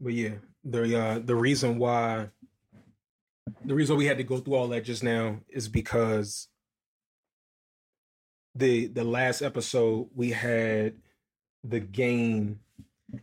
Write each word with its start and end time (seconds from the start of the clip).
but 0.00 0.12
yeah, 0.12 0.34
the 0.64 1.00
uh, 1.00 1.18
the 1.18 1.36
reason 1.36 1.78
why 1.78 2.28
the 3.64 3.74
reason 3.74 3.96
we 3.96 4.06
had 4.06 4.18
to 4.18 4.24
go 4.24 4.38
through 4.38 4.54
all 4.54 4.68
that 4.68 4.84
just 4.84 5.02
now 5.02 5.40
is 5.48 5.68
because 5.68 6.48
the 8.54 8.86
the 8.88 9.04
last 9.04 9.42
episode 9.42 10.08
we 10.14 10.30
had 10.30 10.94
the 11.64 11.80
game 11.80 12.60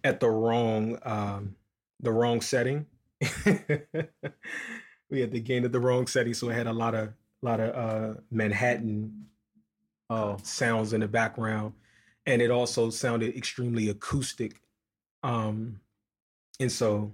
at 0.04 0.20
the 0.20 0.30
wrong 0.30 0.98
um 1.04 1.56
the 2.00 2.12
wrong 2.12 2.42
setting. 2.42 2.86
we 5.10 5.22
had 5.22 5.32
the 5.32 5.40
game 5.40 5.66
at 5.66 5.72
the 5.72 5.80
wrong 5.80 6.08
setting, 6.08 6.34
so 6.34 6.50
it 6.50 6.56
had 6.56 6.68
a 6.68 6.74
lot 6.74 6.96
of 6.96 7.14
lot 7.42 7.60
of 7.60 7.76
uh 7.76 8.20
Manhattan 8.32 9.26
uh 10.10 10.38
sounds 10.44 10.94
in 10.94 11.02
the 11.02 11.08
background. 11.08 11.74
And 12.28 12.42
it 12.42 12.50
also 12.50 12.90
sounded 12.90 13.36
extremely 13.36 13.90
acoustic. 13.90 14.62
Um 15.24 15.80
and 16.60 16.72
so 16.72 17.12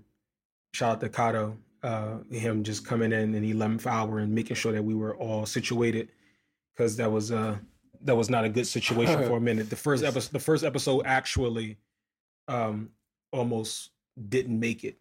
shout 0.74 0.92
out 0.94 1.02
to 1.02 1.10
Kato, 1.10 1.58
uh 1.84 2.18
him 2.30 2.64
just 2.64 2.86
coming 2.86 3.12
in 3.12 3.34
in 3.34 3.42
the 3.42 3.54
11th 3.54 3.88
hour 3.88 4.20
and 4.20 4.34
making 4.34 4.56
sure 4.56 4.72
that 4.72 4.84
we 4.84 4.94
were 4.94 5.16
all 5.16 5.46
situated 5.46 6.10
because 6.76 6.96
that 6.98 7.12
was 7.12 7.32
uh 7.32 7.58
that 8.04 8.16
was 8.16 8.30
not 8.30 8.46
a 8.46 8.50
good 8.50 8.68
situation 8.68 9.24
for 9.28 9.38
a 9.38 9.42
minute. 9.42 9.70
The 9.70 9.76
first 9.76 10.04
episode, 10.04 10.32
the 10.32 10.40
first 10.40 10.64
episode 10.64 11.04
actually 11.06 11.78
um, 12.48 12.90
almost 13.32 13.92
didn't 14.30 14.60
make 14.60 14.84
it 14.84 14.98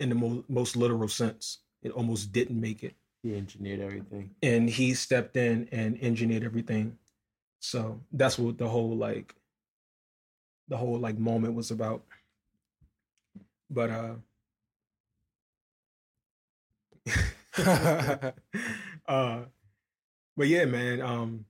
in 0.00 0.08
the 0.08 0.14
mo- 0.14 0.44
most 0.48 0.76
literal 0.76 1.08
sense. 1.08 1.58
It 1.82 1.92
almost 1.92 2.32
didn't 2.32 2.60
make 2.60 2.82
it. 2.82 2.94
He 3.22 3.34
engineered 3.34 3.80
everything, 3.80 4.30
and 4.42 4.68
he 4.68 4.94
stepped 4.94 5.36
in 5.36 5.68
and 5.72 5.98
engineered 6.02 6.44
everything. 6.44 6.98
So 7.60 8.00
that's 8.12 8.38
what 8.38 8.58
the 8.58 8.68
whole 8.68 8.96
like, 8.96 9.34
the 10.68 10.76
whole 10.76 10.98
like 10.98 11.18
moment 11.18 11.54
was 11.54 11.70
about. 11.70 12.02
But 13.74 13.90
uh, 13.90 14.14
uh, 19.08 19.40
but 20.36 20.46
yeah, 20.46 20.64
man. 20.64 21.00
Um, 21.00 21.44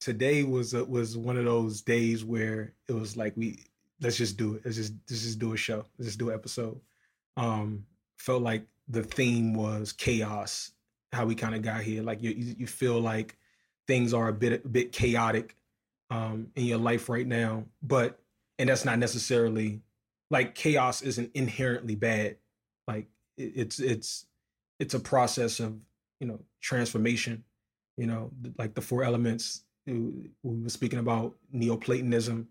today 0.00 0.42
was 0.42 0.74
a, 0.74 0.84
was 0.84 1.16
one 1.16 1.36
of 1.36 1.44
those 1.44 1.82
days 1.82 2.24
where 2.24 2.74
it 2.88 2.92
was 2.92 3.16
like 3.16 3.36
we 3.36 3.64
let's 4.00 4.16
just 4.16 4.36
do 4.36 4.54
it. 4.54 4.62
Let's 4.64 4.76
just 4.76 4.94
let's 5.08 5.22
just 5.22 5.38
do 5.38 5.52
a 5.52 5.56
show. 5.56 5.84
Let's 5.98 6.08
just 6.08 6.18
do 6.18 6.30
an 6.30 6.34
episode. 6.34 6.80
Um, 7.36 7.86
felt 8.18 8.42
like 8.42 8.66
the 8.88 9.02
theme 9.02 9.54
was 9.54 9.92
chaos. 9.92 10.72
How 11.12 11.26
we 11.26 11.34
kind 11.34 11.54
of 11.54 11.62
got 11.62 11.82
here. 11.82 12.02
Like 12.02 12.22
you 12.22 12.30
you 12.30 12.66
feel 12.66 12.98
like 12.98 13.36
things 13.86 14.14
are 14.14 14.28
a 14.28 14.32
bit 14.32 14.64
a 14.64 14.68
bit 14.68 14.92
chaotic 14.92 15.54
um, 16.10 16.48
in 16.56 16.64
your 16.64 16.78
life 16.78 17.08
right 17.08 17.26
now, 17.26 17.64
but 17.82 18.18
and 18.58 18.68
that's 18.68 18.84
not 18.84 18.98
necessarily 18.98 19.80
like 20.32 20.54
chaos 20.56 21.02
isn't 21.02 21.30
inherently 21.34 21.94
bad. 21.94 22.38
Like 22.88 23.06
it's 23.36 23.78
it's 23.78 24.26
it's 24.80 24.94
a 24.94 25.00
process 25.00 25.60
of 25.60 25.76
you 26.18 26.26
know 26.26 26.40
transformation. 26.60 27.44
You 27.96 28.06
know, 28.06 28.30
like 28.58 28.74
the 28.74 28.80
four 28.80 29.04
elements 29.04 29.62
we 29.86 30.30
were 30.42 30.68
speaking 30.68 30.98
about 30.98 31.34
Neoplatonism 31.52 32.48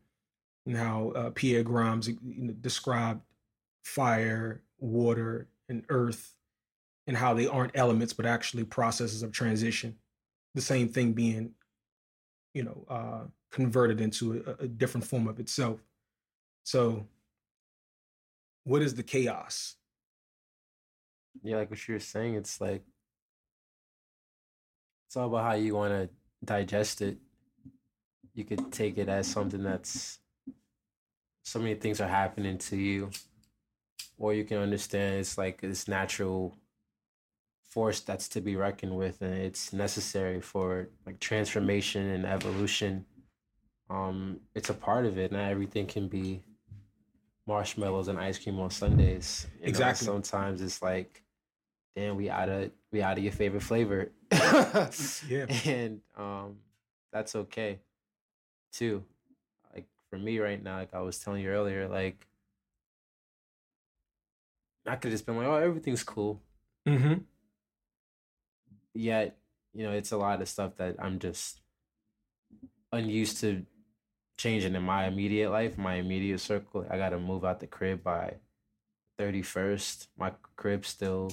and 0.66 0.78
how 0.78 1.12
uh, 1.16 1.30
Pierre 1.32 1.64
Grimes 1.64 2.08
described 2.62 3.22
fire, 3.84 4.62
water, 4.80 5.48
and 5.68 5.84
earth, 5.90 6.36
and 7.08 7.18
how 7.18 7.34
they 7.34 7.48
aren't 7.48 7.76
elements 7.76 8.14
but 8.14 8.26
actually 8.26 8.64
processes 8.64 9.24
of 9.24 9.32
transition. 9.32 9.96
The 10.54 10.62
same 10.62 10.90
thing 10.90 11.14
being, 11.14 11.52
you 12.54 12.64
know, 12.64 12.86
uh, 12.90 13.22
converted 13.52 14.02
into 14.02 14.44
a, 14.46 14.66
a 14.66 14.68
different 14.68 15.08
form 15.08 15.28
of 15.28 15.40
itself. 15.40 15.80
So, 16.64 17.08
what 18.64 18.82
is 18.82 18.96
the 18.96 19.04
chaos? 19.04 19.76
Yeah, 21.44 21.58
like 21.58 21.70
what 21.70 21.88
you 21.88 21.96
were 21.96 22.00
saying, 22.00 22.36
it's 22.36 22.60
like 22.60 22.84
it's 25.08 25.18
all 25.18 25.28
about 25.28 25.44
how 25.44 25.54
you 25.54 25.76
want 25.76 25.92
to 25.94 26.10
digest 26.46 27.02
it. 27.02 27.18
You 28.34 28.46
could 28.46 28.72
take 28.72 28.98
it 28.98 29.10
as 29.10 29.28
something 29.28 29.64
that's 29.64 30.20
so 31.44 31.60
many 31.60 31.76
things 31.76 32.00
are 32.00 32.08
happening 32.08 32.58
to 32.60 32.78
you, 32.78 33.10
or 34.18 34.34
you 34.34 34.44
can 34.44 34.58
understand 34.58 35.16
it's 35.16 35.38
like 35.38 35.62
this 35.62 35.88
natural 35.88 36.56
force 37.70 38.02
that's 38.02 38.28
to 38.30 38.42
be 38.42 38.56
reckoned 38.56 38.96
with, 38.96 39.22
and 39.22 39.34
it's 39.34 39.74
necessary 39.74 40.42
for 40.42 40.90
like 41.06 41.20
transformation 41.20 42.08
and 42.08 42.26
evolution. 42.26 43.06
Um, 43.90 44.40
it's 44.56 44.70
a 44.70 44.74
part 44.74 45.06
of 45.06 45.18
it. 45.18 45.32
Not 45.32 45.50
everything 45.52 45.88
can 45.88 46.08
be 46.08 46.44
marshmallows 47.52 48.08
and 48.08 48.18
ice 48.18 48.40
cream 48.40 48.58
on 48.62 48.70
Sundays. 48.70 49.46
You 49.60 49.68
exactly. 49.68 50.08
Know, 50.08 50.14
sometimes 50.14 50.62
it's 50.62 50.82
like, 50.82 51.22
damn, 51.98 52.16
we 52.16 52.30
out 52.30 52.48
of 52.48 52.72
we 52.94 53.02
out 53.02 53.18
of 53.18 53.24
your 53.24 53.34
favorite 53.34 53.64
flavor. 53.64 54.12
yeah. 54.32 55.46
And 55.66 56.00
um, 56.18 56.56
that's 57.12 57.36
okay, 57.36 57.80
too. 58.72 59.04
Like 59.74 59.86
for 60.10 60.18
me 60.18 60.40
right 60.40 60.64
now, 60.64 60.78
like 60.78 60.94
I 60.94 61.02
was 61.02 61.20
telling 61.20 61.44
you 61.44 61.50
earlier, 61.50 61.90
like 61.90 62.26
I 64.88 64.96
could 64.96 65.12
just 65.12 65.26
been 65.26 65.36
like, 65.36 65.48
oh, 65.48 65.56
everything's 65.56 66.04
cool. 66.04 66.42
Mm-hmm. 66.88 67.16
Yet, 68.94 69.38
you 69.74 69.84
know, 69.84 69.92
it's 69.92 70.14
a 70.14 70.18
lot 70.18 70.42
of 70.42 70.48
stuff 70.48 70.78
that 70.78 70.96
I'm 71.00 71.20
just 71.20 71.60
unused 72.94 73.42
to 73.42 73.66
changing 74.42 74.74
in 74.74 74.82
my 74.82 75.06
immediate 75.06 75.52
life, 75.52 75.78
my 75.78 75.96
immediate 75.96 76.40
circle. 76.40 76.86
I 76.90 76.98
gotta 76.98 77.20
move 77.20 77.46
out 77.46 77.60
the 77.60 77.68
crib 77.68 78.04
by 78.04 78.38
31st. 79.20 80.08
My 80.18 80.32
crib's 80.56 80.88
still 80.88 81.32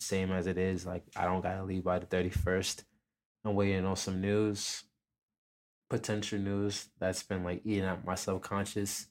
same 0.00 0.32
as 0.32 0.48
it 0.48 0.58
is. 0.58 0.84
Like 0.84 1.04
I 1.14 1.24
don't 1.24 1.40
gotta 1.40 1.62
leave 1.62 1.84
by 1.84 2.00
the 2.00 2.06
31st. 2.06 2.82
I'm 3.44 3.54
waiting 3.54 3.84
on 3.84 3.94
some 3.94 4.20
news, 4.20 4.82
potential 5.88 6.40
news 6.40 6.88
that's 6.98 7.22
been 7.22 7.44
like 7.44 7.62
eating 7.64 7.84
at 7.84 8.04
my 8.04 8.16
subconscious. 8.16 9.06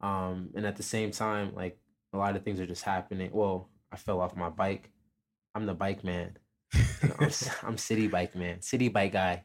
Um, 0.00 0.50
and 0.56 0.66
at 0.66 0.76
the 0.76 0.82
same 0.82 1.12
time, 1.12 1.54
like 1.54 1.78
a 2.12 2.18
lot 2.18 2.34
of 2.34 2.42
things 2.42 2.58
are 2.58 2.66
just 2.66 2.82
happening. 2.82 3.30
Well, 3.32 3.70
I 3.92 3.96
fell 3.96 4.20
off 4.20 4.36
my 4.36 4.48
bike. 4.48 4.90
I'm 5.54 5.66
the 5.66 5.74
bike 5.74 6.02
man. 6.02 6.36
I'm, 7.20 7.30
I'm 7.62 7.78
city 7.78 8.08
bike 8.08 8.34
man, 8.34 8.62
city 8.62 8.88
bike 8.88 9.12
guy. 9.12 9.44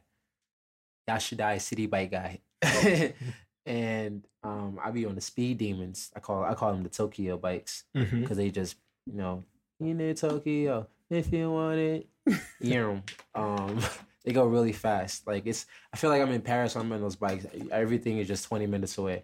Yashaddai 1.07 1.61
city 1.61 1.85
bike 1.85 2.09
guy. 2.09 2.39
and 3.65 4.25
um, 4.43 4.79
I 4.83 4.91
be 4.91 5.05
on 5.05 5.15
the 5.15 5.21
speed 5.21 5.57
demons. 5.57 6.11
I 6.15 6.19
call 6.19 6.43
I 6.43 6.53
call 6.53 6.73
them 6.73 6.83
the 6.83 6.89
Tokyo 6.89 7.37
bikes 7.37 7.83
because 7.93 8.11
Mm-hmm. 8.11 8.33
they 8.35 8.49
just 8.51 8.75
you 9.05 9.13
know 9.17 9.43
you 9.79 9.95
there 9.95 10.13
Tokyo 10.13 10.87
if 11.09 11.31
you 11.31 11.51
want 11.51 11.79
it. 11.79 12.07
Yeah, 12.61 12.99
um, 13.35 13.79
they 14.23 14.31
go 14.31 14.45
really 14.45 14.71
fast. 14.71 15.27
Like 15.27 15.45
it's 15.45 15.65
I 15.93 15.97
feel 15.97 16.09
like 16.09 16.21
I'm 16.21 16.31
in 16.31 16.41
Paris. 16.41 16.75
I'm 16.75 16.91
on 16.91 17.01
those 17.01 17.17
bikes. 17.17 17.45
Everything 17.71 18.17
is 18.19 18.27
just 18.27 18.45
20 18.47 18.65
minutes 18.67 18.97
away. 18.97 19.23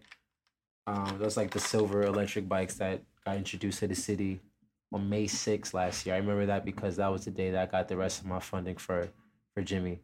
Um, 0.88 1.18
those 1.20 1.38
like 1.38 1.52
the 1.52 1.60
silver 1.60 2.04
electric 2.04 2.50
bikes 2.50 2.76
that 2.76 3.02
got 3.26 3.38
introduced 3.38 3.80
to 3.80 3.88
the 3.88 3.96
city 3.96 4.42
on 4.92 5.08
May 5.08 5.26
6th 5.26 5.74
last 5.74 6.06
year. 6.06 6.16
I 6.16 6.18
remember 6.18 6.48
that 6.48 6.66
because 6.66 6.98
that 6.98 7.10
was 7.12 7.24
the 7.26 7.32
day 7.32 7.52
that 7.52 7.62
I 7.70 7.72
got 7.72 7.88
the 7.88 7.96
rest 7.96 8.20
of 8.22 8.26
my 8.28 8.40
funding 8.40 8.76
for 8.76 9.08
for 9.54 9.62
Jimmy. 9.64 10.00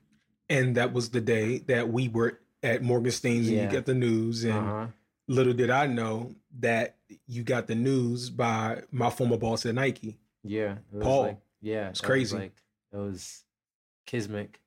And 0.48 0.76
that 0.78 0.94
was 0.94 1.10
the 1.10 1.22
day 1.22 1.58
that 1.68 1.90
we 1.90 2.08
were 2.08 2.40
at 2.66 2.82
Morgenstern's 2.82 3.48
and 3.48 3.58
you 3.58 3.68
get 3.68 3.86
the 3.86 3.94
news. 3.94 4.44
And 4.44 4.54
Uh-huh. 4.54 4.88
little 5.28 5.54
did 5.54 5.70
I 5.70 5.88
know 5.88 6.36
that 6.60 6.96
you 7.28 7.44
got 7.44 7.68
the 7.68 7.76
news 7.76 8.30
by 8.30 8.82
my 8.92 9.10
former 9.10 9.38
boss 9.38 9.66
at 9.66 9.76
Nike. 9.76 10.18
Yeah, 10.44 10.74
it 10.74 10.96
was 10.96 11.04
Paul. 11.04 11.22
Like, 11.24 11.38
yeah, 11.62 11.90
It's 11.90 12.02
crazy. 12.02 12.36
like 12.38 12.62
it 12.94 12.98
was 12.98 13.44
Kismic. 14.08 14.60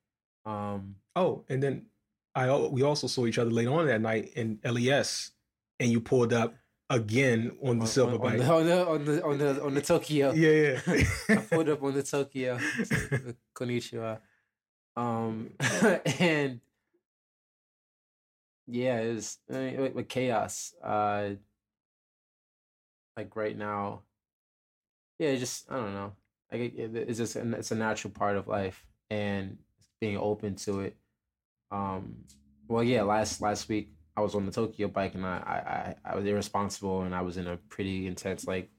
Um, 0.46 0.96
Oh, 1.16 1.44
and 1.48 1.60
then 1.62 1.86
I 2.34 2.54
we 2.56 2.82
also 2.82 3.08
saw 3.08 3.26
each 3.26 3.38
other 3.38 3.50
later 3.50 3.72
on 3.72 3.86
that 3.86 4.00
night 4.00 4.32
in 4.36 4.60
LES, 4.64 5.32
and 5.80 5.90
you 5.90 6.00
pulled 6.00 6.32
up 6.32 6.54
again 6.90 7.56
on 7.62 7.80
the 7.80 7.86
silver 7.86 8.14
on, 8.14 8.20
bike. 8.20 8.48
on, 8.48 8.66
the, 8.66 8.86
on 8.88 9.04
the 9.04 9.24
on 9.24 9.38
the 9.38 9.62
on 9.64 9.74
the 9.74 9.80
Tokyo. 9.82 10.32
yeah, 10.36 10.80
yeah. 10.88 11.10
I 11.28 11.36
pulled 11.36 11.68
up 11.68 11.82
on 11.82 11.94
the 11.94 12.02
Tokyo. 12.04 12.56
Konnichiwa. 13.54 14.20
Um, 14.96 15.50
and 16.18 16.60
yeah, 18.68 19.00
it 19.00 19.14
was 19.14 19.38
I 19.50 19.52
mean, 19.54 19.80
with, 19.80 19.94
with 19.94 20.08
chaos. 20.08 20.74
Uh, 20.82 21.30
like 23.16 23.34
right 23.36 23.56
now, 23.56 24.02
yeah, 25.18 25.34
just 25.36 25.70
I 25.70 25.76
don't 25.76 25.94
know. 25.94 26.12
Like 26.52 26.60
it, 26.60 26.74
it- 26.78 27.08
it's 27.08 27.18
just 27.18 27.36
an, 27.36 27.54
it's 27.54 27.70
a 27.70 27.74
natural 27.76 28.12
part 28.12 28.36
of 28.36 28.48
life, 28.48 28.84
and 29.10 29.58
being 30.00 30.16
open 30.16 30.54
to 30.56 30.80
it. 30.80 30.96
Um, 31.70 32.24
well, 32.68 32.82
yeah, 32.84 33.02
last 33.02 33.40
last 33.40 33.68
week 33.68 33.90
I 34.16 34.20
was 34.20 34.34
on 34.34 34.46
the 34.46 34.52
Tokyo 34.52 34.88
bike, 34.88 35.14
and 35.14 35.26
I 35.26 35.38
I 36.04 36.10
I, 36.10 36.12
I 36.12 36.16
was 36.16 36.24
irresponsible, 36.26 37.02
and 37.02 37.14
I 37.14 37.22
was 37.22 37.36
in 37.36 37.46
a 37.46 37.56
pretty 37.56 38.06
intense 38.06 38.46
like, 38.46 38.70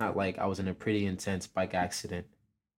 not 0.00 0.16
like 0.16 0.38
I 0.38 0.46
was 0.46 0.58
in 0.58 0.68
a 0.68 0.74
pretty 0.74 1.06
intense 1.06 1.46
bike 1.46 1.74
accident 1.74 2.26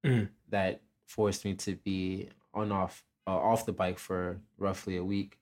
Mm. 0.05 0.31
that 0.49 0.81
forced 1.07 1.45
me 1.45 1.55
to 1.55 1.77
be 1.77 2.29
on 2.53 2.73
off 2.73 3.05
uh, 3.29 3.31
off 3.39 3.67
the 3.67 3.73
bike 3.73 4.01
for 4.01 4.41
roughly 4.59 4.97
a 4.97 5.05
week, 5.05 5.39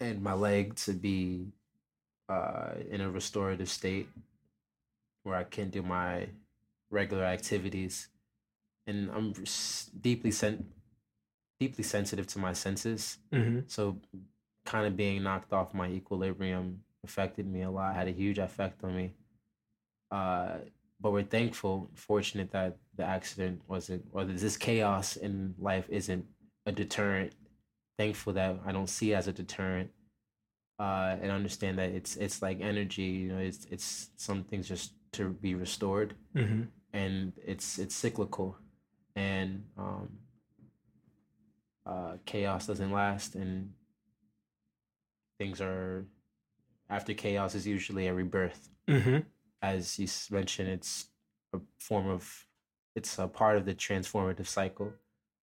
and 0.00 0.22
my 0.22 0.34
leg 0.34 0.74
to 0.76 0.92
be 0.92 1.46
uh 2.28 2.72
in 2.90 3.00
a 3.00 3.10
restorative 3.10 3.68
state 3.68 4.08
where 5.22 5.36
I 5.36 5.44
can't 5.44 5.70
do 5.70 5.82
my 5.82 6.28
regular 6.90 7.24
activities, 7.24 8.08
and 8.86 9.10
I'm 9.10 9.34
deeply 10.00 10.30
sen- 10.30 10.66
deeply 11.58 11.84
sensitive 11.84 12.26
to 12.28 12.38
my 12.38 12.52
senses. 12.52 13.18
Mm-hmm. 13.32 13.60
So, 13.66 13.98
kind 14.64 14.86
of 14.86 14.96
being 14.96 15.22
knocked 15.22 15.52
off 15.52 15.74
my 15.74 15.88
equilibrium 15.88 16.82
affected 17.04 17.46
me 17.46 17.62
a 17.62 17.70
lot. 17.70 17.94
Had 17.94 18.08
a 18.08 18.12
huge 18.12 18.38
effect 18.38 18.82
on 18.84 18.96
me. 18.96 19.12
Uh, 20.10 20.58
but 21.00 21.12
we're 21.12 21.22
thankful, 21.22 21.90
fortunate 21.94 22.50
that 22.52 22.76
the 22.96 23.04
accident 23.04 23.60
wasn't, 23.68 24.04
or 24.12 24.24
this 24.24 24.56
chaos 24.56 25.16
in 25.16 25.54
life 25.58 25.86
isn't 25.88 26.24
a 26.64 26.72
deterrent. 26.72 27.32
Thankful 27.98 28.34
that 28.34 28.60
I 28.66 28.72
don't 28.72 28.88
see 28.88 29.12
it 29.12 29.16
as 29.16 29.26
a 29.28 29.32
deterrent, 29.32 29.90
uh, 30.78 31.16
and 31.22 31.30
understand 31.30 31.78
that 31.78 31.90
it's 31.90 32.16
it's 32.16 32.42
like 32.42 32.60
energy. 32.60 33.02
You 33.02 33.28
know, 33.32 33.38
it's 33.38 33.64
it's 33.70 34.10
some 34.16 34.44
things 34.44 34.68
just 34.68 34.92
to 35.12 35.30
be 35.30 35.54
restored, 35.54 36.14
Mm-hmm. 36.34 36.62
and 36.92 37.32
it's 37.44 37.78
it's 37.78 37.94
cyclical, 37.94 38.58
and 39.14 39.64
um, 39.78 40.08
uh, 41.86 42.16
chaos 42.26 42.66
doesn't 42.66 42.92
last, 42.92 43.34
and 43.34 43.72
things 45.38 45.60
are 45.60 46.04
after 46.90 47.14
chaos 47.14 47.54
is 47.54 47.66
usually 47.66 48.06
a 48.06 48.14
rebirth 48.14 48.68
Mm-hmm. 48.88 49.18
as 49.62 49.98
you 49.98 50.06
mentioned, 50.30 50.68
it's 50.68 51.06
a 51.52 51.58
form 51.80 52.06
of, 52.08 52.46
it's 52.94 53.18
a 53.18 53.26
part 53.26 53.56
of 53.56 53.64
the 53.64 53.74
transformative 53.74 54.46
cycle. 54.46 54.92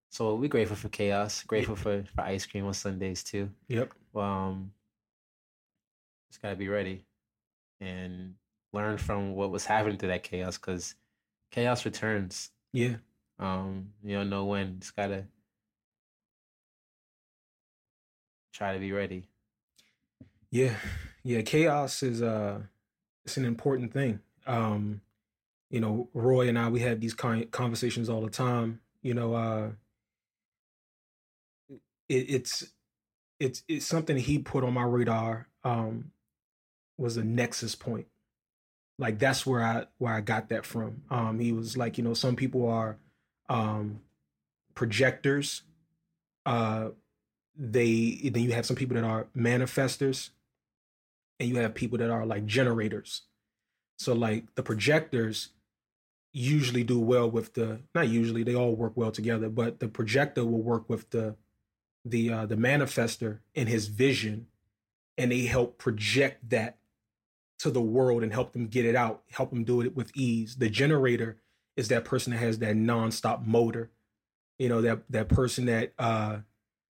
So 0.09 0.35
we're 0.35 0.47
grateful 0.49 0.75
for 0.75 0.89
chaos, 0.89 1.43
grateful 1.43 1.75
for, 1.75 2.03
for 2.15 2.21
ice 2.21 2.45
cream 2.45 2.65
on 2.65 2.73
Sundays 2.73 3.23
too. 3.23 3.49
Yep. 3.67 3.93
Um, 4.15 4.71
just 6.29 6.41
gotta 6.41 6.55
be 6.55 6.67
ready 6.67 7.05
and 7.79 8.35
learn 8.73 8.97
from 8.97 9.35
what 9.35 9.51
was 9.51 9.65
happening 9.65 9.97
to 9.99 10.07
that 10.07 10.23
chaos 10.23 10.57
because 10.57 10.95
chaos 11.51 11.85
returns. 11.85 12.49
Yeah. 12.73 12.95
Um, 13.39 13.89
you 14.03 14.15
don't 14.15 14.29
know 14.29 14.45
when. 14.45 14.79
Just 14.79 14.95
gotta 14.95 15.25
try 18.51 18.73
to 18.73 18.79
be 18.79 18.91
ready. 18.91 19.25
Yeah. 20.51 20.75
Yeah. 21.23 21.41
Chaos 21.41 22.03
is 22.03 22.21
uh 22.21 22.61
it's 23.25 23.37
an 23.37 23.45
important 23.45 23.93
thing. 23.93 24.19
Um, 24.47 25.01
you 25.69 25.79
know, 25.79 26.09
Roy 26.13 26.49
and 26.49 26.57
I 26.57 26.67
we 26.69 26.79
have 26.79 26.99
these 26.99 27.13
kind 27.13 27.49
conversations 27.51 28.09
all 28.09 28.21
the 28.21 28.29
time. 28.29 28.81
You 29.03 29.13
know, 29.13 29.33
uh 29.35 29.69
it, 32.09 32.29
it's 32.29 32.67
it's 33.39 33.63
it's 33.67 33.85
something 33.85 34.17
he 34.17 34.39
put 34.39 34.63
on 34.63 34.73
my 34.73 34.83
radar 34.83 35.47
um 35.63 36.11
was 36.97 37.15
a 37.15 37.23
nexus 37.23 37.75
point. 37.75 38.07
Like 38.97 39.19
that's 39.19 39.45
where 39.45 39.63
I 39.63 39.85
where 39.97 40.13
I 40.13 40.21
got 40.21 40.49
that 40.49 40.65
from. 40.65 41.03
Um 41.09 41.39
he 41.39 41.53
was 41.53 41.77
like, 41.77 41.97
you 41.97 42.03
know, 42.03 42.13
some 42.13 42.35
people 42.35 42.67
are 42.67 42.97
um 43.47 44.01
projectors. 44.75 45.61
Uh 46.45 46.89
they 47.55 48.29
then 48.33 48.43
you 48.43 48.51
have 48.51 48.65
some 48.65 48.75
people 48.75 48.95
that 48.95 49.03
are 49.03 49.27
manifestors 49.35 50.29
and 51.39 51.49
you 51.49 51.57
have 51.57 51.73
people 51.73 51.97
that 51.97 52.09
are 52.09 52.25
like 52.25 52.45
generators. 52.45 53.23
So 53.97 54.13
like 54.13 54.55
the 54.55 54.63
projectors 54.63 55.49
usually 56.31 56.83
do 56.83 56.99
well 56.99 57.29
with 57.29 57.53
the 57.53 57.79
not 57.95 58.07
usually 58.07 58.43
they 58.43 58.55
all 58.55 58.75
work 58.75 58.93
well 58.95 59.11
together, 59.11 59.49
but 59.49 59.79
the 59.79 59.87
projector 59.87 60.45
will 60.45 60.61
work 60.61 60.89
with 60.89 61.09
the 61.09 61.35
the 62.05 62.31
uh 62.31 62.45
the 62.45 62.55
manifester 62.55 63.39
in 63.53 63.67
his 63.67 63.87
vision 63.87 64.47
and 65.17 65.31
they 65.31 65.41
help 65.41 65.77
project 65.77 66.49
that 66.49 66.77
to 67.59 67.69
the 67.69 67.81
world 67.81 68.23
and 68.23 68.31
help 68.31 68.53
them 68.53 68.67
get 68.67 68.85
it 68.85 68.95
out, 68.95 69.21
help 69.31 69.49
them 69.49 69.65
do 69.65 69.81
it 69.81 69.95
with 69.95 70.15
ease. 70.15 70.55
The 70.55 70.69
generator 70.69 71.37
is 71.75 71.89
that 71.89 72.05
person 72.05 72.31
that 72.31 72.39
has 72.39 72.59
that 72.59 72.75
nonstop 72.75 73.45
motor. 73.45 73.91
You 74.57 74.69
know, 74.69 74.81
that 74.81 75.01
that 75.09 75.29
person 75.29 75.65
that 75.65 75.93
uh 75.99 76.37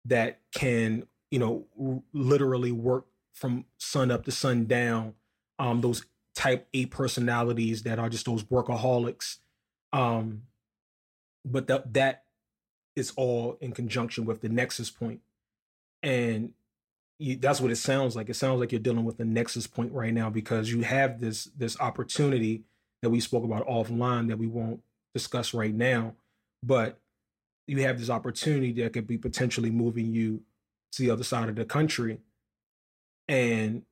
that 0.06 0.40
can, 0.54 1.06
you 1.30 1.38
know, 1.38 1.66
r- 1.80 2.02
literally 2.12 2.72
work 2.72 3.06
from 3.34 3.66
sun 3.78 4.10
up 4.10 4.24
to 4.24 4.32
sun 4.32 4.66
down. 4.66 5.14
Um, 5.58 5.80
those 5.80 6.04
type 6.34 6.66
A 6.74 6.86
personalities 6.86 7.82
that 7.84 7.98
are 7.98 8.08
just 8.08 8.26
those 8.26 8.42
workaholics. 8.44 9.38
Um, 9.92 10.42
but 11.44 11.66
that 11.68 11.92
that 11.94 12.23
is 12.96 13.12
all 13.16 13.56
in 13.60 13.72
conjunction 13.72 14.24
with 14.24 14.40
the 14.40 14.48
nexus 14.48 14.90
point, 14.90 15.20
and 16.02 16.52
you, 17.18 17.36
that's 17.36 17.60
what 17.60 17.70
it 17.70 17.76
sounds 17.76 18.16
like. 18.16 18.28
It 18.28 18.34
sounds 18.34 18.60
like 18.60 18.72
you're 18.72 18.80
dealing 18.80 19.04
with 19.04 19.18
the 19.18 19.24
nexus 19.24 19.66
point 19.66 19.92
right 19.92 20.12
now 20.12 20.30
because 20.30 20.70
you 20.70 20.82
have 20.82 21.20
this 21.20 21.44
this 21.56 21.78
opportunity 21.80 22.62
that 23.02 23.10
we 23.10 23.20
spoke 23.20 23.44
about 23.44 23.66
offline 23.66 24.28
that 24.28 24.38
we 24.38 24.46
won't 24.46 24.80
discuss 25.12 25.54
right 25.54 25.74
now, 25.74 26.14
but 26.62 26.98
you 27.66 27.82
have 27.82 27.98
this 27.98 28.10
opportunity 28.10 28.72
that 28.72 28.92
could 28.92 29.06
be 29.06 29.18
potentially 29.18 29.70
moving 29.70 30.12
you 30.12 30.42
to 30.92 31.02
the 31.02 31.10
other 31.10 31.24
side 31.24 31.48
of 31.48 31.56
the 31.56 31.64
country. 31.64 32.18
And 33.28 33.82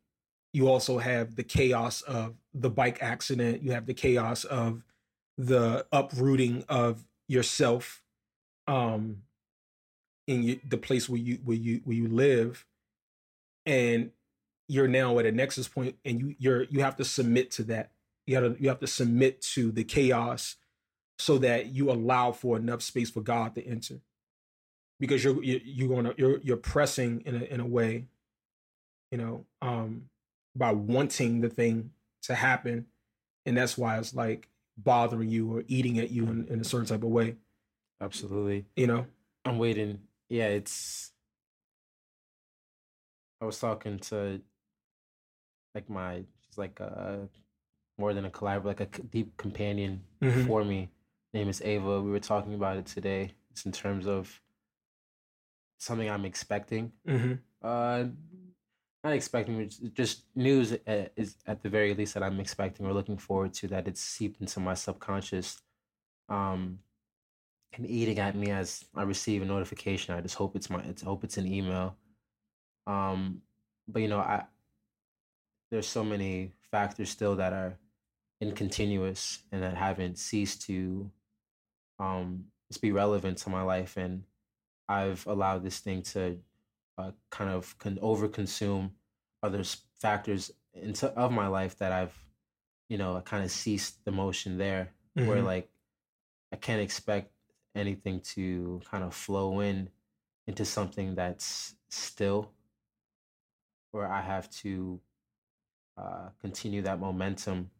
you 0.52 0.68
also 0.68 0.98
have 0.98 1.36
the 1.36 1.42
chaos 1.42 2.02
of 2.02 2.34
the 2.52 2.70
bike 2.70 3.02
accident. 3.02 3.62
You 3.62 3.72
have 3.72 3.86
the 3.86 3.94
chaos 3.94 4.44
of 4.44 4.82
the 5.38 5.86
uprooting 5.90 6.64
of 6.68 7.04
yourself 7.28 8.01
um 8.66 9.22
in 10.26 10.42
you, 10.42 10.60
the 10.68 10.76
place 10.76 11.08
where 11.08 11.20
you 11.20 11.38
where 11.44 11.56
you 11.56 11.80
where 11.84 11.96
you 11.96 12.08
live 12.08 12.64
and 13.66 14.10
you're 14.68 14.88
now 14.88 15.18
at 15.18 15.26
a 15.26 15.32
nexus 15.32 15.68
point 15.68 15.96
and 16.04 16.20
you 16.20 16.34
you're 16.38 16.62
you 16.64 16.80
have 16.80 16.96
to 16.96 17.04
submit 17.04 17.50
to 17.52 17.64
that. 17.64 17.90
You 18.26 18.36
have 18.36 18.56
to 18.56 18.62
you 18.62 18.68
have 18.68 18.80
to 18.80 18.86
submit 18.86 19.40
to 19.54 19.72
the 19.72 19.84
chaos 19.84 20.56
so 21.18 21.38
that 21.38 21.74
you 21.74 21.90
allow 21.90 22.32
for 22.32 22.56
enough 22.56 22.82
space 22.82 23.10
for 23.10 23.20
God 23.20 23.54
to 23.54 23.66
enter. 23.66 24.00
Because 24.98 25.24
you're 25.24 25.42
you're, 25.42 25.88
going 25.88 26.04
to 26.04 26.14
you're 26.16 26.38
you're 26.38 26.56
pressing 26.56 27.22
in 27.26 27.34
a 27.34 27.44
in 27.44 27.60
a 27.60 27.66
way 27.66 28.06
you 29.12 29.18
know 29.18 29.44
um 29.60 30.08
by 30.56 30.72
wanting 30.72 31.40
the 31.40 31.48
thing 31.48 31.90
to 32.22 32.34
happen 32.34 32.86
and 33.46 33.56
that's 33.56 33.78
why 33.78 33.98
it's 33.98 34.14
like 34.14 34.48
bothering 34.76 35.28
you 35.28 35.54
or 35.54 35.64
eating 35.68 35.98
at 35.98 36.10
you 36.10 36.24
in, 36.24 36.46
in 36.48 36.60
a 36.60 36.64
certain 36.64 36.86
type 36.86 37.02
of 37.02 37.10
way 37.10 37.36
Absolutely. 38.02 38.66
you 38.76 38.86
know 38.86 39.06
I'm 39.44 39.58
waiting. 39.58 40.00
Yeah, 40.28 40.48
it's. 40.48 41.10
I 43.40 43.44
was 43.44 43.58
talking 43.58 43.98
to, 44.10 44.40
like 45.74 45.90
my, 45.90 46.22
she's 46.46 46.56
like 46.58 46.78
a 46.78 47.28
more 47.98 48.14
than 48.14 48.24
a 48.24 48.30
collaborator, 48.30 48.68
like 48.84 48.98
a 48.98 49.02
deep 49.02 49.36
companion 49.36 50.04
Mhm. 50.20 50.46
for 50.46 50.64
me. 50.64 50.90
Name 51.34 51.48
is 51.48 51.60
Ava. 51.62 52.00
We 52.00 52.10
were 52.12 52.20
talking 52.20 52.54
about 52.54 52.76
it 52.76 52.86
today. 52.86 53.32
It's 53.50 53.66
in 53.66 53.72
terms 53.72 54.06
of 54.06 54.40
something 55.78 56.08
I'm 56.08 56.24
expecting. 56.24 56.92
hmm 57.06 57.34
Uh, 57.62 58.06
not 59.04 59.12
expecting, 59.14 59.68
just 59.94 60.24
news 60.36 60.72
uh, 60.72 61.08
is 61.16 61.36
at 61.46 61.62
the 61.62 61.68
very 61.68 61.94
least 61.94 62.14
that 62.14 62.22
I'm 62.22 62.38
expecting 62.38 62.86
or 62.86 62.92
looking 62.92 63.18
forward 63.18 63.52
to. 63.54 63.66
That 63.68 63.88
it's 63.88 64.00
seeped 64.00 64.40
into 64.40 64.60
my 64.60 64.74
subconscious. 64.74 65.60
Um, 66.28 66.78
and 67.74 67.86
eating 67.88 68.18
at 68.18 68.36
me 68.36 68.50
as 68.50 68.84
I 68.94 69.02
receive 69.02 69.42
a 69.42 69.44
notification. 69.44 70.14
I 70.14 70.20
just 70.20 70.34
hope 70.34 70.56
it's 70.56 70.70
my. 70.70 70.80
It's 70.82 71.02
hope 71.02 71.24
it's 71.24 71.38
an 71.38 71.46
email. 71.46 71.96
Um, 72.86 73.42
but 73.88 74.02
you 74.02 74.08
know, 74.08 74.18
I 74.20 74.44
there's 75.70 75.86
so 75.88 76.04
many 76.04 76.52
factors 76.70 77.10
still 77.10 77.36
that 77.36 77.52
are 77.52 77.78
incontinuous 78.42 79.40
and 79.52 79.62
that 79.62 79.76
haven't 79.76 80.18
ceased 80.18 80.62
to 80.62 81.10
um 81.98 82.46
just 82.70 82.82
be 82.82 82.92
relevant 82.92 83.38
to 83.38 83.50
my 83.50 83.62
life, 83.62 83.96
and 83.96 84.24
I've 84.88 85.26
allowed 85.26 85.62
this 85.62 85.80
thing 85.80 86.02
to 86.04 86.38
uh, 86.98 87.12
kind 87.30 87.50
of 87.50 87.78
con- 87.78 87.98
overconsume 88.02 88.90
other 89.42 89.62
factors 90.00 90.50
into 90.74 91.08
of 91.08 91.32
my 91.32 91.48
life 91.48 91.76
that 91.78 91.92
I've 91.92 92.18
you 92.88 92.98
know 92.98 93.20
kind 93.24 93.44
of 93.44 93.50
ceased 93.50 94.04
the 94.04 94.12
motion 94.12 94.58
there 94.58 94.92
where 95.14 95.38
Mhm. 95.38 95.44
like 95.44 95.70
I 96.52 96.56
can't 96.56 96.80
expect 96.80 97.31
anything 97.74 98.20
to 98.20 98.80
kind 98.90 99.04
of 99.04 99.14
flow 99.14 99.60
in 99.60 99.88
into 100.46 100.64
something 100.64 101.14
that's 101.14 101.74
still 101.88 102.50
where 103.92 104.10
I 104.10 104.20
have 104.22 104.50
to 104.62 105.00
uh, 105.96 106.28
continue 106.40 106.82
that 106.82 107.00
momentum 107.00 107.70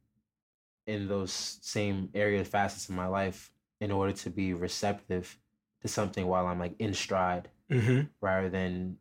in 0.86 1.08
those 1.08 1.58
same 1.62 2.10
area 2.14 2.44
facets 2.44 2.88
of 2.88 2.94
my 2.94 3.06
life 3.06 3.52
in 3.80 3.90
order 3.90 4.12
to 4.12 4.30
be 4.30 4.52
receptive 4.52 5.38
to 5.80 5.88
something 5.88 6.26
while 6.26 6.46
I'm 6.46 6.58
like 6.58 6.74
in 6.78 6.94
stride 6.94 7.48
hmm 7.70 8.02
rather 8.20 8.50
than 8.50 8.98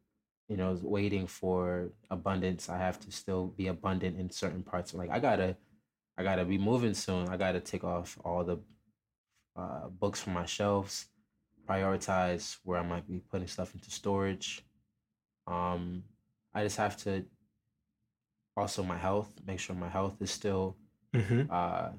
you 0.47 0.57
know 0.57 0.77
waiting 0.81 1.27
for 1.27 1.91
abundance. 2.09 2.69
I 2.69 2.77
have 2.77 2.99
to 3.01 3.11
still 3.11 3.47
be 3.47 3.67
abundant 3.67 4.19
in 4.19 4.29
certain 4.29 4.63
parts. 4.63 4.93
Like 4.93 5.09
i 5.09 5.19
gotta 5.19 5.57
i 6.17 6.23
gotta 6.23 6.45
be 6.45 6.57
moving 6.57 6.93
soon. 6.93 7.27
I 7.29 7.37
gotta 7.37 7.59
take 7.59 7.83
off 7.83 8.17
all 8.23 8.43
the 8.43 8.59
uh, 9.55 9.87
books 9.89 10.21
from 10.21 10.33
my 10.33 10.45
shelves 10.45 11.05
prioritize 11.67 12.57
where 12.63 12.79
i 12.79 12.83
might 12.83 13.07
be 13.07 13.21
putting 13.31 13.47
stuff 13.47 13.73
into 13.73 13.89
storage 13.91 14.63
um 15.47 16.03
i 16.53 16.63
just 16.63 16.77
have 16.77 16.97
to 16.97 17.23
also 18.57 18.83
my 18.83 18.97
health 18.97 19.31
make 19.45 19.59
sure 19.59 19.75
my 19.75 19.89
health 19.89 20.21
is 20.21 20.31
still 20.31 20.75
hmm 21.15 21.43
uh, 21.49 21.89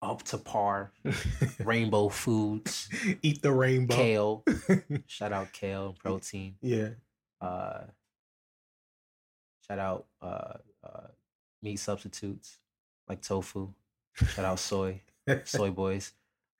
up 0.00 0.22
to 0.22 0.38
par, 0.38 0.92
rainbow 1.64 2.08
foods, 2.08 2.88
Eat 3.20 3.42
the 3.42 3.50
rainbow. 3.50 3.96
kale. 3.96 4.44
Shout 5.08 5.32
out 5.32 5.52
kale 5.52 5.86
and 5.88 5.98
protein. 5.98 6.54
yeah. 6.62 6.90
Uh, 7.40 7.80
shout 9.66 9.78
out 9.80 10.06
uh, 10.22 10.54
uh, 10.84 11.06
meat 11.62 11.76
substitutes 11.80 12.58
like 13.08 13.22
tofu. 13.22 13.72
Shout 14.14 14.44
out 14.44 14.60
soy, 14.60 15.00
soy 15.44 15.70
boys. 15.70 16.12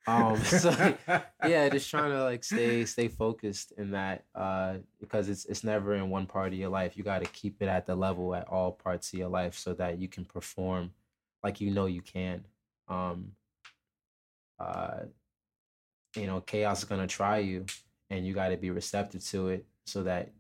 Um, 0.06 0.44
so 0.50 0.96
yeah, 1.42 1.68
just 1.68 1.90
trying 1.90 2.10
to 2.10 2.24
like 2.24 2.44
stay 2.44 2.84
stay 2.84 3.08
focused 3.08 3.72
in 3.78 3.90
that 3.92 4.24
uh, 4.34 4.76
because 5.00 5.28
it's 5.28 5.44
it's 5.46 5.64
never 5.64 5.94
in 5.94 6.10
one 6.10 6.26
part 6.26 6.52
of 6.52 6.58
your 6.58 6.70
life. 6.70 6.96
You 6.96 7.04
got 7.04 7.20
to 7.20 7.26
keep 7.26 7.62
it 7.62 7.68
at 7.68 7.86
the 7.86 7.94
level 7.94 8.34
at 8.34 8.48
all 8.48 8.72
parts 8.72 9.12
of 9.12 9.18
your 9.18 9.28
life 9.28 9.56
so 9.56 9.74
that 9.74 9.98
you 9.98 10.08
can 10.08 10.24
perform 10.24 10.92
like 11.42 11.60
you 11.60 11.70
know 11.70 11.86
you 11.86 12.02
can. 12.02 12.44
Um, 12.88 13.32
uh, 14.58 15.04
you 16.16 16.26
know, 16.26 16.40
chaos 16.40 16.80
is 16.80 16.84
gonna 16.84 17.06
try 17.06 17.38
you, 17.38 17.66
and 18.10 18.26
you 18.26 18.34
got 18.34 18.48
to 18.48 18.56
be 18.56 18.70
receptive 18.70 19.24
to 19.26 19.48
it 19.48 19.66
so 19.86 20.02
that 20.04 20.32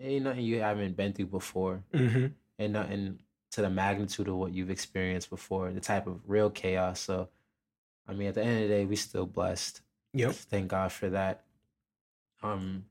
ain't 0.00 0.24
nothing 0.24 0.44
you 0.44 0.60
haven't 0.60 0.96
been 0.96 1.12
through 1.12 1.26
before, 1.26 1.82
hmm 1.92 2.26
and 2.58 2.72
nothing 2.72 3.18
to 3.54 3.62
the 3.62 3.70
magnitude 3.70 4.28
of 4.28 4.34
what 4.36 4.52
you've 4.52 4.70
experienced 4.70 5.30
before. 5.30 5.70
The 5.72 5.80
type 5.80 6.06
of 6.06 6.20
real 6.26 6.50
chaos. 6.50 7.00
So, 7.00 7.28
I 8.08 8.12
mean, 8.12 8.28
at 8.28 8.34
the 8.34 8.42
end 8.42 8.62
of 8.64 8.68
the 8.68 8.74
day, 8.74 8.84
we 8.84 8.96
still 8.96 9.26
blessed. 9.26 9.80
Yep. 10.12 10.32
Thank 10.32 10.68
God 10.68 10.92
for 10.92 11.08
that. 11.10 11.44
Um, 12.42 12.84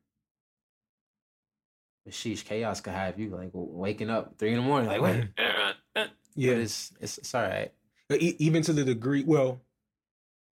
but 2.05 2.13
sheesh, 2.13 2.43
chaos 2.43 2.81
could 2.81 2.93
have 2.93 3.19
you 3.19 3.29
like 3.29 3.51
waking 3.53 4.09
up 4.09 4.35
three 4.37 4.49
in 4.51 4.55
the 4.57 4.61
morning, 4.61 4.89
like 4.89 5.01
wait, 5.01 5.27
Yeah. 6.35 6.53
it's 6.53 6.91
it's, 6.99 7.17
it's 7.19 7.35
all 7.35 7.43
right. 7.43 7.71
E- 8.11 8.35
even 8.39 8.61
to 8.63 8.73
the 8.73 8.83
degree 8.83 9.23
well 9.23 9.61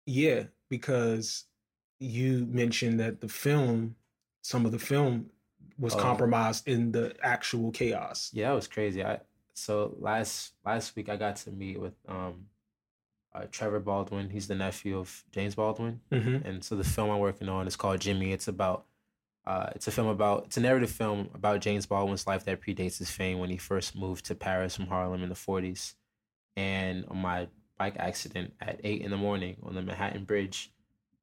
yeah 0.07 0.45
because 0.69 1.45
you 1.99 2.47
mentioned 2.51 3.01
that 3.01 3.21
the 3.21 3.29
film 3.29 3.97
some 4.43 4.65
of 4.65 4.71
the 4.73 4.79
film 4.79 5.31
was 5.79 5.95
Oh. 5.95 5.99
compromised 5.99 6.69
in 6.69 6.93
the 6.93 7.15
actual 7.23 7.71
chaos 7.73 8.31
Yeah, 8.33 8.49
that 8.51 8.55
was 8.55 8.69
crazy. 8.69 9.03
I 9.05 9.21
so 9.59 9.95
last 9.99 10.53
last 10.65 10.95
week 10.97 11.09
I 11.09 11.17
got 11.17 11.37
to 11.37 11.51
meet 11.51 11.81
with 11.81 11.95
um 12.09 12.47
uh, 13.35 13.45
Trevor 13.51 13.81
Baldwin. 13.81 14.31
He's 14.31 14.49
the 14.49 14.55
nephew 14.55 14.99
of 14.99 15.25
James 15.33 15.55
Baldwin, 15.55 16.01
hmm 16.11 16.37
and 16.45 16.65
so 16.65 16.77
the 16.77 16.85
film 16.85 17.11
I'm 17.11 17.19
working 17.19 17.49
on 17.49 17.67
is 17.67 17.77
called 17.77 18.01
Jimmy. 18.01 18.33
It's 18.33 18.49
about 18.49 18.87
uh, 19.47 19.71
it's 19.75 19.89
a 19.89 19.91
film 19.91 20.09
about 20.09 20.45
it's 20.47 20.57
a 20.59 20.61
narrative 20.61 20.91
film 20.91 21.31
about 21.35 21.61
James 21.61 21.87
Baldwin's 21.87 22.27
life 22.27 22.45
that 22.45 22.61
predates 22.61 22.99
his 22.99 23.11
fame 23.11 23.39
when 23.39 23.51
he 23.51 23.57
first 23.57 23.97
moved 23.97 24.27
to 24.27 24.35
Paris 24.35 24.77
from 24.77 24.87
Harlem 24.89 25.23
in 25.23 25.31
the 25.31 25.35
40s. 25.35 25.95
And 26.57 27.07
on 27.09 27.17
my 27.19 27.49
bike 27.79 27.97
accident 27.99 28.53
at 28.61 28.81
eight 28.85 29.01
in 29.01 29.11
the 29.11 29.17
morning 29.17 29.57
on 29.63 29.75
the 29.75 29.81
Manhattan 29.81 30.25
Bridge, 30.25 30.71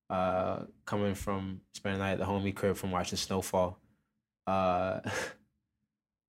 uh, 0.10 0.62
coming 0.86 1.14
from 1.14 1.62
spending 1.74 2.00
the 2.00 2.06
night 2.06 2.14
at 2.14 2.20
the 2.20 2.26
homie 2.26 2.56
crib 2.56 2.78
from 2.78 2.92
watching 2.92 3.18
snowfall. 3.18 3.80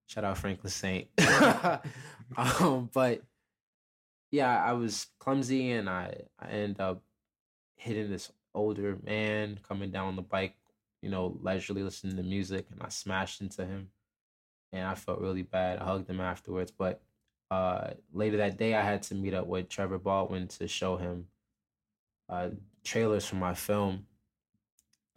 Uh, 0.06 0.12
shout 0.12 0.24
out 0.24 0.38
Franklin 0.38 0.70
Saint. 0.70 1.08
um, 2.36 2.90
but 2.92 3.22
yeah, 4.30 4.62
I 4.62 4.72
was 4.72 5.06
clumsy 5.18 5.72
and 5.72 5.88
I 5.88 6.22
I 6.38 6.48
ended 6.48 6.80
up 6.80 7.02
hitting 7.76 8.10
this 8.10 8.32
older 8.54 8.98
man 9.04 9.60
coming 9.66 9.90
down 9.90 10.16
the 10.16 10.22
bike, 10.22 10.54
you 11.02 11.10
know, 11.10 11.38
leisurely 11.42 11.82
listening 11.82 12.16
to 12.16 12.22
music, 12.22 12.66
and 12.70 12.82
I 12.82 12.88
smashed 12.88 13.40
into 13.40 13.64
him, 13.64 13.90
and 14.72 14.86
I 14.86 14.94
felt 14.94 15.20
really 15.20 15.42
bad. 15.42 15.78
I 15.78 15.84
hugged 15.84 16.08
him 16.08 16.20
afterwards, 16.20 16.70
but 16.70 17.00
uh, 17.50 17.90
later 18.12 18.38
that 18.38 18.56
day, 18.56 18.74
I 18.74 18.82
had 18.82 19.02
to 19.04 19.14
meet 19.14 19.34
up 19.34 19.46
with 19.46 19.68
Trevor 19.68 19.98
Baldwin 19.98 20.48
to 20.48 20.66
show 20.66 20.96
him 20.96 21.26
uh, 22.28 22.50
trailers 22.82 23.24
for 23.24 23.36
my 23.36 23.54
film. 23.54 24.06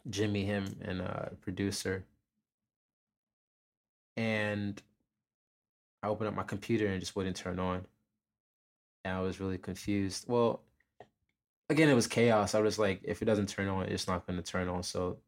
Jimmy, 0.08 0.44
him, 0.44 0.76
and 0.82 1.00
a 1.00 1.32
producer, 1.42 2.04
and 4.20 4.82
I 6.02 6.08
opened 6.08 6.28
up 6.28 6.34
my 6.34 6.42
computer 6.42 6.86
and 6.88 7.00
just 7.00 7.16
wouldn't 7.16 7.36
turn 7.36 7.58
on. 7.58 7.86
And 9.02 9.16
I 9.16 9.20
was 9.20 9.40
really 9.40 9.56
confused. 9.56 10.26
Well, 10.28 10.62
again, 11.70 11.88
it 11.88 11.94
was 11.94 12.06
chaos. 12.06 12.54
I 12.54 12.60
was 12.60 12.78
like, 12.78 13.00
if 13.02 13.22
it 13.22 13.24
doesn't 13.24 13.48
turn 13.48 13.68
on, 13.68 13.86
it's 13.86 14.06
not 14.06 14.26
going 14.26 14.36
to 14.36 14.42
turn 14.42 14.68
on. 14.68 14.82
So 14.82 15.20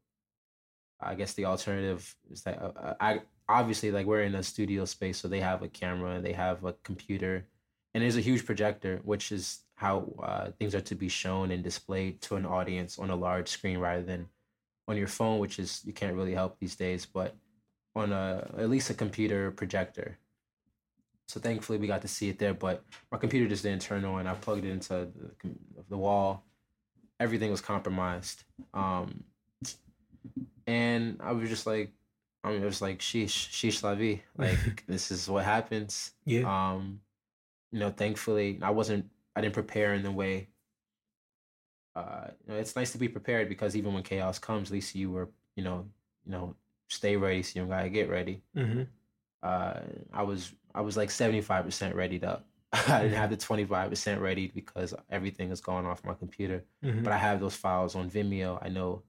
I 1.01 1.15
guess 1.15 1.33
the 1.33 1.45
alternative 1.45 2.15
is 2.29 2.43
that 2.43 2.61
uh, 2.61 2.71
uh, 2.79 2.93
I 2.99 3.21
obviously 3.49 3.89
like 3.89 4.05
we're 4.05 4.21
in 4.21 4.35
a 4.35 4.43
studio 4.43 4.85
space, 4.85 5.17
so 5.17 5.27
they 5.27 5.41
have 5.41 5.63
a 5.63 5.67
camera 5.67 6.21
they 6.21 6.33
have 6.33 6.63
a 6.63 6.73
computer, 6.83 7.47
and 7.93 8.03
there's 8.03 8.15
a 8.15 8.21
huge 8.21 8.45
projector, 8.45 9.01
which 9.03 9.31
is 9.31 9.61
how 9.73 10.13
uh, 10.21 10.51
things 10.59 10.75
are 10.75 10.81
to 10.81 10.95
be 10.95 11.09
shown 11.09 11.49
and 11.49 11.63
displayed 11.63 12.21
to 12.21 12.35
an 12.35 12.45
audience 12.45 12.99
on 12.99 13.09
a 13.09 13.15
large 13.15 13.49
screen 13.49 13.79
rather 13.79 14.03
than 14.03 14.27
on 14.87 14.97
your 14.97 15.07
phone, 15.07 15.39
which 15.39 15.57
is 15.57 15.81
you 15.83 15.93
can't 15.93 16.15
really 16.15 16.35
help 16.35 16.59
these 16.59 16.75
days, 16.75 17.07
but 17.07 17.35
on 17.95 18.11
a 18.11 18.49
at 18.57 18.69
least 18.69 18.89
a 18.89 18.93
computer 18.93 19.51
projector. 19.51 20.17
So 21.27 21.39
thankfully 21.39 21.77
we 21.77 21.87
got 21.87 22.01
to 22.01 22.07
see 22.07 22.29
it 22.29 22.39
there, 22.39 22.53
but 22.53 22.83
my 23.11 23.17
computer 23.17 23.47
just 23.47 23.63
didn't 23.63 23.81
turn 23.81 24.05
on. 24.05 24.27
I 24.27 24.33
plugged 24.33 24.65
it 24.65 24.71
into 24.71 25.07
the, 25.43 25.55
the 25.89 25.97
wall. 25.97 26.43
Everything 27.19 27.49
was 27.49 27.61
compromised. 27.61 28.43
Um, 28.73 29.23
and 30.67 31.19
I 31.21 31.31
was 31.31 31.49
just 31.49 31.65
like, 31.65 31.91
I 32.43 32.51
mean, 32.51 32.61
it 32.61 32.65
was 32.65 32.81
like, 32.81 32.99
sheesh, 32.99 33.27
sheesh 33.29 33.83
la 33.83 33.95
vie. 33.95 34.21
Like, 34.37 34.85
this 34.85 35.11
is 35.11 35.29
what 35.29 35.45
happens. 35.45 36.11
yeah 36.25 36.43
Um, 36.73 36.99
you 37.71 37.79
know, 37.79 37.89
thankfully, 37.89 38.59
I 38.61 38.71
wasn't, 38.71 39.09
I 39.35 39.41
didn't 39.41 39.53
prepare 39.53 39.93
in 39.93 40.03
the 40.03 40.11
way. 40.11 40.49
Uh, 41.95 42.27
you 42.45 42.53
know, 42.53 42.59
it's 42.59 42.75
nice 42.75 42.91
to 42.91 42.97
be 42.97 43.07
prepared 43.07 43.49
because 43.49 43.75
even 43.75 43.93
when 43.93 44.03
chaos 44.03 44.39
comes, 44.39 44.69
at 44.69 44.73
least 44.73 44.93
you 44.95 45.09
were, 45.11 45.29
you 45.55 45.63
know, 45.63 45.87
you 46.25 46.31
know, 46.31 46.55
stay 46.89 47.15
ready 47.17 47.43
so 47.43 47.51
you 47.59 47.61
don't 47.65 47.69
gotta 47.69 47.89
get 47.89 48.09
ready. 48.09 48.41
hmm 48.55 48.83
Uh, 49.41 49.81
I 50.13 50.23
was, 50.23 50.53
I 50.73 50.81
was 50.81 50.95
like 50.95 51.11
seventy 51.11 51.41
five 51.41 51.65
percent 51.65 51.95
readied 51.95 52.23
up. 52.23 52.45
I 52.73 53.03
didn't 53.03 53.17
have 53.17 53.29
the 53.29 53.37
twenty 53.37 53.65
five 53.65 53.89
percent 53.89 54.21
ready 54.21 54.47
because 54.47 54.93
everything 55.09 55.51
is 55.51 55.61
going 55.61 55.85
off 55.85 56.03
my 56.03 56.13
computer 56.13 56.63
hmm 56.81 57.03
but 57.03 57.13
I 57.13 57.17
have 57.17 57.39
those 57.39 57.55
files 57.55 57.95
on 57.95 58.09
Vimeo. 58.09 58.57
I 58.61 58.69
know 58.69 59.03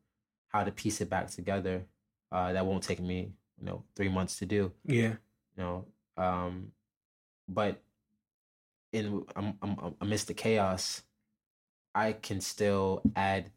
how 0.48 0.64
to 0.64 0.70
piece 0.72 1.00
it 1.00 1.08
back 1.10 1.30
together. 1.30 1.84
Uh, 2.32 2.52
that 2.52 2.66
won't 2.66 2.82
take 2.82 3.00
me, 3.00 3.32
you 3.58 3.64
know, 3.66 3.84
three 3.96 4.08
months 4.08 4.38
to 4.38 4.46
do. 4.46 4.72
yeah 4.84 5.14
You 5.56 5.62
know, 5.62 5.86
um, 6.16 6.72
but 7.48 7.80
in 8.92 9.24
um, 9.36 9.56
um, 9.62 9.94
amidst 10.00 10.28
the 10.28 10.34
chaos, 10.34 11.02
I 11.94 12.12
can 12.12 12.40
still 12.40 13.02
add. 13.16 13.50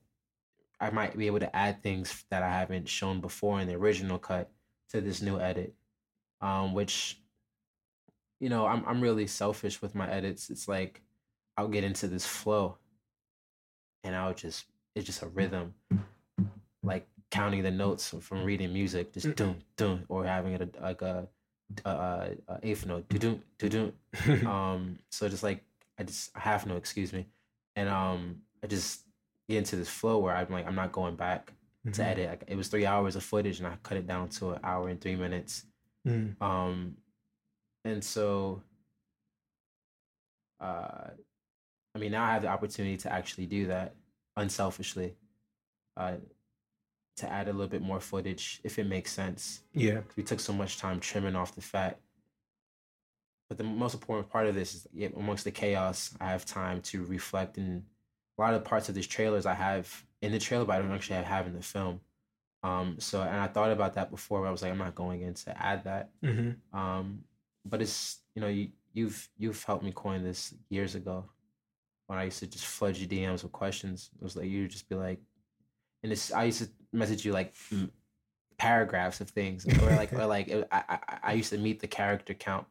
I 0.79 0.89
might 0.91 1.17
be 1.17 1.27
able 1.27 1.39
to 1.39 1.55
add 1.55 1.81
things 1.81 2.24
that 2.29 2.43
I 2.43 2.50
haven't 2.50 2.88
shown 2.88 3.19
before 3.19 3.60
in 3.60 3.67
the 3.67 3.75
original 3.75 4.19
cut 4.19 4.50
to 4.89 5.01
this 5.01 5.22
new 5.22 5.39
edit, 5.39 5.74
um, 6.41 6.74
which, 6.74 7.19
you 8.39 8.50
know, 8.50 8.67
I'm 8.67 8.86
I'm 8.86 9.01
really 9.01 9.27
selfish 9.27 9.81
with 9.81 9.96
my 9.96 10.10
edits. 10.10 10.50
It's 10.50 10.67
like 10.67 11.01
I'll 11.57 11.67
get 11.67 11.84
into 11.84 12.07
this 12.07 12.25
flow, 12.25 12.77
and 14.03 14.15
I'll 14.15 14.34
just 14.34 14.65
it's 14.96 15.05
just 15.05 15.24
a 15.24 15.27
rhythm, 15.27 15.74
like 16.84 17.07
counting 17.31 17.63
the 17.63 17.72
notes 17.72 18.13
from 18.22 18.43
reading 18.43 18.72
music, 18.72 19.13
just 19.13 19.36
doom 19.36 19.57
doom, 19.77 20.03
or 20.10 20.25
having 20.25 20.53
it 20.53 20.62
a, 20.62 20.81
like 20.81 21.01
a, 21.01 21.27
a, 21.86 21.89
a, 22.48 22.60
eighth 22.62 22.86
note, 22.86 23.10
do 23.10 23.17
doom 23.17 23.43
do 23.57 23.69
doom. 23.69 23.93
Um, 24.48 25.00
so 25.10 25.27
just 25.27 25.43
like 25.43 25.63
I 25.98 26.03
just 26.03 26.29
a 26.36 26.39
half 26.39 26.67
note, 26.67 26.77
excuse 26.77 27.12
me, 27.12 27.25
and 27.75 27.89
um, 27.89 28.41
I 28.63 28.67
just 28.67 29.06
get 29.47 29.57
into 29.57 29.75
this 29.75 29.89
flow 29.89 30.19
where 30.19 30.35
I'm 30.35 30.49
like 30.49 30.65
I'm 30.67 30.75
not 30.75 30.91
going 30.91 31.15
back 31.15 31.53
to 31.85 31.91
Mhm. 31.91 31.99
edit. 32.05 32.29
Like, 32.29 32.43
it 32.47 32.55
was 32.55 32.67
three 32.67 32.85
hours 32.85 33.15
of 33.15 33.23
footage, 33.23 33.59
and 33.59 33.67
I 33.67 33.77
cut 33.77 33.97
it 33.97 34.07
down 34.07 34.29
to 34.29 34.51
an 34.51 34.59
hour 34.63 34.89
and 34.89 34.99
three 34.99 35.15
minutes. 35.15 35.65
Mhm. 36.05 36.41
Um, 36.41 36.97
and 37.85 38.03
so, 38.03 38.61
uh, 40.59 41.11
I 41.95 41.99
mean, 41.99 42.11
now 42.11 42.25
I 42.25 42.33
have 42.33 42.41
the 42.41 42.49
opportunity 42.49 42.97
to 42.97 43.11
actually 43.11 43.45
do 43.45 43.67
that 43.67 43.95
unselfishly, 44.35 45.15
uh, 45.95 46.17
to 47.17 47.29
add 47.29 47.47
a 47.47 47.53
little 47.53 47.67
bit 47.69 47.81
more 47.81 47.99
footage 47.99 48.59
if 48.63 48.77
it 48.77 48.83
makes 48.85 49.11
sense. 49.11 49.63
Yeah. 49.73 50.03
we 50.15 50.23
took 50.23 50.39
so 50.39 50.53
much 50.53 50.77
time 50.77 50.99
trimming 50.99 51.35
off 51.35 51.55
the 51.55 51.61
fat. 51.61 51.99
But 53.49 53.57
the 53.57 53.63
most 53.63 53.93
important 53.93 54.29
part 54.29 54.47
of 54.47 54.55
this 54.55 54.75
is 54.75 54.87
amongst 55.15 55.45
the 55.45 55.51
chaos, 55.51 56.15
I 56.19 56.25
have 56.31 56.45
time 56.45 56.81
to 56.83 57.05
reflect. 57.05 57.57
And 57.57 57.85
a 58.38 58.41
lot 58.41 58.53
of 58.53 58.63
the 58.63 58.70
parts 58.70 58.89
of 58.89 58.96
these 58.96 59.08
trailers 59.08 59.46
I 59.46 59.53
have 59.53 60.03
in 60.22 60.32
the 60.32 60.39
trailer, 60.39 60.65
but 60.65 60.75
I 60.77 60.82
don't 60.82 60.91
actually 60.91 61.24
have, 61.24 61.48
in 61.48 61.53
the 61.53 61.62
film. 61.62 62.01
Um, 62.63 62.96
so, 63.00 63.22
and 63.22 63.38
I 63.38 63.48
thought 63.48 63.72
about 63.72 63.94
that 63.94 64.10
before, 64.12 64.41
but 64.41 64.48
I 64.48 64.51
was 64.51 64.62
like, 64.62 64.72
I'm 64.72 64.77
not 64.77 64.96
going 64.96 65.22
in 65.22 65.34
to 65.36 65.63
add 65.63 65.84
that. 65.86 66.10
hmm 66.24 66.51
Um, 66.74 67.24
but 67.65 67.82
it's 67.82 68.20
you 68.36 68.41
know 68.41 68.48
you 68.48 68.70
you've 68.94 69.29
you've 69.38 69.63
helped 69.63 69.84
me 69.84 69.91
coin 69.91 70.24
this 70.24 70.53
years 70.70 70.96
ago 70.96 71.25
when 72.08 72.17
I 72.17 72.24
used 72.25 72.39
to 72.39 72.48
just 72.48 72.65
flood 72.65 72.96
your 72.98 73.08
DMs 73.10 73.44
with 73.44 73.51
questions. 73.51 74.10
It 74.20 74.24
was 74.24 74.36
like 74.36 74.48
you 74.48 74.67
just 74.67 74.88
be 74.89 74.96
like, 74.96 75.20
and 76.03 76.12
it's 76.12 76.32
I 76.32 76.46
used 76.46 76.62
to 76.63 76.70
message 76.94 77.25
you 77.25 77.34
like 77.34 77.53
m- 77.72 77.91
paragraphs 78.58 79.22
of 79.22 79.29
things 79.29 79.65
or 79.65 79.91
like 79.91 80.13
or 80.13 80.25
like 80.25 80.48
it- 80.48 80.67
I, 80.72 80.84
I 80.89 81.20
I 81.24 81.34
used 81.34 81.50
to 81.51 81.58
meet 81.58 81.79
the 81.79 81.88
character 81.88 82.34
count 82.34 82.65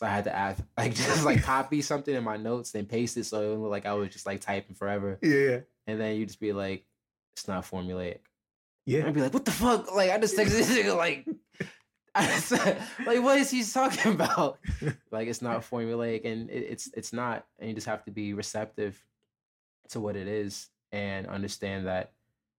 So 0.00 0.06
I 0.06 0.08
had 0.08 0.24
to 0.24 0.34
add 0.34 0.56
like 0.78 0.94
just 0.94 1.26
like 1.26 1.42
copy 1.42 1.82
something 1.82 2.14
in 2.14 2.24
my 2.24 2.38
notes, 2.38 2.70
then 2.70 2.86
paste 2.86 3.18
it 3.18 3.24
so 3.24 3.42
it 3.42 3.48
would 3.50 3.58
look 3.58 3.70
like 3.70 3.84
I 3.84 3.92
was 3.92 4.08
just 4.08 4.24
like 4.24 4.40
typing 4.40 4.74
forever. 4.74 5.18
Yeah. 5.20 5.58
And 5.86 6.00
then 6.00 6.16
you 6.16 6.24
just 6.24 6.40
be 6.40 6.54
like, 6.54 6.86
it's 7.34 7.46
not 7.46 7.66
formulaic. 7.70 8.20
Yeah. 8.86 9.06
I'd 9.06 9.12
be 9.12 9.20
like, 9.20 9.34
what 9.34 9.44
the 9.44 9.50
fuck? 9.50 9.94
Like 9.94 10.10
I 10.10 10.16
just 10.16 10.38
texted 10.38 10.52
this 10.52 10.74
nigga 10.74 10.96
like 10.96 11.28
I 12.14 12.78
like 13.04 13.22
what 13.22 13.36
is 13.36 13.50
he 13.50 13.62
talking 13.62 14.12
about? 14.14 14.58
like 15.10 15.28
it's 15.28 15.42
not 15.42 15.68
formulaic 15.68 16.24
and 16.24 16.48
it, 16.48 16.64
it's 16.70 16.90
it's 16.96 17.12
not, 17.12 17.44
and 17.58 17.68
you 17.68 17.74
just 17.74 17.86
have 17.86 18.02
to 18.04 18.10
be 18.10 18.32
receptive 18.32 18.98
to 19.90 20.00
what 20.00 20.16
it 20.16 20.28
is 20.28 20.68
and 20.92 21.26
understand 21.26 21.88
that 21.88 22.12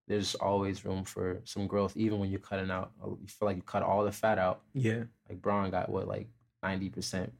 there's 0.07 0.35
always 0.35 0.85
room 0.85 1.05
for 1.05 1.41
some 1.45 1.65
growth, 1.65 1.97
even 1.97 2.19
when 2.19 2.29
you're 2.29 2.39
cutting 2.39 2.69
out. 2.69 2.91
You 3.03 3.17
feel 3.25 3.47
like 3.47 3.55
you 3.55 3.63
cut 3.63 3.81
all 3.81 4.03
the 4.03 4.11
fat 4.11 4.37
out. 4.37 4.61
Yeah. 4.75 5.05
Like 5.27 5.41
Braun 5.41 5.71
got 5.71 5.89
what 5.89 6.07
like 6.07 6.27
ninety 6.63 6.89
percent. 6.89 7.31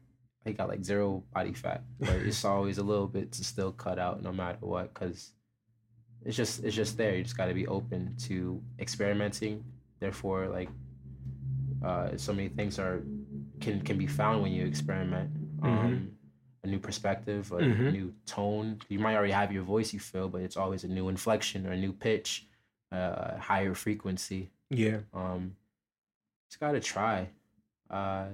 He 0.44 0.52
got 0.52 0.68
like 0.68 0.84
zero 0.84 1.22
body 1.32 1.52
fat, 1.52 1.82
but 2.00 2.10
it's 2.10 2.44
always 2.54 2.78
a 2.78 2.82
little 2.82 3.06
bit 3.06 3.30
to 3.32 3.44
still 3.44 3.72
cut 3.72 3.98
out 3.98 4.22
no 4.22 4.32
matter 4.32 4.58
what, 4.60 4.92
because 4.92 5.30
it's 6.24 6.36
just 6.36 6.64
it's 6.64 6.74
just 6.76 6.96
there. 6.96 7.14
You 7.16 7.22
just 7.22 7.36
got 7.36 7.46
to 7.46 7.54
be 7.54 7.66
open 7.66 8.14
to 8.26 8.60
experimenting. 8.78 9.64
Therefore, 10.00 10.48
like 10.48 10.68
uh, 11.84 12.16
so 12.16 12.32
many 12.32 12.48
things 12.48 12.78
are 12.78 13.02
can 13.60 13.80
can 13.82 13.98
be 13.98 14.06
found 14.06 14.42
when 14.42 14.52
you 14.52 14.64
experiment. 14.66 15.30
Um, 15.62 16.16
A 16.64 16.68
new 16.68 16.78
perspective, 16.78 17.50
a 17.50 17.56
Mhm. 17.56 17.92
new 17.92 18.14
tone. 18.24 18.78
You 18.88 19.00
might 19.00 19.16
already 19.16 19.32
have 19.32 19.50
your 19.52 19.64
voice 19.64 19.92
you 19.92 19.98
feel, 19.98 20.28
but 20.28 20.42
it's 20.42 20.56
always 20.56 20.84
a 20.84 20.88
new 20.88 21.08
inflection 21.08 21.66
or 21.66 21.72
a 21.72 21.76
new 21.76 21.92
pitch, 21.92 22.46
uh, 22.92 23.36
higher 23.38 23.74
frequency. 23.74 24.50
Yeah. 24.70 24.98
Um, 25.12 25.56
just 26.48 26.60
gotta 26.60 26.78
try, 26.78 27.30
uh, 27.90 28.28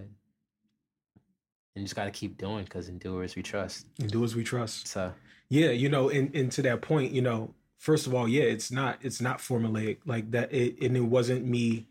and 1.78 1.86
just 1.86 1.96
gotta 1.96 2.10
keep 2.10 2.36
doing 2.36 2.64
because 2.64 2.88
endurers 2.90 3.36
we 3.36 3.42
trust. 3.42 3.86
As 4.02 4.34
we 4.36 4.44
trust. 4.44 4.88
So 4.88 5.12
Yeah, 5.48 5.70
you 5.70 5.88
know, 5.88 6.10
and, 6.10 6.34
and 6.34 6.52
to 6.52 6.62
that 6.62 6.82
point, 6.82 7.12
you 7.12 7.22
know, 7.22 7.54
first 7.78 8.06
of 8.06 8.14
all, 8.14 8.28
yeah, 8.28 8.42
it's 8.42 8.70
not 8.70 8.98
it's 9.00 9.20
not 9.20 9.38
formulaic 9.38 9.98
like 10.04 10.30
that. 10.32 10.52
It 10.52 10.80
and 10.82 10.96
it 10.96 11.00
wasn't 11.00 11.46
me 11.46 11.86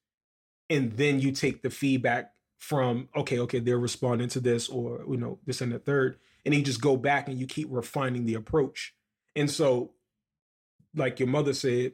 And 0.71 0.93
then 0.93 1.19
you 1.19 1.33
take 1.33 1.63
the 1.63 1.71
feedback 1.71 2.33
from 2.59 3.09
okay 3.17 3.39
okay 3.39 3.59
they're 3.59 3.79
responding 3.79 4.29
to 4.29 4.39
this 4.39 4.69
or 4.69 5.03
you 5.09 5.17
know 5.17 5.39
this 5.45 5.61
and 5.61 5.73
the 5.73 5.79
third. 5.79 6.19
And 6.45 6.55
you 6.55 6.63
just 6.63 6.81
go 6.81 6.97
back 6.97 7.29
and 7.29 7.39
you 7.39 7.47
keep 7.47 7.67
refining 7.71 8.27
the 8.27 8.35
approach. 8.35 8.95
And 9.35 9.51
so 9.51 9.93
like 10.95 11.19
your 11.19 11.29
mother 11.29 11.53
said 11.53 11.93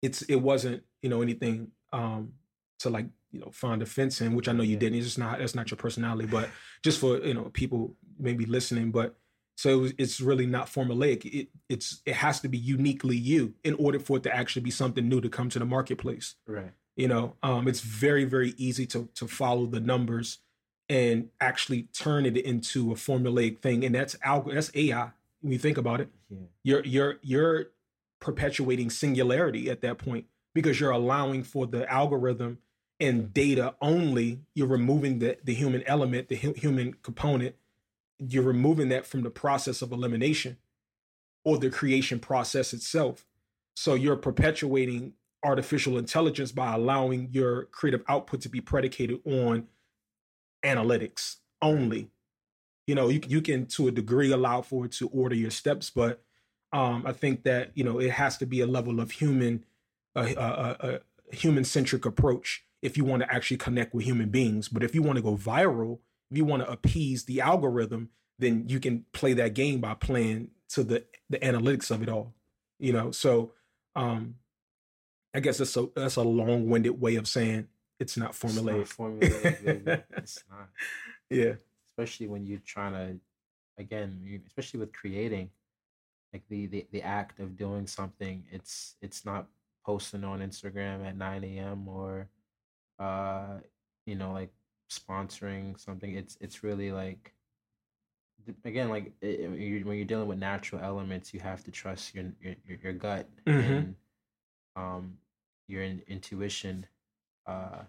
it's 0.00 0.22
it 0.22 0.36
wasn't 0.36 0.82
you 1.02 1.10
know 1.10 1.20
anything 1.20 1.72
um 1.92 2.32
to 2.78 2.88
like 2.88 3.06
you 3.32 3.40
know 3.40 3.50
find 3.50 3.82
offense 3.82 4.20
in 4.20 4.34
which 4.34 4.48
i 4.48 4.52
know 4.52 4.62
you 4.62 4.76
didn't. 4.76 4.98
It's 4.98 5.06
just 5.06 5.18
not 5.18 5.38
that's 5.38 5.54
not 5.54 5.70
your 5.70 5.78
personality 5.78 6.26
but 6.26 6.48
just 6.82 6.98
for 6.98 7.18
you 7.18 7.34
know 7.34 7.44
people 7.52 7.94
maybe 8.18 8.44
listening 8.46 8.90
but 8.90 9.16
so 9.56 9.68
it 9.70 9.76
was, 9.76 9.92
it's 9.98 10.20
really 10.22 10.46
not 10.46 10.68
formulaic. 10.68 11.26
It 11.26 11.48
it's 11.68 12.00
it 12.06 12.14
has 12.14 12.40
to 12.40 12.48
be 12.48 12.56
uniquely 12.56 13.16
you 13.16 13.54
in 13.62 13.74
order 13.74 13.98
for 13.98 14.16
it 14.16 14.22
to 14.22 14.34
actually 14.34 14.62
be 14.62 14.70
something 14.70 15.06
new 15.06 15.20
to 15.20 15.28
come 15.28 15.50
to 15.50 15.58
the 15.58 15.66
marketplace. 15.66 16.34
Right. 16.46 16.72
you 16.96 17.08
know 17.08 17.36
um 17.42 17.68
it's 17.68 17.80
very 17.80 18.24
very 18.24 18.54
easy 18.56 18.86
to 18.86 19.08
to 19.14 19.26
follow 19.28 19.66
the 19.66 19.80
numbers 19.80 20.38
and 20.88 21.28
actually 21.40 21.82
turn 21.92 22.26
it 22.26 22.36
into 22.36 22.90
a 22.90 22.94
formulaic 22.94 23.60
thing 23.60 23.84
and 23.84 23.94
that's 23.94 24.16
alg 24.16 24.52
that's 24.52 24.70
ai 24.74 25.10
when 25.40 25.52
you 25.52 25.58
think 25.58 25.78
about 25.78 26.00
it. 26.00 26.08
Yeah. 26.30 26.38
you're 26.64 26.84
you're 26.84 27.14
you're 27.22 27.66
perpetuating 28.20 28.90
singularity 28.90 29.70
at 29.70 29.80
that 29.82 29.98
point 29.98 30.26
because 30.54 30.80
you're 30.80 30.90
allowing 30.90 31.42
for 31.42 31.66
the 31.66 31.90
algorithm 31.90 32.58
and 33.00 33.32
data 33.32 33.74
only 33.80 34.40
you're 34.54 34.66
removing 34.66 35.18
the 35.18 35.38
the 35.42 35.54
human 35.54 35.82
element 35.86 36.28
the 36.28 36.36
hu- 36.36 36.52
human 36.52 36.94
component. 37.02 37.56
You're 38.18 38.44
removing 38.44 38.90
that 38.90 39.06
from 39.06 39.22
the 39.22 39.30
process 39.30 39.80
of 39.80 39.92
elimination 39.92 40.58
or 41.42 41.58
the 41.58 41.70
creation 41.70 42.20
process 42.20 42.74
itself. 42.74 43.24
So 43.74 43.94
you're 43.94 44.16
perpetuating 44.16 45.14
artificial 45.42 45.96
intelligence 45.96 46.52
by 46.52 46.74
allowing 46.74 47.30
your 47.32 47.64
creative 47.66 48.04
output 48.08 48.42
to 48.42 48.50
be 48.50 48.60
predicated 48.60 49.20
on 49.24 49.66
analytics 50.62 51.36
only. 51.62 52.10
You 52.86 52.94
know 52.94 53.08
you, 53.08 53.20
you 53.26 53.40
can 53.40 53.66
to 53.66 53.88
a 53.88 53.90
degree 53.90 54.32
allow 54.32 54.60
for 54.60 54.84
it 54.84 54.92
to 54.92 55.08
order 55.08 55.36
your 55.36 55.50
steps 55.50 55.90
but 55.90 56.22
um 56.72 57.04
i 57.06 57.12
think 57.12 57.44
that 57.44 57.70
you 57.74 57.84
know 57.84 58.00
it 58.00 58.10
has 58.10 58.36
to 58.38 58.46
be 58.46 58.60
a 58.60 58.66
level 58.66 58.98
of 58.98 59.12
human 59.12 59.64
a, 60.16 60.34
a, 60.34 60.76
a, 60.80 61.00
human 61.32 61.62
centric 61.62 62.04
approach 62.04 62.64
if 62.82 62.96
you 62.96 63.04
want 63.04 63.22
to 63.22 63.32
actually 63.32 63.56
connect 63.56 63.94
with 63.94 64.04
human 64.04 64.28
beings 64.28 64.68
but 64.68 64.82
if 64.82 64.94
you 64.94 65.02
want 65.02 65.16
to 65.16 65.22
go 65.22 65.36
viral 65.36 65.98
if 66.30 66.36
you 66.36 66.44
want 66.44 66.62
to 66.62 66.70
appease 66.70 67.24
the 67.24 67.40
algorithm 67.40 68.08
then 68.38 68.64
you 68.68 68.80
can 68.80 69.04
play 69.12 69.32
that 69.34 69.54
game 69.54 69.80
by 69.80 69.94
playing 69.94 70.48
to 70.68 70.82
the 70.84 71.04
the 71.28 71.38
analytics 71.38 71.90
of 71.90 72.02
it 72.02 72.08
all 72.08 72.34
you 72.78 72.92
know 72.92 73.10
so 73.10 73.52
um 73.96 74.34
i 75.34 75.40
guess 75.40 75.58
that's 75.58 75.76
a 75.76 75.86
that's 75.94 76.16
a 76.16 76.22
long-winded 76.22 77.00
way 77.00 77.16
of 77.16 77.26
saying 77.28 77.66
it's 77.98 78.16
not 78.16 78.30
It's 78.30 78.42
not 78.42 78.64
formulaic 78.64 78.96
formulaic. 78.96 80.04
It's 80.16 80.42
not. 80.50 80.68
yeah 81.28 81.54
especially 81.92 82.28
when 82.28 82.46
you're 82.46 82.60
trying 82.64 82.92
to 82.94 83.20
again 83.78 84.40
especially 84.46 84.80
with 84.80 84.92
creating 84.92 85.50
like 86.32 86.42
the, 86.48 86.66
the 86.66 86.86
the 86.92 87.02
act 87.02 87.40
of 87.40 87.56
doing 87.56 87.86
something 87.86 88.44
it's 88.50 88.94
it's 89.02 89.24
not 89.24 89.46
posting 89.84 90.22
on 90.24 90.40
instagram 90.40 91.04
at 91.06 91.16
9 91.16 91.44
a.m 91.44 91.88
or 91.88 92.28
uh 93.00 93.58
you 94.06 94.16
know 94.16 94.32
like 94.32 94.52
sponsoring 94.90 95.78
something 95.80 96.14
it's 96.16 96.36
it's 96.40 96.62
really 96.64 96.92
like 96.92 97.34
again, 98.64 98.88
like 98.88 99.12
it, 99.20 99.40
you, 99.40 99.84
when 99.84 99.96
you're 99.96 100.06
dealing 100.06 100.28
with 100.28 100.38
natural 100.38 100.82
elements, 100.82 101.34
you 101.34 101.40
have 101.40 101.64
to 101.64 101.70
trust 101.72 102.14
your 102.14 102.26
your, 102.42 102.56
your 102.82 102.92
gut 102.94 103.28
Mhm. 103.46 103.60
and 103.64 103.96
um 104.76 105.18
your 105.68 105.82
in, 105.82 106.02
intuition. 106.08 106.86
Uh, 107.46 107.82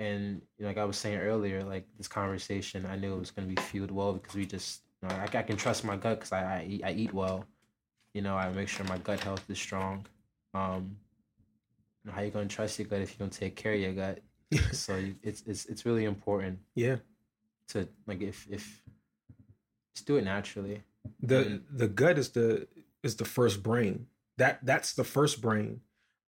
and 0.00 0.42
you 0.58 0.62
know, 0.64 0.68
like 0.68 0.78
I 0.78 0.84
was 0.84 0.96
saying 0.96 1.18
earlier, 1.18 1.62
like 1.64 1.86
this 1.96 2.08
conversation, 2.08 2.86
I 2.86 2.96
knew 2.96 3.14
it 3.14 3.18
was 3.18 3.30
going 3.30 3.48
to 3.48 3.54
be 3.54 3.60
fueled 3.62 3.90
well 3.90 4.14
because 4.14 4.34
we 4.34 4.46
just, 4.46 4.82
you 5.02 5.08
know, 5.08 5.14
I, 5.14 5.24
I 5.24 5.42
can 5.42 5.56
trust 5.56 5.84
my 5.84 5.96
gut 5.96 6.18
because 6.20 6.32
I 6.32 6.60
I 6.60 6.66
eat, 6.68 6.84
I 6.84 6.92
eat 6.92 7.14
well. 7.14 7.44
You 8.14 8.22
know, 8.22 8.36
I 8.36 8.50
make 8.50 8.68
sure 8.68 8.86
my 8.86 8.98
gut 8.98 9.20
health 9.20 9.48
is 9.50 9.58
strong. 9.58 10.06
Um, 10.54 10.96
how 12.10 12.20
you 12.22 12.30
gonna 12.30 12.46
trust 12.46 12.78
your 12.78 12.88
gut 12.88 13.00
if 13.00 13.10
you 13.12 13.16
don't 13.18 13.32
take 13.32 13.56
care 13.56 13.72
of 13.74 13.80
your 13.80 13.92
gut? 13.92 14.20
so 14.72 14.96
you, 14.96 15.14
it's 15.22 15.42
it's 15.46 15.66
it's 15.66 15.84
really 15.86 16.04
important 16.04 16.58
yeah. 16.74 16.96
to 17.68 17.88
like 18.06 18.20
if 18.22 18.46
if 18.50 18.82
just 19.94 20.06
do 20.06 20.16
it 20.16 20.24
naturally. 20.24 20.82
the 21.20 21.34
Mhm. 21.44 21.62
the 21.78 21.88
gut 21.88 22.18
is 22.18 22.30
the 22.30 22.68
is 23.02 23.16
the 23.16 23.24
first 23.24 23.62
brain 23.62 24.06
that 24.38 24.64
that's 24.64 24.94
the 24.94 25.04
first 25.04 25.40
brain 25.40 25.80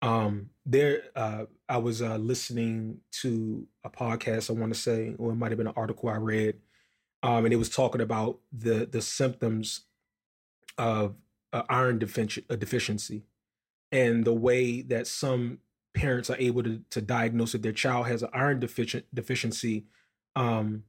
um 0.02 0.50
there 0.66 1.02
uh 1.16 1.44
i 1.68 1.76
was 1.78 2.02
uh 2.02 2.16
listening 2.16 3.00
to 3.10 3.66
a 3.84 3.88
podcast 3.90 4.50
i 4.50 4.52
want 4.52 4.72
to 4.74 4.78
say 4.78 5.14
or 5.18 5.32
it 5.32 5.36
might 5.36 5.50
have 5.50 5.56
been 5.58 5.66
an 5.66 5.72
article 5.76 6.08
i 6.10 6.16
read 6.16 6.56
um 7.22 7.44
and 7.44 7.54
it 7.54 7.56
was 7.56 7.70
talking 7.70 8.00
about 8.02 8.38
the 8.52 8.86
the 8.86 9.00
symptoms 9.00 9.86
of 10.78 11.14
uh, 11.52 11.62
iron 11.70 11.98
defici- 11.98 12.44
uh, 12.50 12.56
deficiency 12.56 13.22
and 13.90 14.24
the 14.26 14.34
way 14.34 14.82
that 14.82 15.06
some 15.06 15.58
parents 15.96 16.30
are 16.30 16.36
able 16.38 16.62
to, 16.62 16.80
to 16.90 17.00
diagnose 17.00 17.52
that 17.52 17.62
their 17.62 17.72
child 17.72 18.06
has 18.06 18.22
an 18.22 18.28
iron 18.32 18.60
deficient 18.60 19.04
deficiency 19.12 19.86
um 20.36 20.84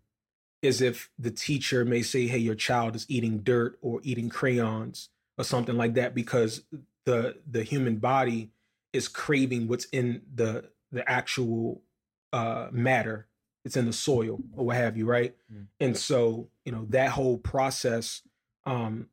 is 0.61 0.81
if 0.81 1.09
the 1.19 1.31
teacher 1.31 1.85
may 1.85 2.01
say, 2.01 2.27
"Hey, 2.27 2.39
your 2.39 2.55
child 2.55 2.95
is 2.95 3.05
eating 3.07 3.39
dirt 3.39 3.77
or 3.81 4.01
eating 4.03 4.29
crayons 4.29 5.09
or 5.37 5.43
something 5.43 5.77
like 5.77 5.93
that," 5.93 6.15
because 6.15 6.63
the 7.05 7.37
the 7.49 7.63
human 7.63 7.97
body 7.97 8.51
is 8.93 9.07
craving 9.07 9.67
what's 9.67 9.85
in 9.85 10.21
the 10.33 10.69
the 10.91 11.07
actual 11.09 11.81
uh, 12.33 12.67
matter. 12.71 13.27
It's 13.65 13.77
in 13.77 13.85
the 13.85 13.93
soil 13.93 14.39
or 14.55 14.65
what 14.65 14.77
have 14.77 14.97
you, 14.97 15.05
right? 15.05 15.35
Mm. 15.53 15.67
And 15.79 15.97
so, 15.97 16.49
you 16.63 16.71
know, 16.71 16.85
that 16.89 17.09
whole 17.09 17.37
process, 17.37 18.21
um, 18.65 19.07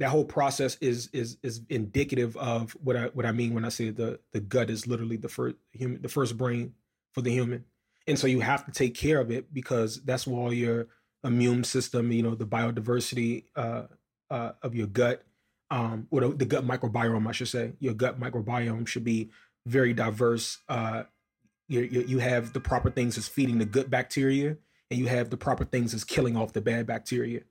that 0.00 0.08
whole 0.08 0.24
process 0.24 0.78
is 0.80 1.08
is 1.12 1.36
is 1.42 1.60
indicative 1.68 2.36
of 2.38 2.72
what 2.82 2.96
I 2.96 3.04
what 3.08 3.26
I 3.26 3.32
mean 3.32 3.54
when 3.54 3.66
I 3.66 3.68
say 3.68 3.90
the 3.90 4.18
the 4.32 4.40
gut 4.40 4.70
is 4.70 4.86
literally 4.86 5.18
the 5.18 5.28
first 5.28 5.56
human 5.72 6.00
the 6.00 6.08
first 6.08 6.36
brain 6.36 6.72
for 7.12 7.20
the 7.20 7.30
human. 7.30 7.66
And 8.06 8.18
so 8.18 8.26
you 8.26 8.40
have 8.40 8.64
to 8.64 8.72
take 8.72 8.94
care 8.94 9.20
of 9.20 9.30
it 9.30 9.52
because 9.52 10.02
that's 10.02 10.26
where 10.26 10.40
all 10.40 10.52
your 10.52 10.88
immune 11.22 11.64
system 11.64 12.10
you 12.10 12.22
know 12.22 12.34
the 12.34 12.46
biodiversity 12.46 13.44
uh, 13.54 13.82
uh, 14.30 14.52
of 14.62 14.74
your 14.74 14.86
gut 14.86 15.22
um, 15.70 16.08
or 16.10 16.22
the, 16.22 16.46
gut 16.46 16.66
microbiome 16.66 17.28
i 17.28 17.32
should 17.32 17.48
say. 17.48 17.74
Your 17.78 17.92
gut 17.92 18.18
microbiome 18.18 18.86
should 18.86 19.04
be 19.04 19.30
very 19.66 19.92
diverse 19.92 20.58
uh, 20.70 21.02
you, 21.68 21.82
you, 21.82 22.00
you 22.08 22.18
have 22.18 22.54
the 22.54 22.60
proper 22.60 22.90
things 22.90 23.18
as 23.18 23.28
feeding 23.28 23.58
the 23.58 23.66
good 23.66 23.90
bacteria 23.90 24.56
and 24.90 24.98
you 24.98 25.08
have 25.08 25.28
the 25.28 25.36
proper 25.36 25.66
things 25.66 25.92
as 25.92 26.04
killing 26.04 26.38
off 26.38 26.54
the 26.54 26.62
bad 26.62 26.86
bacteria 26.86 27.42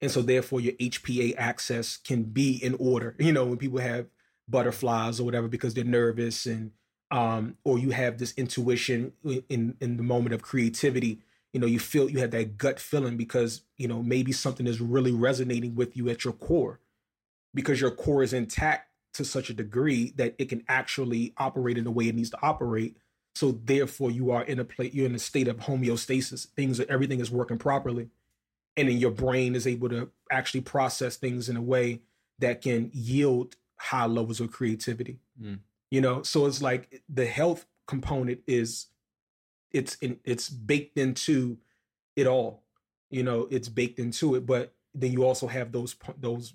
and 0.00 0.10
so 0.10 0.22
therefore 0.22 0.60
your 0.60 0.72
hpa 0.74 1.34
axis 1.36 1.96
can 1.96 2.22
be 2.22 2.56
in 2.62 2.74
order 2.78 3.14
you 3.18 3.32
know 3.32 3.44
when 3.44 3.58
people 3.58 3.78
have 3.78 4.06
butterflies 4.48 5.20
or 5.20 5.24
whatever 5.24 5.48
because 5.48 5.74
they're 5.74 5.84
nervous 5.84 6.46
and 6.46 6.72
um, 7.10 7.56
or 7.64 7.78
you 7.78 7.90
have 7.90 8.18
this 8.18 8.32
intuition 8.36 9.12
in 9.48 9.76
in 9.80 9.96
the 9.96 10.02
moment 10.02 10.34
of 10.34 10.42
creativity. 10.42 11.20
You 11.52 11.60
know, 11.60 11.66
you 11.66 11.80
feel 11.80 12.08
you 12.08 12.20
have 12.20 12.30
that 12.30 12.56
gut 12.56 12.78
feeling 12.78 13.16
because 13.16 13.62
you 13.76 13.88
know 13.88 14.02
maybe 14.02 14.32
something 14.32 14.66
is 14.66 14.80
really 14.80 15.12
resonating 15.12 15.74
with 15.74 15.96
you 15.96 16.08
at 16.08 16.24
your 16.24 16.32
core, 16.32 16.80
because 17.52 17.80
your 17.80 17.90
core 17.90 18.22
is 18.22 18.32
intact 18.32 18.88
to 19.14 19.24
such 19.24 19.50
a 19.50 19.54
degree 19.54 20.12
that 20.16 20.36
it 20.38 20.48
can 20.48 20.62
actually 20.68 21.34
operate 21.36 21.76
in 21.76 21.84
the 21.84 21.90
way 21.90 22.06
it 22.06 22.14
needs 22.14 22.30
to 22.30 22.38
operate. 22.42 22.96
So 23.34 23.52
therefore, 23.52 24.10
you 24.10 24.30
are 24.30 24.44
in 24.44 24.60
a 24.60 24.64
place 24.64 24.94
you're 24.94 25.06
in 25.06 25.14
a 25.14 25.18
state 25.18 25.48
of 25.48 25.56
homeostasis. 25.56 26.46
Things 26.50 26.78
everything 26.80 27.18
is 27.18 27.30
working 27.30 27.58
properly, 27.58 28.10
and 28.80 28.88
then 28.88 28.96
your 28.96 29.10
brain 29.10 29.54
is 29.54 29.66
able 29.66 29.90
to 29.90 30.10
actually 30.30 30.62
process 30.62 31.16
things 31.16 31.50
in 31.50 31.56
a 31.56 31.62
way 31.62 32.00
that 32.38 32.62
can 32.62 32.90
yield 32.94 33.54
high 33.76 34.06
levels 34.06 34.40
of 34.40 34.50
creativity. 34.50 35.20
Mm. 35.40 35.58
You 35.90 36.00
know 36.00 36.22
so 36.22 36.46
it's 36.46 36.62
like 36.62 37.02
the 37.08 37.26
health 37.26 37.66
component 37.86 38.40
is 38.46 38.86
it's 39.70 39.96
in, 39.96 40.18
it's 40.24 40.48
baked 40.48 40.96
into 40.96 41.58
it 42.16 42.26
all. 42.26 42.62
You 43.10 43.22
know 43.22 43.48
it's 43.50 43.68
baked 43.68 43.98
into 43.98 44.34
it 44.34 44.46
but 44.46 44.72
then 44.94 45.12
you 45.12 45.24
also 45.24 45.46
have 45.46 45.72
those 45.72 45.94
those 46.18 46.54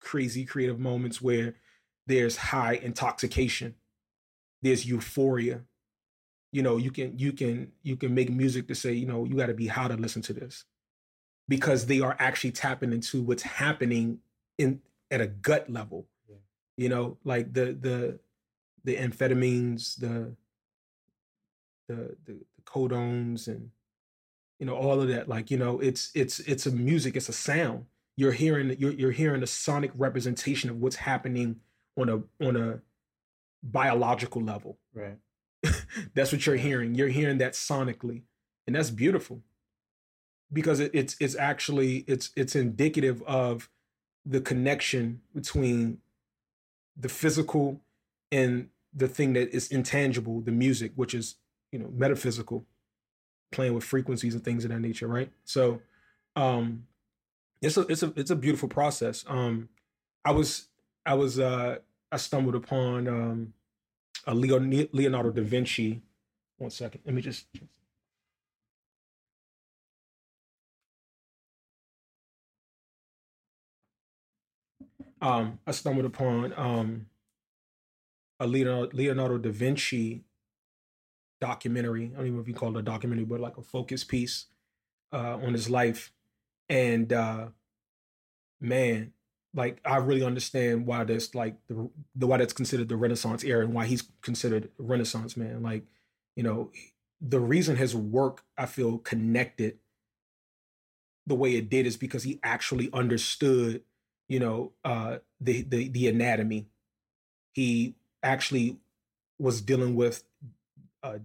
crazy 0.00 0.44
creative 0.46 0.80
moments 0.80 1.20
where 1.20 1.54
there's 2.06 2.36
high 2.36 2.74
intoxication. 2.74 3.74
There's 4.62 4.86
euphoria. 4.86 5.62
You 6.50 6.62
know 6.62 6.78
you 6.78 6.90
can 6.90 7.18
you 7.18 7.32
can 7.32 7.72
you 7.82 7.96
can 7.96 8.14
make 8.14 8.30
music 8.30 8.68
to 8.68 8.74
say 8.74 8.94
you 8.94 9.06
know 9.06 9.24
you 9.26 9.34
got 9.34 9.46
to 9.46 9.54
be 9.54 9.66
high 9.66 9.88
to 9.88 9.96
listen 9.96 10.22
to 10.22 10.32
this 10.32 10.64
because 11.48 11.86
they 11.86 12.00
are 12.00 12.16
actually 12.18 12.52
tapping 12.52 12.92
into 12.92 13.22
what's 13.22 13.42
happening 13.42 14.18
in 14.58 14.80
at 15.10 15.20
a 15.20 15.26
gut 15.26 15.70
level 15.70 16.06
Yeah. 16.28 16.36
you 16.76 16.88
know 16.88 17.16
like 17.24 17.52
the 17.52 17.72
the 17.72 18.18
the 18.84 18.96
amphetamines, 18.96 19.98
the 19.98 20.32
the 21.88 22.16
the, 22.24 22.32
the 22.56 22.62
codones, 22.64 23.48
and 23.48 23.70
you 24.60 24.66
know 24.66 24.76
all 24.76 25.00
of 25.00 25.08
that. 25.08 25.28
Like 25.28 25.50
you 25.50 25.58
know, 25.58 25.80
it's 25.80 26.10
it's 26.14 26.38
it's 26.40 26.66
a 26.66 26.70
music, 26.70 27.16
it's 27.16 27.28
a 27.28 27.32
sound. 27.32 27.86
You're 28.16 28.32
hearing 28.32 28.76
you're 28.78 28.92
you're 28.92 29.10
hearing 29.10 29.42
a 29.42 29.46
sonic 29.46 29.90
representation 29.96 30.70
of 30.70 30.80
what's 30.80 30.96
happening 30.96 31.56
on 31.98 32.08
a 32.08 32.46
on 32.46 32.56
a 32.56 32.80
biological 33.62 34.40
level. 34.42 34.78
Right. 34.94 35.18
that's 36.14 36.32
what 36.32 36.46
you're 36.46 36.56
hearing. 36.56 36.94
You're 36.94 37.08
hearing 37.08 37.38
that 37.38 37.52
sonically, 37.54 38.22
and 38.66 38.76
that's 38.76 38.90
beautiful 38.90 39.42
because 40.52 40.80
it, 40.80 40.90
it's 40.94 41.16
it's 41.20 41.36
actually 41.36 42.04
it's 42.06 42.30
it's 42.36 42.54
indicative 42.54 43.22
of 43.22 43.68
the 44.24 44.40
connection 44.40 45.20
between 45.34 45.98
the 46.96 47.08
physical 47.08 47.80
and 48.32 48.68
the 48.94 49.08
thing 49.08 49.34
that 49.34 49.54
is 49.54 49.70
intangible, 49.70 50.40
the 50.40 50.50
music, 50.50 50.92
which 50.94 51.14
is 51.14 51.36
you 51.72 51.78
know 51.78 51.88
metaphysical, 51.92 52.64
playing 53.52 53.74
with 53.74 53.84
frequencies 53.84 54.34
and 54.34 54.44
things 54.44 54.64
of 54.64 54.70
that 54.70 54.80
nature, 54.80 55.06
right? 55.06 55.30
So, 55.44 55.80
um, 56.34 56.86
it's 57.60 57.76
a 57.76 57.82
it's 57.82 58.02
a 58.02 58.12
it's 58.16 58.30
a 58.30 58.36
beautiful 58.36 58.68
process. 58.68 59.24
Um, 59.28 59.68
I 60.24 60.32
was 60.32 60.68
I 61.04 61.14
was 61.14 61.38
uh 61.38 61.78
I 62.10 62.16
stumbled 62.16 62.54
upon 62.54 63.08
um 63.08 63.52
a 64.26 64.34
Leo, 64.34 64.58
Leonardo 64.92 65.30
da 65.30 65.42
Vinci. 65.42 66.02
One 66.58 66.70
second, 66.70 67.02
let 67.04 67.14
me 67.14 67.22
just. 67.22 67.46
Um, 75.20 75.58
I 75.66 75.70
stumbled 75.70 76.06
upon 76.06 76.52
um 76.56 77.06
a 78.38 78.46
Leonardo, 78.46 78.94
Leonardo 78.94 79.38
da 79.38 79.50
Vinci 79.50 80.24
documentary. 81.40 82.10
I 82.12 82.16
don't 82.16 82.26
even 82.26 82.34
know 82.36 82.42
if 82.42 82.48
you 82.48 82.54
call 82.54 82.76
it 82.76 82.80
a 82.80 82.82
documentary, 82.82 83.24
but 83.24 83.40
like 83.40 83.56
a 83.56 83.62
focus 83.62 84.04
piece 84.04 84.46
uh, 85.12 85.36
on 85.36 85.52
his 85.52 85.70
life. 85.70 86.12
And 86.68 87.12
uh, 87.12 87.48
man, 88.60 89.12
like 89.54 89.80
I 89.84 89.96
really 89.96 90.22
understand 90.22 90.86
why 90.86 91.04
that's 91.04 91.34
like 91.34 91.56
the, 91.68 91.88
the 92.14 92.26
why 92.26 92.38
that's 92.38 92.52
considered 92.52 92.88
the 92.88 92.96
Renaissance 92.96 93.44
era 93.44 93.64
and 93.64 93.74
why 93.74 93.86
he's 93.86 94.04
considered 94.22 94.70
Renaissance 94.78 95.36
man. 95.36 95.62
Like, 95.62 95.84
you 96.34 96.42
know, 96.42 96.70
the 97.20 97.40
reason 97.40 97.76
his 97.76 97.94
work 97.94 98.44
I 98.58 98.66
feel 98.66 98.98
connected 98.98 99.78
the 101.26 101.34
way 101.34 101.56
it 101.56 101.68
did 101.68 101.86
is 101.86 101.96
because 101.96 102.22
he 102.22 102.38
actually 102.42 102.88
understood, 102.92 103.82
you 104.28 104.40
know, 104.40 104.72
uh, 104.84 105.18
the 105.40 105.62
the 105.62 105.88
the 105.88 106.08
anatomy. 106.08 106.66
He 107.52 107.94
actually 108.22 108.78
was 109.38 109.60
dealing 109.60 109.94
with 109.94 110.24
uh, 111.02 111.18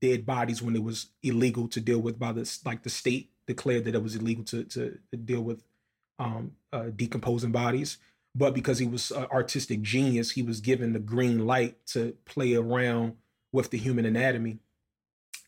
dead 0.00 0.26
bodies 0.26 0.62
when 0.62 0.76
it 0.76 0.82
was 0.82 1.08
illegal 1.22 1.68
to 1.68 1.80
deal 1.80 1.98
with 1.98 2.18
by 2.18 2.32
this 2.32 2.64
like 2.64 2.82
the 2.82 2.90
state 2.90 3.30
declared 3.46 3.84
that 3.84 3.94
it 3.94 4.02
was 4.02 4.14
illegal 4.14 4.44
to 4.44 4.64
to, 4.64 4.98
to 5.10 5.16
deal 5.16 5.40
with 5.40 5.62
um, 6.18 6.52
uh, 6.72 6.90
decomposing 6.94 7.52
bodies 7.52 7.98
but 8.34 8.54
because 8.54 8.78
he 8.78 8.86
was 8.86 9.10
uh, 9.12 9.26
artistic 9.32 9.80
genius 9.82 10.32
he 10.32 10.42
was 10.42 10.60
given 10.60 10.92
the 10.92 10.98
green 10.98 11.46
light 11.46 11.84
to 11.86 12.14
play 12.26 12.54
around 12.54 13.14
with 13.52 13.70
the 13.70 13.78
human 13.78 14.04
anatomy 14.04 14.58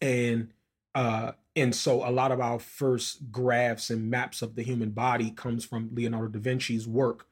and 0.01 0.51
uh 0.95 1.33
and 1.57 1.75
so 1.75 2.07
a 2.07 2.13
lot 2.13 2.31
of 2.31 2.41
our 2.41 2.59
first 2.59 3.33
graphs 3.33 3.91
and 3.91 4.11
maps 4.11 4.43
of 4.43 4.55
the 4.55 4.63
human 4.63 4.91
body 4.91 5.31
comes 5.31 5.65
from 5.65 5.91
leonardo 5.93 6.29
da 6.29 6.39
vinci's 6.39 6.87
work 6.87 7.27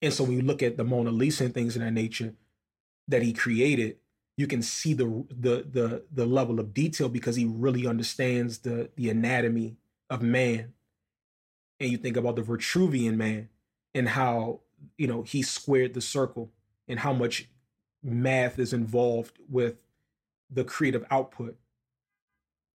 and 0.00 0.12
so 0.12 0.22
when 0.24 0.36
you 0.36 0.42
look 0.42 0.62
at 0.62 0.76
the 0.76 0.84
mona 0.84 1.10
lisa 1.10 1.44
and 1.44 1.54
things 1.54 1.74
of 1.74 1.82
that 1.82 1.90
nature 1.92 2.34
that 3.08 3.22
he 3.22 3.32
created 3.32 3.96
you 4.36 4.46
can 4.46 4.62
see 4.62 4.94
the 4.94 5.24
the 5.28 5.66
the 5.70 6.04
the 6.12 6.26
level 6.26 6.60
of 6.60 6.72
detail 6.74 7.08
because 7.08 7.36
he 7.36 7.44
really 7.44 7.86
understands 7.86 8.58
the 8.58 8.90
the 8.96 9.10
anatomy 9.10 9.76
of 10.10 10.22
man 10.22 10.72
and 11.82 11.90
you 11.90 11.98
think 11.98 12.16
about 12.16 12.36
the 12.36 12.42
Vitruvian 12.42 13.16
man 13.16 13.48
and 13.94 14.08
how 14.08 14.60
you 14.96 15.06
know 15.06 15.22
he 15.22 15.42
squared 15.42 15.94
the 15.94 16.00
circle 16.00 16.50
and 16.86 17.00
how 17.00 17.12
much 17.12 17.48
math 18.02 18.58
is 18.58 18.72
involved 18.72 19.38
with 19.48 19.76
the 20.50 20.64
creative 20.64 21.04
output. 21.10 21.56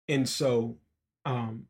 And 0.09 0.29
so 0.29 0.77
um 1.25 1.67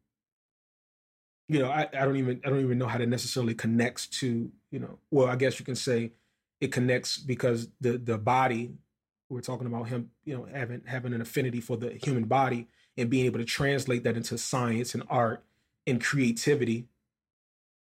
you 1.49 1.59
know, 1.59 1.69
I, 1.69 1.88
I 1.93 2.05
don't 2.05 2.17
even 2.17 2.40
I 2.45 2.49
don't 2.49 2.61
even 2.61 2.79
know 2.79 2.87
how 2.87 2.99
to 2.99 3.07
necessarily 3.07 3.55
connects 3.55 4.07
to, 4.07 4.51
you 4.71 4.79
know, 4.79 4.99
well, 5.11 5.27
I 5.27 5.37
guess 5.37 5.59
you 5.59 5.64
can 5.64 5.77
say 5.77 6.12
it 6.61 6.73
connects 6.73 7.19
because 7.19 7.69
the 7.81 7.99
the 7.99 8.19
body 8.19 8.73
we're 9.29 9.40
talking 9.40 9.67
about 9.67 9.88
him, 9.88 10.11
you 10.25 10.37
know, 10.37 10.47
having 10.53 10.83
having 10.87 11.12
an 11.12 11.21
affinity 11.21 11.61
for 11.61 11.77
the 11.77 11.99
human 12.03 12.25
body 12.25 12.69
and 12.97 13.11
being 13.11 13.27
able 13.27 13.38
to 13.38 13.45
translate 13.45 14.05
that 14.05 14.17
into 14.17 14.38
science 14.38 14.95
and 14.95 15.03
art 15.09 15.45
and 15.87 16.03
creativity. 16.03 16.88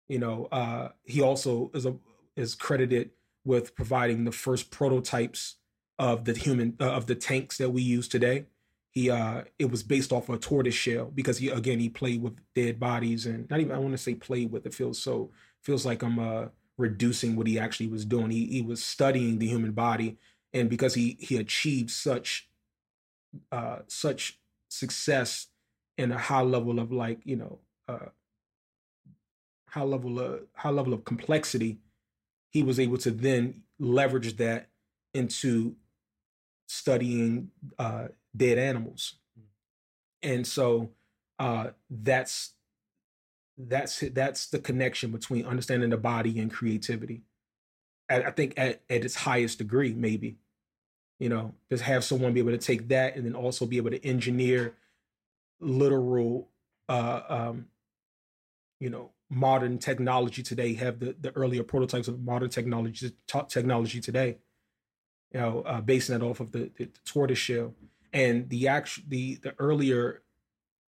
You 0.07 0.19
know, 0.19 0.47
uh, 0.51 0.89
he 1.03 1.21
also 1.21 1.71
is 1.73 1.85
a 1.85 1.95
is 2.35 2.55
credited 2.55 3.11
with 3.45 3.75
providing 3.75 4.25
the 4.25 4.31
first 4.31 4.69
prototypes 4.71 5.55
of 5.97 6.25
the 6.25 6.33
human 6.33 6.75
uh, 6.79 6.91
of 6.91 7.05
the 7.05 7.15
tanks 7.15 7.57
that 7.57 7.69
we 7.69 7.81
use 7.81 8.07
today. 8.07 8.45
He 8.95 9.11
uh, 9.11 9.43
it 9.59 9.71
was 9.71 9.83
based 9.83 10.13
off 10.13 10.29
of 10.29 10.35
a 10.35 10.39
tortoise 10.39 10.75
shell 10.75 11.11
because 11.13 11.37
he 11.39 11.49
again 11.49 11.79
he 11.79 11.89
played 11.89 12.23
with 12.23 12.35
dead 12.55 12.79
bodies 12.79 13.27
and 13.27 13.49
not 13.51 13.59
even 13.61 13.73
I 13.75 13.79
want 13.79 13.93
to 13.93 13.99
say 13.99 14.15
played 14.15 14.51
with 14.51 14.65
it 14.65 14.73
feels 14.73 14.99
so 15.03 15.31
feels 15.63 15.85
like 15.85 16.03
I'm 16.03 16.19
uh 16.19 16.47
reducing 16.77 17.35
what 17.35 17.47
he 17.47 17.59
actually 17.59 17.87
was 17.89 18.05
doing. 18.05 18.31
He 18.31 18.47
he 18.47 18.61
was 18.63 18.83
studying 18.83 19.39
the 19.39 19.47
human 19.47 19.73
body 19.73 20.17
and 20.53 20.69
because 20.69 20.95
he 20.95 21.17
he 21.19 21.37
achieved 21.37 21.91
such 21.91 22.49
uh 23.51 23.79
such 23.87 24.39
success 24.69 25.47
in 25.97 26.11
a 26.11 26.17
high 26.17 26.41
level 26.41 26.79
of 26.79 26.91
like 26.91 27.19
you 27.25 27.35
know 27.35 27.59
uh 27.87 28.07
high 29.69 29.81
level 29.83 30.19
of 30.19 30.41
high 30.55 30.69
level 30.69 30.93
of 30.93 31.03
complexity 31.05 31.79
he 32.51 32.63
was 32.63 32.79
able 32.79 32.97
to 32.97 33.11
then 33.11 33.63
leverage 33.79 34.37
that 34.37 34.69
into 35.13 35.75
studying 36.67 37.49
uh 37.79 38.07
dead 38.35 38.57
animals. 38.57 39.15
And 40.21 40.45
so 40.45 40.91
uh 41.39 41.67
that's 41.89 42.53
that's 43.57 44.03
that's 44.13 44.47
the 44.47 44.59
connection 44.59 45.11
between 45.11 45.45
understanding 45.45 45.89
the 45.89 45.97
body 45.97 46.39
and 46.39 46.51
creativity. 46.51 47.21
I 48.09 48.31
think 48.31 48.53
at, 48.57 48.81
at 48.89 49.03
its 49.03 49.15
highest 49.15 49.57
degree 49.57 49.93
maybe. 49.93 50.37
You 51.19 51.29
know 51.29 51.55
just 51.69 51.83
have 51.83 52.03
someone 52.03 52.33
be 52.33 52.41
able 52.41 52.51
to 52.51 52.57
take 52.57 52.89
that 52.89 53.15
and 53.15 53.25
then 53.25 53.35
also 53.35 53.65
be 53.65 53.77
able 53.77 53.91
to 53.91 54.05
engineer 54.05 54.75
literal 55.61 56.49
uh 56.89 57.21
um 57.29 57.67
you 58.81 58.89
know 58.89 59.11
modern 59.29 59.77
technology 59.79 60.43
today 60.43 60.73
have 60.73 60.99
the 60.99 61.15
the 61.19 61.31
earlier 61.35 61.63
prototypes 61.63 62.09
of 62.09 62.21
modern 62.21 62.49
technology 62.49 63.11
technology 63.47 64.01
today. 64.01 64.37
You 65.33 65.39
know 65.39 65.61
uh 65.61 65.79
basing 65.79 66.19
that 66.19 66.25
off 66.25 66.41
of 66.41 66.51
the, 66.51 66.69
the, 66.77 66.85
the 66.85 66.99
tortoise 67.05 67.37
shell 67.37 67.73
and 68.15 68.49
the 68.49 68.67
actual 68.67 69.03
the 69.07 69.35
the 69.35 69.53
earlier 69.59 70.23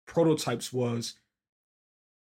prototypes 0.07 0.73
was 0.73 1.15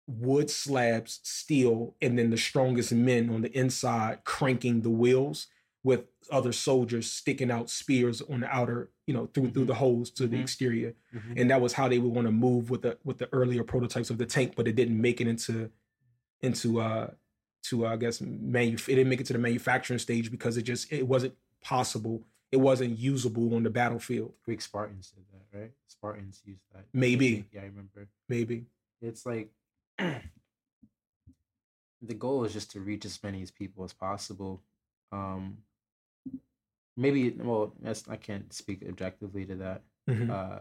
wood 0.07 0.49
slabs 0.51 1.21
steel 1.23 1.95
and 2.01 2.19
then 2.19 2.31
the 2.31 2.37
strongest 2.37 2.93
men 2.93 3.29
on 3.29 3.43
the 3.43 3.59
inside 3.59 4.25
cranking 4.25 4.81
the 4.83 4.91
wheels 4.91 5.49
with 5.85 6.05
other 6.31 6.53
soldiers 6.53 7.11
sticking 7.11 7.51
out 7.51 7.69
spears 7.69 8.23
on 8.23 8.41
the 8.41 8.49
outer, 8.49 8.91
you 9.07 9.15
know, 9.15 9.27
through 9.27 9.45
mm-hmm. 9.45 9.53
through 9.53 9.65
the 9.65 9.75
holes 9.75 10.11
to 10.11 10.23
mm-hmm. 10.23 10.37
the 10.37 10.41
exterior, 10.41 10.95
mm-hmm. 11.15 11.35
and 11.37 11.51
that 11.51 11.61
was 11.61 11.73
how 11.73 11.89
they 11.89 11.99
would 11.99 12.15
want 12.15 12.27
to 12.27 12.33
move 12.33 12.71
with 12.71 12.83
the 12.83 12.97
with 13.05 13.19
the 13.19 13.29
earlier 13.33 13.65
prototypes 13.65 14.11
of 14.11 14.19
the 14.19 14.27
tank, 14.27 14.55
but 14.57 14.69
it 14.69 14.77
didn't 14.77 15.01
make 15.01 15.21
it 15.21 15.27
into 15.27 15.71
into 16.41 16.81
uh 16.81 17.11
to 17.65 17.87
uh, 17.87 17.93
I 17.93 17.97
guess 17.97 18.21
manu- 18.21 18.75
it 18.75 18.87
didn't 18.87 19.09
make 19.09 19.21
it 19.21 19.27
to 19.27 19.33
the 19.33 19.39
manufacturing 19.39 19.99
stage 19.99 20.31
because 20.31 20.57
it 20.57 20.63
just 20.63 20.93
it 20.93 21.07
wasn't 21.07 21.35
possible. 21.63 22.23
It 22.53 22.59
wasn't 22.59 22.99
usable 22.99 23.55
on 23.55 23.63
the 23.63 23.71
battlefield. 23.71 24.35
Greek 24.45 24.61
Spartans 24.61 25.11
did 25.11 25.25
that, 25.33 25.59
right? 25.59 25.71
Spartans 25.89 26.43
used 26.45 26.63
that. 26.75 26.85
Maybe. 26.93 27.47
Yeah, 27.51 27.63
I 27.63 27.65
remember. 27.65 28.09
Maybe. 28.29 28.67
It's 29.01 29.25
like 29.27 29.49
the 29.99 30.21
goal 32.19 32.45
is 32.45 32.53
just 32.53 32.71
to 32.73 32.81
reach 32.81 33.05
as 33.07 33.23
many 33.23 33.43
as 33.43 33.51
people 33.51 33.85
as 33.85 33.95
possible. 33.95 34.61
Um, 35.11 35.59
maybe 36.97 37.31
well 37.31 37.73
i 38.11 38.17
can't 38.17 38.53
speak 38.53 38.83
objectively 38.89 39.45
to 39.45 39.55
that 39.55 39.83
mm-hmm. 40.09 40.31
uh, 40.31 40.59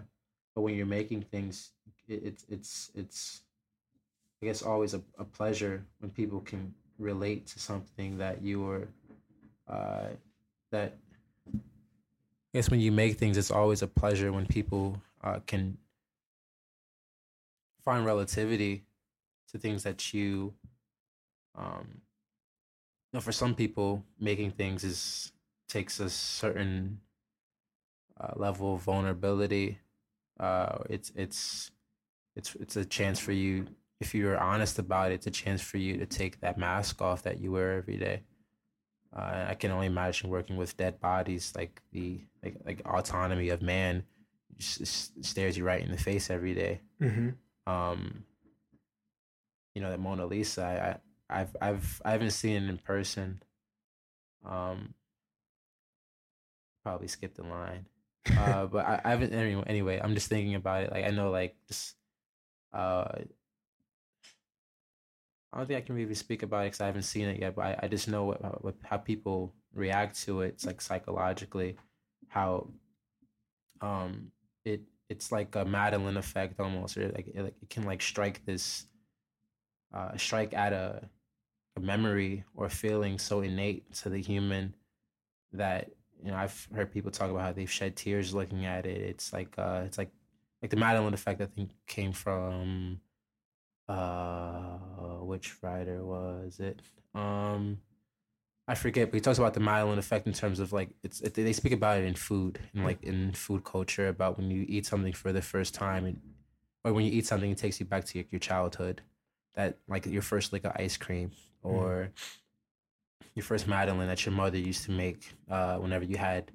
but 0.56 0.62
when 0.62 0.76
you're 0.76 0.86
making 0.86 1.22
things 1.22 1.72
it, 2.08 2.22
it's 2.24 2.46
it's 2.50 2.92
it's 2.96 3.42
i 4.42 4.46
guess 4.46 4.62
always 4.62 4.94
a, 4.94 5.02
a 5.18 5.24
pleasure 5.24 5.84
when 6.00 6.10
people 6.12 6.40
can 6.42 6.74
relate 7.00 7.48
to 7.48 7.60
something 7.60 8.18
that 8.18 8.42
you 8.42 8.62
were 8.62 8.88
uh, 9.68 10.08
that 10.72 10.98
i 12.54 12.58
guess 12.58 12.70
when 12.70 12.80
you 12.80 12.92
make 12.92 13.18
things 13.18 13.38
it's 13.38 13.52
always 13.52 13.82
a 13.82 13.88
pleasure 13.88 14.32
when 14.32 14.46
people 14.46 15.02
uh, 15.24 15.40
can 15.46 15.78
find 17.84 18.06
relativity 18.06 18.84
to 19.52 19.58
things 19.58 19.84
that 19.84 20.14
you 20.14 20.54
um 21.56 21.88
you 23.12 23.18
know 23.18 23.20
for 23.22 23.32
some 23.32 23.56
people 23.56 24.04
making 24.20 24.52
things 24.52 24.84
is 24.84 25.32
takes 25.72 26.00
a 26.02 26.10
certain 26.10 27.00
uh, 28.20 28.34
level 28.36 28.76
of 28.76 28.82
vulnerability. 28.82 29.80
Uh, 30.40 30.80
it's 30.90 31.12
it's 31.16 31.72
it's 32.36 32.56
it's 32.56 32.76
a 32.76 32.86
chance 32.86 33.20
for 33.20 33.32
you 33.32 33.68
if 34.00 34.14
you're 34.14 34.38
honest 34.38 34.80
about 34.80 35.12
it. 35.12 35.16
It's 35.16 35.28
a 35.28 35.32
chance 35.32 35.62
for 35.62 35.78
you 35.78 35.98
to 35.98 36.06
take 36.06 36.42
that 36.42 36.58
mask 36.58 37.02
off 37.02 37.24
that 37.24 37.40
you 37.40 37.52
wear 37.52 37.74
every 37.74 37.98
day. 37.98 38.22
Uh, 39.16 39.46
I 39.50 39.56
can 39.56 39.72
only 39.72 39.88
imagine 39.88 40.30
working 40.30 40.58
with 40.58 40.78
dead 40.78 41.00
bodies, 41.02 41.54
like 41.56 41.82
the 41.92 42.22
like 42.44 42.56
like 42.66 42.82
anatomy 42.86 43.50
of 43.50 43.62
man, 43.62 44.04
just 44.58 45.24
stares 45.26 45.58
you 45.58 45.66
right 45.66 45.84
in 45.84 45.92
the 45.92 45.98
face 45.98 46.30
every 46.30 46.54
day. 46.54 46.82
Mm-hmm. 47.02 47.72
Um, 47.72 48.24
you 49.76 49.82
know 49.82 49.90
that 49.90 50.00
Mona 50.00 50.26
Lisa. 50.26 50.64
I, 50.64 51.36
I 51.36 51.42
I've 51.42 51.56
I've 51.62 52.02
I 52.06 52.12
haven't 52.12 52.32
seen 52.32 52.64
it 52.64 52.70
in 52.70 52.78
person. 52.78 53.42
Um, 54.46 54.94
probably 56.84 57.08
skipped 57.08 57.40
a 57.40 57.44
line. 57.44 57.86
Uh, 58.38 58.66
but 58.66 58.86
I, 58.86 59.02
I 59.04 59.10
haven't 59.10 59.34
anyway, 59.34 59.64
anyway. 59.68 60.00
I'm 60.02 60.14
just 60.14 60.28
thinking 60.30 60.56
about 60.56 60.84
it. 60.84 60.92
Like 60.92 61.06
I 61.06 61.10
know, 61.10 61.32
like 61.32 61.56
just 61.68 61.96
uh, 62.74 63.10
I 65.54 65.58
don't 65.58 65.68
think 65.68 65.78
I 65.78 65.86
can 65.86 65.96
really 65.96 66.16
speak 66.16 66.44
about 66.44 66.62
it 66.62 66.68
because 66.68 66.82
I 66.82 66.86
haven't 66.86 67.04
seen 67.04 67.28
it 67.28 67.40
yet. 67.40 67.56
But 67.56 67.66
I, 67.66 67.80
I 67.84 67.88
just 67.88 68.08
know 68.08 68.26
what, 68.26 68.64
what 68.64 68.76
how 68.84 68.98
people 68.98 69.54
react 69.74 70.22
to 70.24 70.42
it. 70.42 70.50
It's 70.50 70.66
like 70.66 70.82
psychologically 70.82 71.78
how 72.28 72.68
um 73.82 74.32
it 74.64 74.82
it's 75.10 75.32
like 75.32 75.56
a 75.56 75.66
Madeleine 75.66 76.18
effect 76.18 76.60
almost, 76.60 76.98
or 76.98 77.10
like 77.10 77.28
it, 77.28 77.56
it 77.62 77.70
can 77.70 77.84
like 77.84 78.02
strike 78.02 78.46
this 78.46 78.86
uh 79.94 80.16
strike 80.18 80.54
at 80.54 80.74
a 80.74 81.10
a 81.78 81.80
memory 81.80 82.44
or 82.56 82.70
feeling 82.70 83.18
so 83.18 83.42
innate 83.42 83.94
to 83.94 84.10
the 84.10 84.22
human 84.22 84.76
that 85.54 85.90
you 86.24 86.30
know, 86.32 86.38
I've 86.38 86.68
heard 86.74 86.92
people 86.92 87.12
talk 87.12 87.32
about 87.32 87.42
how 87.42 87.52
they've 87.52 87.72
shed 87.72 87.96
tears 87.96 88.34
looking 88.34 88.66
at 88.66 88.86
it. 88.86 89.02
It's 89.02 89.34
like 89.34 89.54
uh 89.58 89.84
it's 89.86 89.98
like 89.98 90.12
like 90.62 90.72
the 90.72 90.78
Madeleine 90.78 91.14
effect 91.14 91.42
I 91.42 91.46
think 91.46 91.72
came 91.88 92.14
from 92.14 93.02
uh 93.92 95.24
which 95.24 95.62
writer 95.62 96.04
was 96.04 96.60
it? 96.60 96.82
Um 97.14 97.80
I 98.68 98.76
forget, 98.76 99.10
but 99.10 99.16
he 99.16 99.22
talks 99.22 99.38
about 99.38 99.54
the 99.54 99.60
Mandela 99.60 99.98
effect 99.98 100.28
in 100.28 100.34
terms 100.34 100.60
of 100.60 100.72
like 100.72 100.90
it's 101.04 101.22
it, 101.22 101.34
they 101.34 101.54
speak 101.54 101.74
about 101.74 102.00
it 102.00 102.06
in 102.06 102.16
food 102.16 102.60
and 102.74 102.86
like 102.86 103.04
in 103.04 103.34
food 103.34 103.64
culture 103.64 104.08
about 104.08 104.38
when 104.38 104.50
you 104.50 104.66
eat 104.68 104.86
something 104.86 105.14
for 105.14 105.34
the 105.34 105.42
first 105.42 105.74
time 105.74 106.06
and 106.06 106.22
or 106.84 106.94
when 106.94 107.06
you 107.06 107.12
eat 107.12 107.26
something 107.26 107.52
it 107.52 107.58
takes 107.58 107.80
you 107.80 107.86
back 107.86 108.06
to 108.06 108.18
your, 108.18 108.28
your 108.32 108.40
childhood 108.40 109.02
that 109.56 109.78
like 109.88 110.06
your 110.06 110.22
first 110.22 110.54
lick 110.54 110.64
of 110.64 110.72
ice 110.76 110.98
cream 110.98 111.32
or 111.64 112.12
mm 112.16 112.38
your 113.36 113.44
first 113.44 113.68
Madeleine 113.68 114.08
that 114.08 114.26
your 114.26 114.34
mother 114.34 114.58
used 114.58 114.84
to 114.84 114.92
make 114.92 115.34
uh, 115.50 115.78
whenever 115.78 116.04
you 116.04 116.18
had 116.18 116.52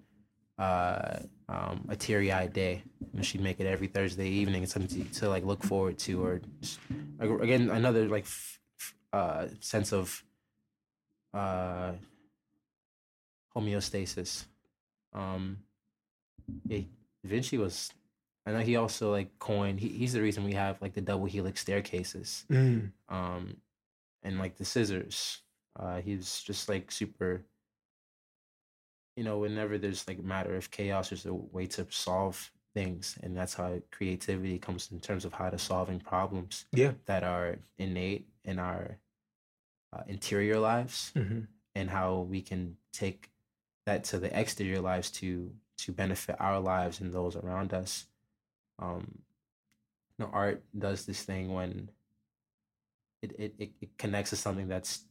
uh, 0.59 1.21
um, 1.49 1.87
a 1.89 1.97
teary 1.97 2.33
eyed 2.33 2.53
day. 2.53 2.83
And 3.15 3.25
she'd 3.25 3.41
make 3.41 3.61
it 3.61 3.67
every 3.67 3.87
Thursday 3.87 4.29
evening. 4.29 4.63
It's 4.63 4.73
something 4.73 5.05
to, 5.05 5.21
to 5.21 5.29
like 5.29 5.45
look 5.45 5.63
forward 5.63 5.99
to, 6.01 6.25
or 6.25 6.41
just, 6.61 6.81
again 7.21 7.71
another 7.71 8.09
like 8.09 8.25
f- 8.25 8.61
f- 8.79 8.95
uh, 9.13 9.47
sense 9.61 9.93
of 9.93 10.23
uh, 11.33 11.93
homeostasis. 13.55 14.45
Um, 15.13 15.59
Vinci 17.25 17.59
was. 17.59 17.93
I 18.49 18.53
know 18.53 18.61
he 18.61 18.77
also 18.77 19.11
like 19.11 19.39
coined. 19.41 19.81
He, 19.81 19.89
he's 19.89 20.13
the 20.13 20.23
reason 20.23 20.45
we 20.45 20.53
have 20.53 20.81
like 20.81 20.95
the 20.95 21.01
double 21.01 21.27
helix 21.27 21.61
staircases. 21.61 22.45
Mm. 22.49 22.93
Um, 23.09 23.57
and 24.23 24.39
like 24.39 24.57
the 24.57 24.65
scissors 24.65 25.41
uh, 25.79 26.01
he's 26.01 26.43
just 26.43 26.69
like 26.69 26.91
super. 26.91 27.43
You 29.17 29.25
know, 29.25 29.39
whenever 29.39 29.79
there's 29.79 30.07
like 30.07 30.19
a 30.19 30.23
matter 30.23 30.57
of 30.57 30.71
chaos, 30.71 31.11
there's 31.11 31.27
a 31.27 31.35
way 31.35 31.67
to 31.69 31.87
solve 31.91 32.53
things, 32.75 33.19
and 33.23 33.37
that's 33.37 33.55
how 33.55 33.81
creativity 33.91 34.59
comes 34.59 34.91
in 34.93 35.01
terms 35.01 35.25
of 35.25 35.33
how 35.33 35.49
to 35.49 35.59
solving 35.59 36.01
problems. 36.01 36.67
Yeah, 36.73 36.93
that 37.07 37.25
are 37.25 37.59
innate 37.79 38.29
in 38.45 38.59
our 38.59 38.99
uh, 39.93 40.03
interior 40.09 40.59
lives 40.59 41.13
hmm 41.15 41.41
and 41.75 41.91
how 41.91 42.21
we 42.21 42.41
can 42.41 42.75
take 42.93 43.31
that 43.85 44.03
to 44.03 44.19
the 44.19 44.39
exterior 44.39 44.81
lives 44.81 45.11
to 45.11 45.53
to 45.77 45.93
benefit 45.93 46.37
our 46.41 46.59
lives 46.59 47.01
and 47.01 47.13
those 47.13 47.37
around 47.37 47.75
us. 47.75 48.07
Um 48.79 49.19
you 50.19 50.25
know 50.25 50.31
art 50.33 50.65
does 50.79 51.07
this 51.07 51.23
thing 51.23 51.53
when 51.53 51.91
it, 53.23 53.35
it, 53.39 53.55
it 53.59 53.99
connects 53.99 54.31
to 54.31 54.37
something 54.37 54.69
that's 54.69 55.05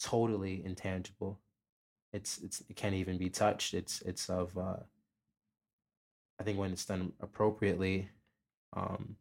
totally 0.00 0.62
intangible 0.64 1.38
it's 2.12 2.38
it's 2.38 2.62
it 2.68 2.76
can't 2.76 2.94
even 2.94 3.18
be 3.18 3.30
touched. 3.30 3.74
It's 3.74 4.02
it's 4.02 4.28
of 4.28 4.56
uh 4.56 4.76
i 6.40 6.42
think 6.42 6.58
when 6.58 6.72
it's 6.72 6.86
done 6.86 7.12
appropriately 7.20 8.08
um 8.72 9.14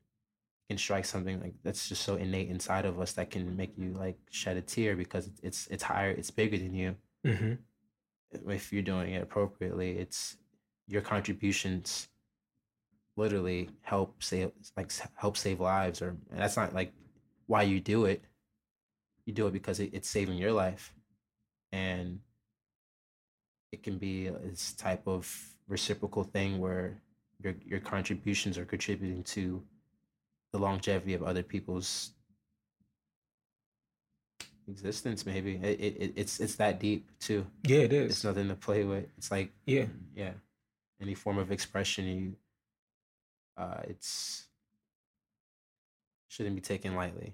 can 0.69 0.77
strike 0.77 1.05
something 1.05 1.39
like 1.41 1.53
that's 1.63 1.89
just 1.89 2.03
so 2.03 2.15
innate 2.15 2.49
inside 2.49 2.85
of 2.85 2.99
us 2.99 3.11
that 3.13 3.29
can 3.29 3.55
make 3.57 3.77
you 3.77 3.93
like 3.99 4.17
shed 4.31 4.57
a 4.57 4.61
tear 4.61 4.95
because 4.95 5.29
it's 5.43 5.67
it's 5.67 5.83
higher 5.83 6.11
it's 6.11 6.31
bigger 6.31 6.57
than 6.57 6.73
you. 6.73 6.95
Hmm 7.25 7.53
if 8.47 8.71
you're 8.71 8.81
doing 8.81 9.11
it 9.11 9.21
appropriately 9.21 9.97
it's 9.97 10.37
your 10.87 11.01
contributions 11.01 12.07
literally 13.17 13.69
help 13.81 14.23
save 14.23 14.51
like 14.77 14.89
help 15.15 15.35
save 15.35 15.59
lives 15.59 16.01
or 16.01 16.15
and 16.31 16.39
that's 16.39 16.55
not 16.55 16.73
like 16.73 16.93
why 17.51 17.63
you 17.63 17.81
do 17.81 18.05
it. 18.05 18.23
You 19.25 19.33
do 19.33 19.47
it 19.47 19.51
because 19.51 19.81
it, 19.81 19.89
it's 19.93 20.09
saving 20.09 20.37
your 20.37 20.53
life. 20.53 20.93
And 21.73 22.19
it 23.71 23.83
can 23.83 23.97
be 23.97 24.29
this 24.29 24.73
type 24.73 25.07
of 25.07 25.29
reciprocal 25.67 26.23
thing 26.23 26.59
where 26.59 27.01
your 27.43 27.55
your 27.65 27.79
contributions 27.79 28.57
are 28.57 28.65
contributing 28.65 29.23
to 29.23 29.61
the 30.51 30.59
longevity 30.59 31.13
of 31.13 31.23
other 31.23 31.43
people's 31.43 32.11
existence 34.67 35.25
maybe. 35.25 35.55
It, 35.55 35.79
it, 35.79 35.95
it- 35.99 36.13
it's 36.15 36.39
it's 36.39 36.55
that 36.55 36.79
deep 36.79 37.09
too. 37.19 37.45
Yeah, 37.63 37.79
it 37.79 37.93
is. 37.93 38.11
it's 38.11 38.23
nothing 38.23 38.47
to 38.49 38.55
play 38.55 38.83
with. 38.83 39.05
It's 39.17 39.31
like 39.31 39.51
Yeah, 39.65 39.85
yeah 40.15 40.33
any 41.01 41.15
form 41.15 41.37
of 41.39 41.51
expression 41.51 42.05
you 42.05 42.35
uh 43.57 43.81
it's 43.87 44.45
shouldn't 46.27 46.55
be 46.55 46.61
taken 46.61 46.95
lightly 46.95 47.33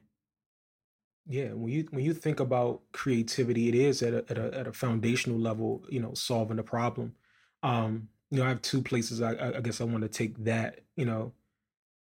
yeah. 1.28 1.50
When 1.54 1.72
you 1.72 1.88
when 1.92 2.04
you 2.06 2.14
think 2.14 2.40
about 2.40 2.82
creativity, 2.94 3.70
it 3.70 3.76
is 3.76 4.02
at 4.02 4.14
a 4.14 4.26
at 4.30 4.38
a, 4.38 4.58
at 4.60 4.68
a 4.68 4.74
foundational 4.74 5.38
level. 5.40 5.84
You 5.90 6.02
know, 6.02 6.14
solving 6.14 6.60
a 6.60 6.64
problem. 6.64 7.16
Um, 7.64 8.10
you 8.32 8.40
know, 8.40 8.46
I 8.46 8.50
have 8.50 8.62
two 8.62 8.82
places. 8.82 9.22
I 9.22 9.58
I 9.58 9.62
guess 9.62 9.82
I 9.82 9.86
want 9.86 10.04
to 10.04 10.10
take 10.10 10.38
that. 10.46 10.82
You 10.96 11.06
know, 11.06 11.34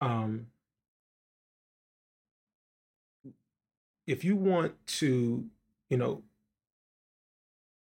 um, 0.02 0.48
if 4.08 4.24
you 4.24 4.36
want 4.36 4.74
to, 4.88 5.46
you 5.90 5.98
know, 5.98 6.24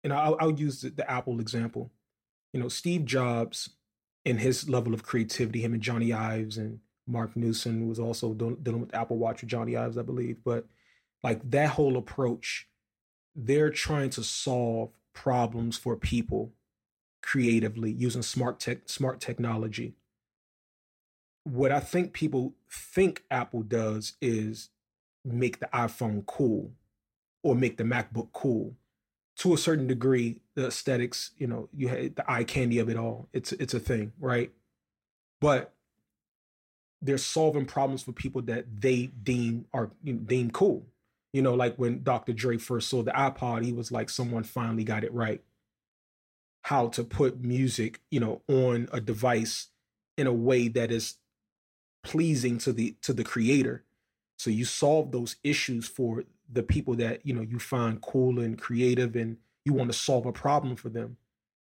and 0.02 0.12
I'll, 0.12 0.36
I'll 0.40 0.52
use 0.52 0.82
the, 0.82 0.90
the 0.90 1.10
Apple 1.10 1.40
example. 1.40 1.90
You 2.52 2.60
know, 2.60 2.68
Steve 2.68 3.04
Jobs 3.04 3.70
and 4.24 4.40
his 4.40 4.68
level 4.68 4.94
of 4.94 5.02
creativity, 5.04 5.62
him 5.62 5.74
and 5.74 5.82
Johnny 5.82 6.12
Ives 6.12 6.58
and 6.58 6.80
Marc 7.06 7.36
Newson 7.36 7.88
was 7.88 7.98
also 7.98 8.34
dealing 8.34 8.80
with 8.80 8.94
Apple 8.94 9.18
Watch 9.18 9.42
with 9.42 9.50
Johnny 9.50 9.76
Ives, 9.76 9.98
I 9.98 10.02
believe. 10.02 10.38
But 10.44 10.66
like 11.24 11.50
that 11.50 11.70
whole 11.70 11.96
approach, 11.96 12.68
they're 13.34 13.70
trying 13.70 14.10
to 14.10 14.22
solve 14.22 14.90
problems 15.14 15.78
for 15.78 15.96
people 15.96 16.52
creatively 17.22 17.90
using 17.90 18.20
smart 18.20 18.60
tech, 18.60 18.80
smart 18.86 19.20
technology. 19.20 19.94
What 21.44 21.72
I 21.72 21.80
think 21.80 22.12
people 22.12 22.54
think 22.70 23.24
Apple 23.30 23.62
does 23.62 24.12
is 24.20 24.68
make 25.24 25.60
the 25.60 25.68
iPhone 25.72 26.26
cool 26.26 26.72
or 27.42 27.54
make 27.54 27.78
the 27.78 27.84
MacBook 27.84 28.28
cool. 28.34 28.74
To 29.38 29.54
a 29.54 29.58
certain 29.58 29.86
degree, 29.86 30.42
the 30.54 30.66
aesthetics, 30.66 31.30
you 31.38 31.46
know, 31.46 31.68
you 31.72 31.88
had 31.88 32.16
the 32.16 32.30
eye 32.30 32.44
candy 32.44 32.78
of 32.78 32.88
it 32.88 32.96
all. 32.96 33.28
It's 33.32 33.52
it's 33.52 33.74
a 33.74 33.80
thing, 33.80 34.12
right? 34.20 34.52
But 35.40 35.72
they're 37.02 37.18
solving 37.18 37.66
problems 37.66 38.02
for 38.02 38.12
people 38.12 38.42
that 38.42 38.66
they 38.80 39.06
deem 39.06 39.66
are 39.72 39.90
you 40.02 40.12
know, 40.14 40.20
deem 40.20 40.50
cool. 40.50 40.86
You 41.34 41.42
know, 41.42 41.54
like 41.54 41.74
when 41.74 42.04
Dr. 42.04 42.32
Dre 42.32 42.58
first 42.58 42.88
saw 42.88 43.02
the 43.02 43.10
iPod, 43.10 43.64
he 43.64 43.72
was 43.72 43.90
like, 43.90 44.08
someone 44.08 44.44
finally 44.44 44.84
got 44.84 45.02
it 45.02 45.12
right. 45.12 45.42
How 46.62 46.86
to 46.90 47.02
put 47.02 47.42
music, 47.42 48.00
you 48.08 48.20
know, 48.20 48.42
on 48.48 48.88
a 48.92 49.00
device 49.00 49.66
in 50.16 50.28
a 50.28 50.32
way 50.32 50.68
that 50.68 50.92
is 50.92 51.16
pleasing 52.04 52.56
to 52.58 52.72
the 52.72 52.94
to 53.02 53.12
the 53.12 53.24
creator. 53.24 53.82
So 54.38 54.48
you 54.48 54.64
solve 54.64 55.10
those 55.10 55.34
issues 55.42 55.88
for 55.88 56.22
the 56.52 56.62
people 56.62 56.94
that 56.94 57.26
you 57.26 57.34
know 57.34 57.42
you 57.42 57.58
find 57.58 58.00
cool 58.00 58.38
and 58.38 58.56
creative, 58.56 59.16
and 59.16 59.38
you 59.64 59.72
want 59.72 59.90
to 59.90 59.98
solve 59.98 60.26
a 60.26 60.32
problem 60.32 60.76
for 60.76 60.88
them, 60.88 61.16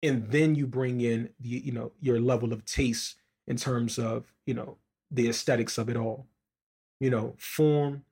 and 0.01 0.31
then 0.31 0.55
you 0.55 0.67
bring 0.67 1.01
in 1.01 1.31
the 1.37 1.49
you 1.49 1.73
know 1.73 1.91
your 1.99 2.21
level 2.21 2.53
of 2.53 2.63
taste 2.63 3.17
in 3.45 3.57
terms 3.57 3.99
of 3.99 4.31
you 4.45 4.53
know 4.53 4.77
the 5.11 5.27
aesthetics 5.27 5.77
of 5.77 5.89
it 5.89 5.97
all. 5.97 6.27
You 7.01 7.09
know, 7.09 7.35
form 7.37 8.03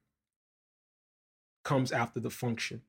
comes 1.67 1.91
after 1.91 2.21
the 2.21 2.29
function. 2.29 2.81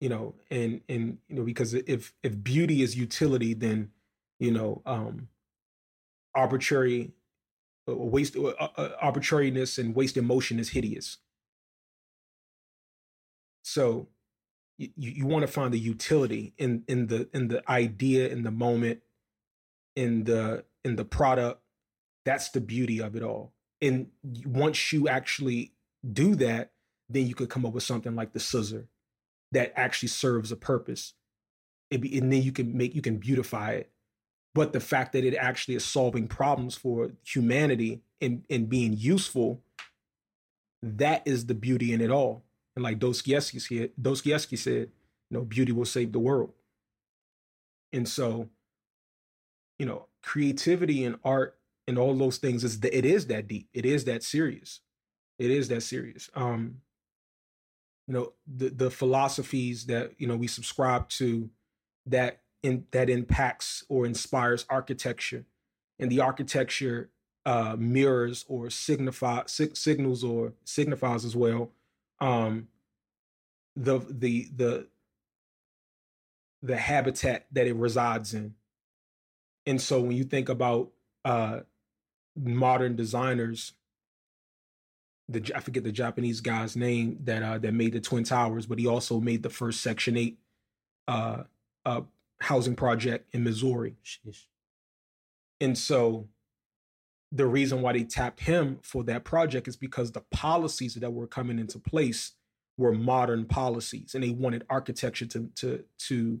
You 0.00 0.08
know, 0.08 0.34
and 0.50 0.80
and 0.88 1.18
you 1.28 1.36
know 1.36 1.44
because 1.44 1.74
if 1.74 2.14
if 2.22 2.42
beauty 2.42 2.82
is 2.82 2.96
utility, 2.96 3.52
then 3.52 3.90
you 4.38 4.52
know 4.52 4.80
um 4.86 5.28
arbitrary 6.34 7.12
uh, 7.88 7.96
waste 7.96 8.36
uh, 8.36 8.48
uh, 8.76 8.90
arbitrariness 9.02 9.76
and 9.76 9.94
wasted 9.94 10.24
motion 10.24 10.58
is 10.58 10.70
hideous. 10.70 11.18
So 13.62 14.08
you, 14.78 14.90
you 14.96 15.26
want 15.26 15.42
to 15.42 15.52
find 15.52 15.74
the 15.74 15.78
utility 15.78 16.54
in 16.56 16.84
in 16.86 17.08
the 17.08 17.28
in 17.34 17.48
the 17.48 17.68
idea 17.68 18.28
in 18.28 18.44
the 18.44 18.52
moment 18.52 19.00
in 19.96 20.24
the 20.24 20.64
in 20.84 20.96
the 20.96 21.04
product 21.04 21.60
that's 22.24 22.50
the 22.50 22.60
beauty 22.60 23.00
of 23.00 23.16
it 23.16 23.22
all 23.22 23.52
and 23.82 24.08
once 24.44 24.92
you 24.92 25.08
actually 25.08 25.72
do 26.12 26.36
that 26.36 26.70
then 27.08 27.26
you 27.26 27.34
could 27.34 27.48
come 27.48 27.64
up 27.64 27.72
with 27.72 27.82
something 27.82 28.14
like 28.14 28.32
the 28.32 28.40
scissor 28.40 28.88
that 29.52 29.72
actually 29.76 30.08
serves 30.08 30.52
a 30.52 30.56
purpose 30.56 31.14
be, 31.90 32.18
and 32.18 32.32
then 32.32 32.42
you 32.42 32.52
can 32.52 32.76
make 32.76 32.94
you 32.94 33.02
can 33.02 33.16
beautify 33.16 33.72
it 33.72 33.90
but 34.54 34.72
the 34.72 34.80
fact 34.80 35.12
that 35.12 35.24
it 35.24 35.34
actually 35.34 35.74
is 35.74 35.84
solving 35.84 36.26
problems 36.26 36.74
for 36.74 37.12
humanity 37.24 38.00
and, 38.20 38.44
and 38.50 38.68
being 38.68 38.92
useful 38.92 39.62
that 40.82 41.22
is 41.26 41.46
the 41.46 41.54
beauty 41.54 41.92
in 41.92 42.00
it 42.00 42.10
all 42.10 42.44
and 42.78 42.84
like 42.84 43.00
Dostoevsky 43.00 43.58
said, 43.58 43.90
Dostoevsky 44.00 44.54
said, 44.54 44.92
you 45.30 45.36
know, 45.36 45.40
beauty 45.40 45.72
will 45.72 45.84
save 45.84 46.12
the 46.12 46.20
world. 46.20 46.52
And 47.92 48.08
so, 48.08 48.50
you 49.80 49.86
know, 49.86 50.06
creativity 50.22 51.04
and 51.04 51.16
art 51.24 51.58
and 51.88 51.98
all 51.98 52.14
those 52.14 52.38
things 52.38 52.62
is 52.62 52.78
it 52.84 53.04
is 53.04 53.26
that 53.26 53.48
deep. 53.48 53.68
It 53.74 53.84
is 53.84 54.04
that 54.04 54.22
serious. 54.22 54.78
It 55.40 55.50
is 55.50 55.66
that 55.70 55.82
serious. 55.82 56.30
Um, 56.36 56.76
you 58.08 58.14
know, 58.14 58.32
the 58.46 58.70
the 58.70 58.90
philosophies 58.90 59.86
that 59.86 60.12
you 60.18 60.26
know 60.26 60.36
we 60.36 60.48
subscribe 60.48 61.08
to 61.10 61.50
that 62.06 62.40
in 62.62 62.86
that 62.92 63.10
impacts 63.10 63.84
or 63.88 64.06
inspires 64.06 64.66
architecture, 64.70 65.44
and 66.00 66.10
the 66.10 66.20
architecture 66.20 67.10
uh, 67.46 67.76
mirrors 67.78 68.44
or 68.48 68.70
signify 68.70 69.42
sig- 69.46 69.76
signals 69.76 70.24
or 70.24 70.54
signifies 70.64 71.24
as 71.24 71.36
well 71.36 71.72
um 72.20 72.68
the 73.76 74.00
the 74.10 74.48
the 74.56 74.86
the 76.62 76.76
habitat 76.76 77.46
that 77.52 77.66
it 77.66 77.76
resides 77.76 78.34
in. 78.34 78.54
And 79.66 79.80
so 79.80 80.00
when 80.00 80.16
you 80.16 80.24
think 80.24 80.48
about 80.48 80.90
uh 81.24 81.60
modern 82.36 82.96
designers 82.96 83.72
the 85.28 85.52
i 85.54 85.60
forget 85.60 85.84
the 85.84 85.92
japanese 85.92 86.40
guy's 86.40 86.76
name 86.76 87.18
that 87.24 87.42
uh 87.42 87.58
that 87.58 87.74
made 87.74 87.92
the 87.92 88.00
twin 88.00 88.24
towers 88.24 88.66
but 88.66 88.78
he 88.78 88.86
also 88.86 89.20
made 89.20 89.42
the 89.42 89.50
first 89.50 89.80
section 89.80 90.16
8 90.16 90.38
uh 91.08 91.42
uh 91.84 92.00
housing 92.40 92.76
project 92.76 93.34
in 93.34 93.44
missouri 93.44 93.96
Sheesh. 94.04 94.44
and 95.60 95.76
so 95.76 96.28
the 97.30 97.46
reason 97.46 97.82
why 97.82 97.92
they 97.92 98.04
tapped 98.04 98.40
him 98.40 98.78
for 98.82 99.04
that 99.04 99.24
project 99.24 99.68
is 99.68 99.76
because 99.76 100.12
the 100.12 100.22
policies 100.30 100.94
that 100.94 101.12
were 101.12 101.26
coming 101.26 101.58
into 101.58 101.78
place 101.78 102.32
were 102.78 102.92
modern 102.92 103.44
policies 103.44 104.14
and 104.14 104.24
they 104.24 104.30
wanted 104.30 104.64
architecture 104.70 105.26
to 105.26 105.50
to 105.56 105.84
to 105.98 106.40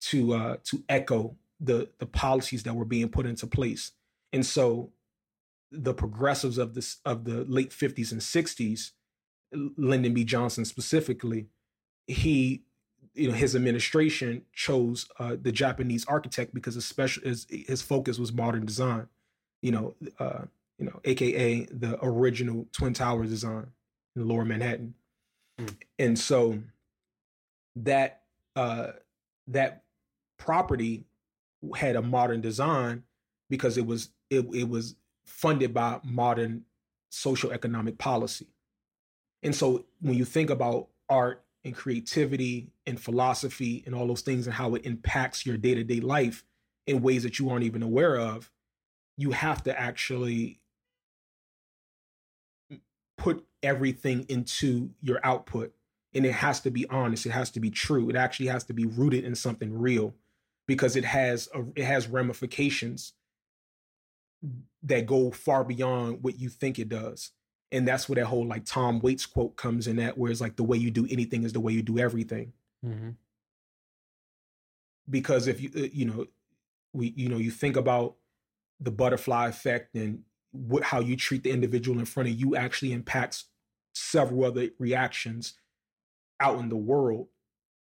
to 0.00 0.32
uh 0.34 0.56
to 0.64 0.82
echo 0.88 1.36
the 1.60 1.88
the 1.98 2.06
policies 2.06 2.62
that 2.62 2.74
were 2.74 2.84
being 2.84 3.08
put 3.08 3.26
into 3.26 3.46
place 3.46 3.92
and 4.32 4.44
so 4.46 4.90
the 5.70 5.94
progressives 5.94 6.58
of 6.58 6.74
this 6.74 6.98
of 7.04 7.24
the 7.24 7.44
late 7.44 7.70
50s 7.70 8.12
and 8.12 8.20
60s 8.20 8.92
lyndon 9.76 10.14
b 10.14 10.24
johnson 10.24 10.64
specifically 10.64 11.46
he 12.06 12.62
you 13.14 13.28
know 13.28 13.34
his 13.34 13.56
administration 13.56 14.42
chose 14.52 15.08
uh, 15.18 15.36
the 15.40 15.52
japanese 15.52 16.04
architect 16.06 16.54
because 16.54 16.76
especially 16.76 17.28
his, 17.28 17.46
his 17.50 17.82
focus 17.82 18.18
was 18.18 18.32
modern 18.32 18.64
design 18.64 19.08
you 19.62 19.72
know, 19.72 19.94
uh, 20.18 20.42
you 20.78 20.86
know, 20.86 21.00
aka 21.04 21.64
the 21.64 21.98
original 22.04 22.68
Twin 22.72 22.92
Towers 22.92 23.30
design 23.30 23.66
in 24.14 24.28
Lower 24.28 24.44
Manhattan. 24.44 24.94
Mm. 25.58 25.76
And 25.98 26.18
so 26.18 26.62
that 27.76 28.22
uh 28.54 28.92
that 29.48 29.82
property 30.38 31.04
had 31.74 31.96
a 31.96 32.02
modern 32.02 32.40
design 32.40 33.02
because 33.50 33.76
it 33.76 33.86
was 33.86 34.10
it, 34.30 34.46
it 34.54 34.68
was 34.68 34.94
funded 35.26 35.74
by 35.74 36.00
modern 36.02 36.64
social 37.10 37.50
economic 37.52 37.98
policy. 37.98 38.46
And 39.42 39.54
so 39.54 39.84
when 40.00 40.14
you 40.14 40.24
think 40.24 40.50
about 40.50 40.88
art 41.08 41.44
and 41.64 41.74
creativity 41.74 42.72
and 42.86 43.00
philosophy 43.00 43.82
and 43.86 43.94
all 43.94 44.06
those 44.06 44.22
things 44.22 44.46
and 44.46 44.54
how 44.54 44.74
it 44.74 44.84
impacts 44.84 45.44
your 45.44 45.56
day-to-day 45.56 46.00
life 46.00 46.44
in 46.86 47.02
ways 47.02 47.22
that 47.24 47.38
you 47.38 47.50
aren't 47.50 47.64
even 47.64 47.82
aware 47.82 48.16
of, 48.16 48.50
you 49.16 49.32
have 49.32 49.62
to 49.64 49.78
actually 49.78 50.60
put 53.18 53.44
everything 53.62 54.24
into 54.28 54.90
your 55.00 55.18
output. 55.24 55.72
And 56.14 56.24
it 56.24 56.32
has 56.32 56.60
to 56.60 56.70
be 56.70 56.88
honest. 56.88 57.26
It 57.26 57.30
has 57.30 57.50
to 57.52 57.60
be 57.60 57.70
true. 57.70 58.08
It 58.08 58.16
actually 58.16 58.46
has 58.46 58.64
to 58.64 58.72
be 58.72 58.86
rooted 58.86 59.24
in 59.24 59.34
something 59.34 59.76
real 59.76 60.14
because 60.66 60.96
it 60.96 61.04
has 61.04 61.48
a, 61.54 61.64
it 61.74 61.84
has 61.84 62.08
ramifications 62.08 63.12
that 64.82 65.06
go 65.06 65.30
far 65.30 65.64
beyond 65.64 66.22
what 66.22 66.38
you 66.38 66.48
think 66.48 66.78
it 66.78 66.88
does. 66.88 67.30
And 67.72 67.86
that's 67.86 68.08
where 68.08 68.16
that 68.16 68.26
whole 68.26 68.46
like 68.46 68.64
tom 68.64 69.00
waits 69.00 69.26
quote 69.26 69.56
comes 69.56 69.86
in 69.86 69.98
at 69.98 70.16
where 70.16 70.30
it's 70.30 70.40
like 70.40 70.56
the 70.56 70.62
way 70.64 70.76
you 70.76 70.90
do 70.90 71.06
anything 71.10 71.42
is 71.42 71.52
the 71.52 71.60
way 71.60 71.72
you 71.72 71.82
do 71.82 71.98
everything. 71.98 72.52
Mm-hmm. 72.84 73.10
because 75.08 75.46
if 75.48 75.60
you 75.60 75.70
uh, 75.76 75.88
you 75.92 76.04
know 76.04 76.26
we 76.92 77.12
you 77.16 77.28
know 77.28 77.38
you 77.38 77.50
think 77.50 77.76
about 77.76 78.16
the 78.80 78.90
butterfly 78.90 79.48
effect 79.48 79.94
and 79.94 80.22
what 80.52 80.84
how 80.84 81.00
you 81.00 81.16
treat 81.16 81.42
the 81.42 81.50
individual 81.50 81.98
in 81.98 82.04
front 82.04 82.28
of 82.28 82.34
you 82.38 82.54
actually 82.54 82.92
impacts 82.92 83.46
several 83.94 84.44
other 84.44 84.68
reactions 84.78 85.54
out 86.38 86.58
in 86.58 86.68
the 86.68 86.76
world 86.76 87.28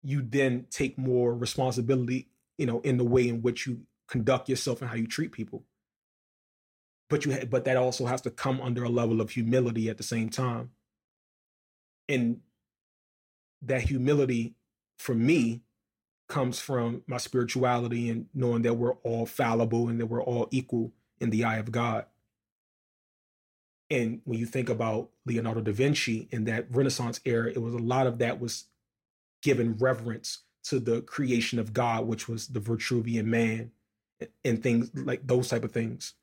you 0.03 0.21
then 0.21 0.65
take 0.69 0.97
more 0.97 1.35
responsibility 1.35 2.29
you 2.57 2.65
know 2.65 2.79
in 2.81 2.97
the 2.97 3.03
way 3.03 3.27
in 3.27 3.41
which 3.41 3.67
you 3.67 3.81
conduct 4.07 4.47
yourself 4.47 4.81
and 4.81 4.89
how 4.89 4.95
you 4.95 5.07
treat 5.07 5.31
people 5.31 5.65
but 7.09 7.25
you 7.25 7.33
ha- 7.33 7.45
but 7.49 7.65
that 7.65 7.77
also 7.77 8.05
has 8.05 8.21
to 8.21 8.29
come 8.29 8.61
under 8.61 8.83
a 8.83 8.89
level 8.89 9.21
of 9.21 9.31
humility 9.31 9.89
at 9.89 9.97
the 9.97 10.03
same 10.03 10.29
time 10.29 10.71
and 12.09 12.39
that 13.61 13.81
humility 13.81 14.55
for 14.97 15.15
me 15.15 15.61
comes 16.27 16.59
from 16.59 17.03
my 17.07 17.17
spirituality 17.17 18.09
and 18.09 18.27
knowing 18.33 18.61
that 18.61 18.73
we're 18.73 18.95
all 18.95 19.25
fallible 19.25 19.87
and 19.87 19.99
that 19.99 20.07
we're 20.07 20.23
all 20.23 20.47
equal 20.51 20.91
in 21.19 21.29
the 21.29 21.43
eye 21.43 21.57
of 21.57 21.71
God. 21.71 22.05
And 23.89 24.21
when 24.25 24.37
you 24.37 24.45
think 24.45 24.67
about 24.67 25.09
Leonardo 25.25 25.61
da 25.61 25.71
Vinci 25.71 26.27
in 26.31 26.43
that 26.45 26.67
Renaissance 26.69 27.21
era, 27.23 27.49
it 27.49 27.61
was 27.61 27.73
a 27.73 27.79
lot 27.79 28.07
of 28.07 28.19
that 28.19 28.39
was 28.39 28.65
given 29.41 29.77
reverence 29.77 30.39
to 30.65 30.79
the 30.79 31.01
creation 31.01 31.59
of 31.59 31.71
God, 31.71 32.05
which 32.05 32.27
was 32.27 32.47
the 32.47 32.59
Vitruvian 32.59 33.25
man 33.25 33.71
and 34.43 34.61
things 34.61 34.91
like 34.93 35.25
those 35.25 35.47
type 35.47 35.63
of 35.63 35.71
things 35.71 36.13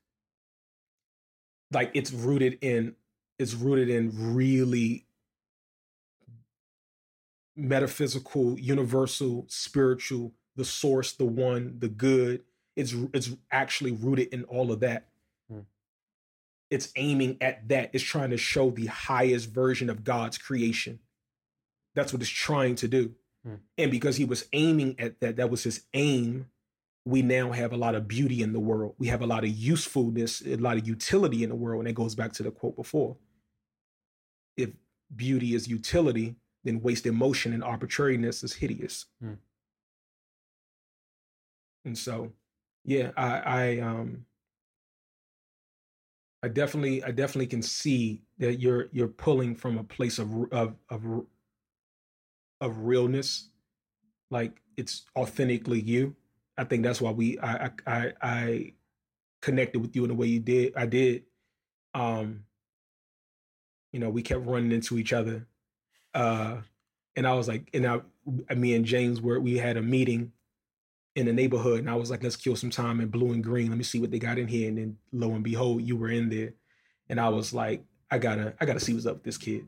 like 1.74 1.90
it's 1.94 2.12
rooted 2.12 2.58
in 2.60 2.94
it's 3.38 3.54
rooted 3.54 3.90
in 3.90 4.12
really 4.34 5.06
metaphysical 7.56 8.58
universal 8.58 9.44
spiritual 9.48 10.32
the 10.56 10.64
source 10.64 11.12
the 11.12 11.24
one 11.24 11.76
the 11.78 11.88
good. 11.88 12.42
It's 12.76 12.94
it's 13.12 13.30
actually 13.50 13.92
rooted 13.92 14.28
in 14.28 14.44
all 14.44 14.72
of 14.72 14.80
that. 14.80 15.08
Hmm. 15.50 15.60
it's 16.70 16.92
aiming 16.96 17.38
at 17.40 17.68
that. 17.68 17.90
It's 17.92 18.04
trying 18.04 18.30
to 18.30 18.36
show 18.36 18.70
the 18.70 18.86
highest 18.86 19.50
version 19.50 19.90
of 19.90 20.04
god's 20.04 20.38
creation. 20.38 21.00
That's 21.94 22.12
what 22.12 22.22
it's 22.22 22.30
trying 22.30 22.74
to 22.76 22.88
do. 22.88 23.14
Hmm. 23.44 23.56
and 23.76 23.90
because 23.90 24.16
he 24.16 24.24
was 24.24 24.46
aiming 24.52 24.96
at 24.98 25.20
that 25.20 25.36
that 25.36 25.50
was 25.50 25.64
his 25.64 25.84
aim 25.92 26.46
we 27.04 27.20
now 27.22 27.52
have 27.52 27.72
a 27.72 27.76
lot 27.76 27.94
of 27.94 28.08
beauty 28.08 28.42
in 28.42 28.52
the 28.52 28.60
world. 28.60 28.94
We 28.98 29.08
have 29.08 29.20
a 29.20 29.26
lot 29.26 29.44
of 29.44 29.50
usefulness, 29.50 30.42
a 30.46 30.56
lot 30.56 30.78
of 30.78 30.88
utility 30.88 31.42
in 31.42 31.50
the 31.50 31.54
world. 31.54 31.80
And 31.80 31.88
it 31.88 31.94
goes 31.94 32.14
back 32.14 32.32
to 32.34 32.42
the 32.42 32.50
quote 32.50 32.76
before. 32.76 33.16
If 34.56 34.70
beauty 35.14 35.54
is 35.54 35.68
utility, 35.68 36.36
then 36.64 36.80
wasted 36.80 37.12
motion 37.12 37.52
and 37.52 37.62
arbitrariness 37.62 38.42
is 38.42 38.54
hideous. 38.54 39.04
Hmm. 39.20 39.34
And 41.84 41.98
so, 41.98 42.32
yeah, 42.84 43.10
I, 43.16 43.38
I, 43.38 43.78
um, 43.80 44.24
I 46.42 46.48
definitely, 46.48 47.04
I 47.04 47.10
definitely 47.10 47.48
can 47.48 47.62
see 47.62 48.22
that 48.38 48.60
you're 48.60 48.88
you're 48.92 49.08
pulling 49.08 49.54
from 49.54 49.78
a 49.78 49.84
place 49.84 50.18
of 50.18 50.30
of 50.52 50.74
of 50.90 51.24
of 52.60 52.78
realness, 52.80 53.48
like 54.30 54.60
it's 54.76 55.04
authentically 55.16 55.80
you 55.80 56.14
I 56.56 56.64
think 56.64 56.82
that's 56.82 57.00
why 57.00 57.10
we 57.10 57.38
I 57.38 57.70
I 57.86 58.12
I 58.22 58.72
connected 59.42 59.80
with 59.80 59.94
you 59.94 60.04
in 60.04 60.08
the 60.08 60.14
way 60.14 60.26
you 60.26 60.40
did. 60.40 60.74
I 60.76 60.86
did. 60.86 61.24
Um, 61.94 62.44
you 63.92 64.00
know, 64.00 64.10
we 64.10 64.22
kept 64.22 64.46
running 64.46 64.72
into 64.72 64.98
each 64.98 65.12
other. 65.12 65.46
Uh, 66.14 66.58
and 67.16 67.26
I 67.26 67.34
was 67.34 67.46
like, 67.46 67.70
and 67.72 67.86
I, 67.86 68.00
me 68.54 68.74
and 68.74 68.84
James 68.84 69.20
were 69.20 69.38
we 69.38 69.58
had 69.58 69.76
a 69.76 69.82
meeting 69.82 70.32
in 71.14 71.26
the 71.26 71.32
neighborhood, 71.32 71.78
and 71.78 71.90
I 71.90 71.94
was 71.94 72.10
like, 72.10 72.22
let's 72.22 72.36
kill 72.36 72.56
some 72.56 72.70
time 72.70 73.00
in 73.00 73.08
blue 73.08 73.32
and 73.32 73.44
green. 73.44 73.68
Let 73.68 73.78
me 73.78 73.84
see 73.84 74.00
what 74.00 74.10
they 74.10 74.18
got 74.18 74.38
in 74.38 74.48
here. 74.48 74.68
And 74.68 74.78
then 74.78 74.96
lo 75.12 75.32
and 75.32 75.44
behold, 75.44 75.82
you 75.82 75.96
were 75.96 76.08
in 76.08 76.28
there, 76.28 76.54
and 77.08 77.20
I 77.20 77.28
was 77.28 77.52
like, 77.52 77.84
I 78.10 78.18
gotta 78.18 78.54
I 78.60 78.64
gotta 78.64 78.80
see 78.80 78.94
what's 78.94 79.06
up 79.06 79.16
with 79.16 79.24
this 79.24 79.38
kid. 79.38 79.66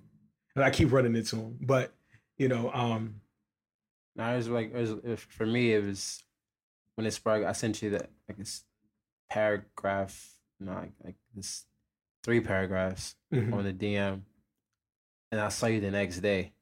And 0.55 0.65
I 0.65 0.71
keep 0.71 0.91
running 0.91 1.15
into 1.15 1.37
him, 1.37 1.59
but 1.61 1.93
you 2.39 2.49
know, 2.49 2.71
um, 2.73 3.21
now 4.17 4.33
it 4.33 4.37
was 4.37 4.49
like 4.49 4.75
it 4.75 5.03
was, 5.05 5.21
for 5.21 5.47
me, 5.47 5.75
it 5.75 5.85
was 5.85 6.25
when 6.97 7.07
it 7.07 7.13
sparked, 7.13 7.47
I 7.47 7.53
sent 7.53 7.81
you 7.83 7.91
that 7.91 8.11
like 8.29 8.39
this 8.39 8.65
paragraph, 9.31 10.29
know, 10.59 10.73
like, 10.73 10.93
like 11.05 11.15
this 11.35 11.65
three 12.23 12.41
paragraphs 12.41 13.15
mm-hmm. 13.33 13.55
on 13.55 13.65
the 13.65 13.73
DM, 13.73 14.23
and 15.31 15.41
I 15.41 15.49
saw 15.49 15.67
you 15.67 15.81
the 15.81 15.91
next 15.91 16.19
day 16.21 16.53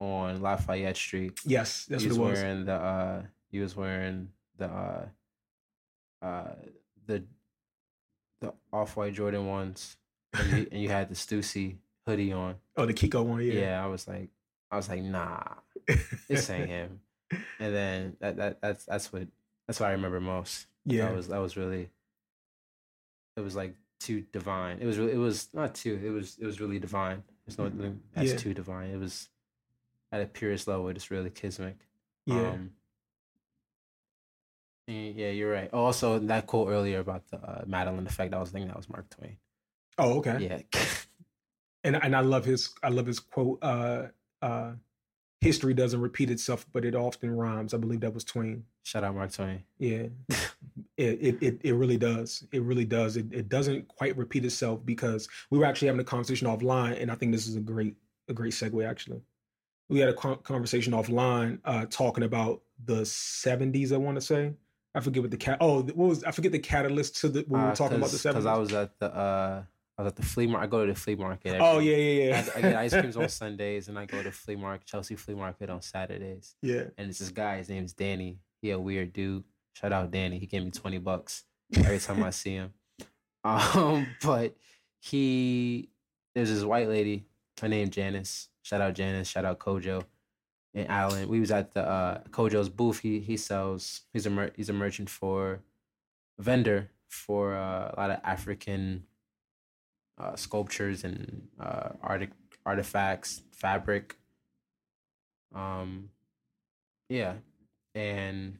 on 0.00 0.42
Lafayette 0.42 0.96
Street. 0.96 1.38
Yes, 1.44 1.86
that's 1.88 2.04
you 2.04 2.10
what 2.10 2.30
was 2.30 2.40
wearing 2.40 2.64
the 2.64 2.74
uh, 2.74 3.22
you 3.50 3.62
was 3.62 3.76
wearing 3.76 4.28
the 4.58 4.66
uh, 4.66 5.06
uh, 6.22 6.54
the 7.06 7.24
the 8.40 8.52
off 8.72 8.96
white 8.96 9.14
Jordan 9.14 9.46
ones, 9.46 9.96
and 10.34 10.52
you, 10.52 10.66
and 10.72 10.82
you 10.82 10.88
had 10.88 11.08
the 11.08 11.14
Stussy 11.14 11.76
hoodie 12.06 12.32
on. 12.32 12.56
Oh, 12.76 12.86
the 12.86 12.94
Kiko 12.94 13.24
one, 13.24 13.42
yeah. 13.42 13.52
Yeah, 13.52 13.84
I 13.84 13.86
was 13.86 14.08
like, 14.08 14.30
I 14.70 14.76
was 14.76 14.88
like, 14.88 15.02
nah, 15.02 15.42
this 16.28 16.50
ain't 16.50 16.68
him. 16.68 17.00
And 17.60 17.74
then 17.74 18.16
that 18.20 18.36
that 18.36 18.60
that's 18.60 18.84
that's 18.86 19.12
what 19.12 19.28
that's 19.70 19.78
what 19.78 19.88
I 19.88 19.92
remember 19.92 20.20
most. 20.20 20.66
Yeah, 20.84 21.04
that 21.04 21.14
was 21.14 21.28
that 21.28 21.38
was 21.38 21.56
really. 21.56 21.90
It 23.36 23.40
was 23.40 23.54
like 23.54 23.76
too 24.00 24.24
divine. 24.32 24.78
It 24.80 24.84
was 24.84 24.98
really, 24.98 25.12
it 25.12 25.16
was 25.16 25.48
not 25.54 25.76
too. 25.76 26.00
It 26.04 26.10
was 26.10 26.36
it 26.40 26.44
was 26.44 26.60
really 26.60 26.80
divine. 26.80 27.22
There's 27.46 27.56
no 27.56 27.94
that's 28.12 28.32
yeah. 28.32 28.36
too 28.36 28.52
divine. 28.52 28.90
It 28.90 28.98
was 28.98 29.28
at 30.10 30.22
a 30.22 30.26
purest 30.26 30.66
level, 30.66 30.92
just 30.92 31.12
really 31.12 31.30
kismic. 31.30 31.76
Yeah. 32.26 32.48
Um, 32.48 32.70
yeah, 34.88 35.30
you're 35.30 35.52
right. 35.52 35.72
Also, 35.72 36.18
that 36.18 36.48
quote 36.48 36.70
earlier 36.70 36.98
about 36.98 37.28
the 37.30 37.36
uh, 37.36 37.62
Madeleine 37.64 38.08
effect, 38.08 38.34
I 38.34 38.40
was 38.40 38.50
thinking 38.50 38.66
that 38.66 38.76
was 38.76 38.88
Mark 38.88 39.08
Twain. 39.08 39.36
Oh, 39.98 40.18
okay. 40.18 40.64
Yeah. 40.72 40.80
and 41.84 41.94
and 41.94 42.16
I 42.16 42.22
love 42.22 42.44
his 42.44 42.74
I 42.82 42.88
love 42.88 43.06
his 43.06 43.20
quote. 43.20 43.60
Uh, 43.62 44.08
uh, 44.42 44.72
history 45.40 45.72
doesn't 45.72 46.00
repeat 46.00 46.30
itself, 46.30 46.66
but 46.72 46.84
it 46.84 46.94
often 46.94 47.30
rhymes. 47.30 47.72
I 47.72 47.78
believe 47.78 48.00
that 48.00 48.12
was 48.12 48.24
Twain. 48.24 48.64
Shout 48.82 49.04
out 49.04 49.14
Mark 49.14 49.32
Twain. 49.32 49.64
Yeah, 49.78 50.06
it, 50.96 51.42
it 51.42 51.60
it 51.62 51.72
really 51.72 51.96
does. 51.96 52.44
It 52.52 52.62
really 52.62 52.84
does. 52.84 53.16
It 53.16 53.26
it 53.32 53.48
doesn't 53.48 53.88
quite 53.88 54.16
repeat 54.16 54.44
itself 54.44 54.84
because 54.84 55.28
we 55.50 55.58
were 55.58 55.64
actually 55.64 55.88
having 55.88 56.00
a 56.00 56.04
conversation 56.04 56.46
offline, 56.46 57.00
and 57.00 57.10
I 57.10 57.14
think 57.14 57.32
this 57.32 57.46
is 57.46 57.56
a 57.56 57.60
great 57.60 57.96
a 58.28 58.32
great 58.32 58.52
segue 58.52 58.88
actually. 58.88 59.22
We 59.88 59.98
had 59.98 60.08
a 60.08 60.14
conversation 60.14 60.92
offline 60.92 61.58
uh, 61.64 61.86
talking 61.90 62.24
about 62.24 62.62
the 62.84 63.02
'70s. 63.02 63.92
I 63.92 63.96
want 63.96 64.16
to 64.16 64.20
say. 64.20 64.54
I 64.92 65.00
forget 65.00 65.22
what 65.22 65.30
the 65.30 65.36
cat. 65.36 65.58
Oh, 65.60 65.82
what 65.82 65.96
was 65.96 66.24
I 66.24 66.32
forget 66.32 66.52
the 66.52 66.58
catalyst 66.58 67.16
to 67.20 67.28
the 67.28 67.44
when 67.46 67.60
we 67.60 67.66
were 67.66 67.72
uh, 67.72 67.76
talking 67.76 67.96
about 67.96 68.10
the 68.10 68.16
'70s. 68.16 68.32
Because 68.32 68.46
I 68.46 68.56
was 68.56 68.72
at 68.72 68.98
the. 68.98 69.14
Uh 69.14 69.62
I 70.00 70.04
was 70.04 70.12
at 70.12 70.16
the 70.16 70.22
flea 70.22 70.46
market. 70.46 70.64
I 70.64 70.66
go 70.66 70.86
to 70.86 70.92
the 70.94 70.98
flea 70.98 71.14
market. 71.14 71.48
Every, 71.48 71.60
oh 71.60 71.78
yeah, 71.78 71.96
yeah, 71.96 72.24
yeah. 72.24 72.44
I, 72.54 72.58
I, 72.58 72.62
get 72.62 72.76
ice 72.76 72.92
creams 72.92 73.16
on 73.18 73.28
Sundays, 73.28 73.88
and 73.88 73.98
I 73.98 74.06
go 74.06 74.22
to 74.22 74.32
flea 74.32 74.56
market, 74.56 74.86
Chelsea 74.86 75.14
flea 75.14 75.34
market 75.34 75.68
on 75.68 75.82
Saturdays. 75.82 76.54
Yeah. 76.62 76.84
And 76.96 77.10
it's 77.10 77.18
this 77.18 77.28
guy. 77.28 77.58
His 77.58 77.68
name's 77.68 77.92
Danny. 77.92 78.38
He 78.62 78.70
a 78.70 78.78
weird 78.78 79.12
dude. 79.12 79.44
Shout 79.74 79.92
out 79.92 80.10
Danny. 80.10 80.38
He 80.38 80.46
gave 80.46 80.64
me 80.64 80.70
twenty 80.70 80.96
bucks 80.96 81.44
every 81.76 81.98
time 81.98 82.22
I 82.22 82.30
see 82.30 82.54
him. 82.54 82.72
Um, 83.42 84.06
but 84.22 84.54
he 84.98 85.88
there's 86.34 86.50
this 86.50 86.62
white 86.62 86.90
lady. 86.90 87.24
Her 87.58 87.68
name 87.68 87.88
Janice. 87.88 88.48
Shout 88.60 88.82
out 88.82 88.92
Janice. 88.92 89.28
Shout 89.28 89.46
out 89.46 89.58
Kojo 89.58 90.04
and 90.74 90.88
Alan. 90.90 91.26
We 91.26 91.40
was 91.40 91.50
at 91.50 91.72
the 91.72 91.88
uh, 91.88 92.20
Kojo's 92.30 92.68
booth. 92.68 93.00
He 93.00 93.20
he 93.20 93.38
sells. 93.38 94.02
He's 94.12 94.26
a 94.26 94.30
mer- 94.30 94.52
he's 94.56 94.68
a 94.68 94.74
merchant 94.74 95.08
for 95.08 95.60
vendor 96.38 96.90
for 97.08 97.54
uh, 97.54 97.92
a 97.92 97.94
lot 97.96 98.10
of 98.10 98.20
African 98.24 99.04
uh, 100.20 100.36
sculptures 100.36 101.04
and 101.04 101.48
uh, 101.58 101.90
art- 102.02 102.32
artifacts, 102.66 103.42
fabric, 103.52 104.16
Um, 105.54 106.10
yeah, 107.08 107.34
and 107.94 108.58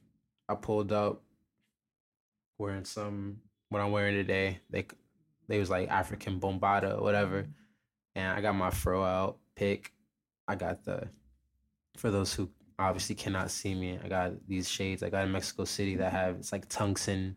I 0.49 0.55
pulled 0.57 0.93
up 0.93 1.23
wearing 2.59 2.85
some 2.85 3.39
what 3.69 3.81
I'm 3.81 3.93
wearing 3.93 4.15
today. 4.15 4.61
They 4.71 4.87
they 5.49 5.59
was 5.59 5.71
like 5.71 5.89
African 5.89 6.41
bombada 6.41 6.99
or 6.99 7.03
whatever, 7.03 7.47
and 8.15 8.33
I 8.33 8.41
got 8.41 8.55
my 8.55 8.71
fro 8.71 9.05
out 9.05 9.39
pick. 9.57 9.93
I 10.49 10.57
got 10.57 10.85
the 10.85 11.09
for 11.97 12.11
those 12.11 12.35
who 12.35 12.51
obviously 12.79 13.15
cannot 13.15 13.51
see 13.51 13.75
me. 13.75 13.99
I 14.03 14.09
got 14.09 14.33
these 14.49 14.69
shades 14.69 15.03
I 15.03 15.11
got 15.11 15.25
in 15.25 15.33
Mexico 15.33 15.65
City 15.65 15.97
that 15.97 16.13
have 16.13 16.37
it's 16.37 16.53
like 16.53 16.69
tungsten 16.69 17.37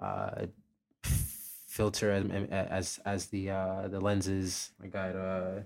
uh, 0.00 0.46
filter 1.70 2.10
as 2.10 2.48
as 2.50 3.00
as 3.06 3.26
the 3.26 3.50
uh, 3.50 3.88
the 3.88 4.00
lenses. 4.00 4.72
I 4.82 4.88
got 4.88 5.14
uh 5.14 5.60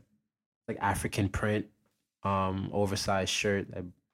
like 0.69 0.79
African 0.81 1.29
print 1.29 1.67
um 2.23 2.71
oversized 2.73 3.31
shirt. 3.31 3.67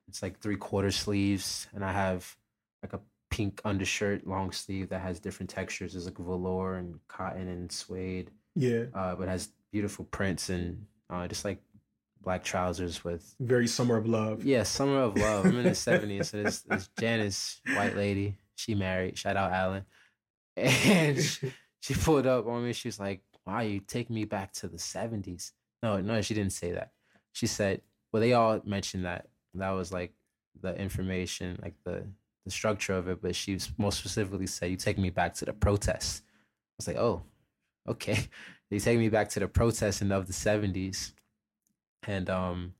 It's 0.08 0.22
like 0.22 0.38
three 0.38 0.56
quarter 0.56 0.90
sleeves, 0.90 1.68
and 1.74 1.84
I 1.84 1.92
have 1.92 2.36
like 2.82 2.92
a 2.92 3.00
pink 3.30 3.60
undershirt, 3.64 4.26
long 4.26 4.52
sleeve 4.52 4.88
that 4.90 5.00
has 5.00 5.20
different 5.20 5.50
textures. 5.50 5.92
There's 5.92 6.06
like 6.06 6.18
velour 6.18 6.76
and 6.76 6.98
cotton 7.08 7.48
and 7.48 7.70
suede. 7.70 8.30
Yeah. 8.54 8.84
Uh, 8.94 9.14
but 9.14 9.28
has 9.28 9.50
beautiful 9.72 10.04
prints 10.06 10.48
and 10.48 10.86
uh, 11.08 11.26
just 11.28 11.44
like 11.44 11.58
black 12.22 12.44
trousers 12.44 13.02
with 13.04 13.34
very 13.40 13.66
summer 13.66 13.96
of 13.96 14.06
love. 14.06 14.44
Yeah, 14.44 14.62
summer 14.62 15.02
of 15.02 15.16
love. 15.16 15.46
I'm 15.46 15.56
in 15.56 15.64
the 15.64 15.70
'70s, 15.70 16.26
so 16.26 16.42
this, 16.42 16.60
this 16.62 16.88
Janice, 16.98 17.60
white 17.74 17.96
lady, 17.96 18.36
she 18.56 18.74
married. 18.74 19.18
Shout 19.18 19.36
out 19.36 19.52
Alan, 19.52 19.84
and 20.56 21.20
she, 21.20 21.52
she 21.80 21.94
pulled 21.94 22.26
up 22.26 22.46
on 22.46 22.64
me. 22.64 22.72
She 22.72 22.88
was 22.88 23.00
like, 23.00 23.22
"Why 23.44 23.52
"Wow, 23.54 23.60
you 23.60 23.80
take 23.80 24.10
me 24.10 24.24
back 24.24 24.52
to 24.54 24.68
the 24.68 24.78
'70s." 24.78 25.52
No, 25.82 26.00
no, 26.00 26.20
she 26.20 26.34
didn't 26.34 26.52
say 26.52 26.72
that. 26.72 26.92
She 27.32 27.46
said, 27.46 27.82
"Well, 28.12 28.20
they 28.20 28.32
all 28.32 28.60
mentioned 28.64 29.04
that. 29.04 29.28
That 29.54 29.70
was 29.70 29.92
like 29.92 30.12
the 30.60 30.74
information, 30.76 31.58
like 31.62 31.74
the 31.84 32.06
the 32.44 32.50
structure 32.50 32.94
of 32.94 33.08
it." 33.08 33.22
But 33.22 33.34
she 33.34 33.58
most 33.78 33.98
specifically 33.98 34.46
said, 34.46 34.70
"You 34.70 34.76
take 34.76 34.98
me 34.98 35.10
back 35.10 35.34
to 35.34 35.44
the 35.44 35.52
protests." 35.52 36.22
I 36.26 36.74
was 36.78 36.88
like, 36.88 36.96
"Oh, 36.96 37.22
okay." 37.88 38.28
They 38.70 38.78
take 38.78 39.00
me 39.00 39.08
back 39.08 39.28
to 39.30 39.40
the 39.40 39.48
protesting 39.48 40.12
of 40.12 40.28
the 40.28 40.32
'70s 40.32 41.12
and 42.06 42.30
um 42.30 42.74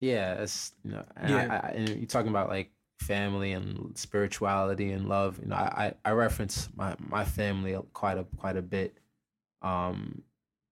yeah 0.00 0.34
it's 0.34 0.72
you 0.84 0.92
know 0.92 1.04
and, 1.16 1.30
yeah. 1.30 1.46
I, 1.50 1.68
I, 1.68 1.70
and 1.72 1.88
you're 1.88 2.06
talking 2.06 2.30
about 2.30 2.48
like 2.48 2.70
family 3.00 3.52
and 3.52 3.96
spirituality 3.96 4.92
and 4.92 5.08
love 5.08 5.38
you 5.40 5.48
know 5.48 5.56
i 5.56 5.92
i 6.04 6.10
reference 6.10 6.68
my 6.76 6.94
my 6.98 7.24
family 7.24 7.76
quite 7.92 8.18
a 8.18 8.24
quite 8.36 8.56
a 8.56 8.62
bit 8.62 8.98
um 9.62 10.22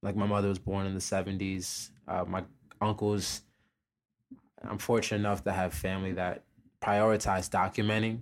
like 0.03 0.14
my 0.14 0.26
mother 0.26 0.49
was 0.49 0.59
born 0.59 0.87
in 0.87 0.95
the 0.95 1.01
70s 1.01 1.91
uh 2.07 2.24
my 2.26 2.45
uncles 2.81 3.43
i'm 4.62 4.79
fortunate 4.79 5.18
enough 5.18 5.43
to 5.43 5.53
have 5.53 5.72
family 5.72 6.12
that 6.12 6.45
prioritize 6.83 7.49
documenting 7.49 8.20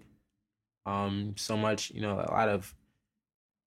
um 0.86 1.34
so 1.36 1.56
much 1.56 1.90
you 1.90 2.00
know 2.00 2.14
a 2.14 2.30
lot 2.30 2.48
of 2.48 2.74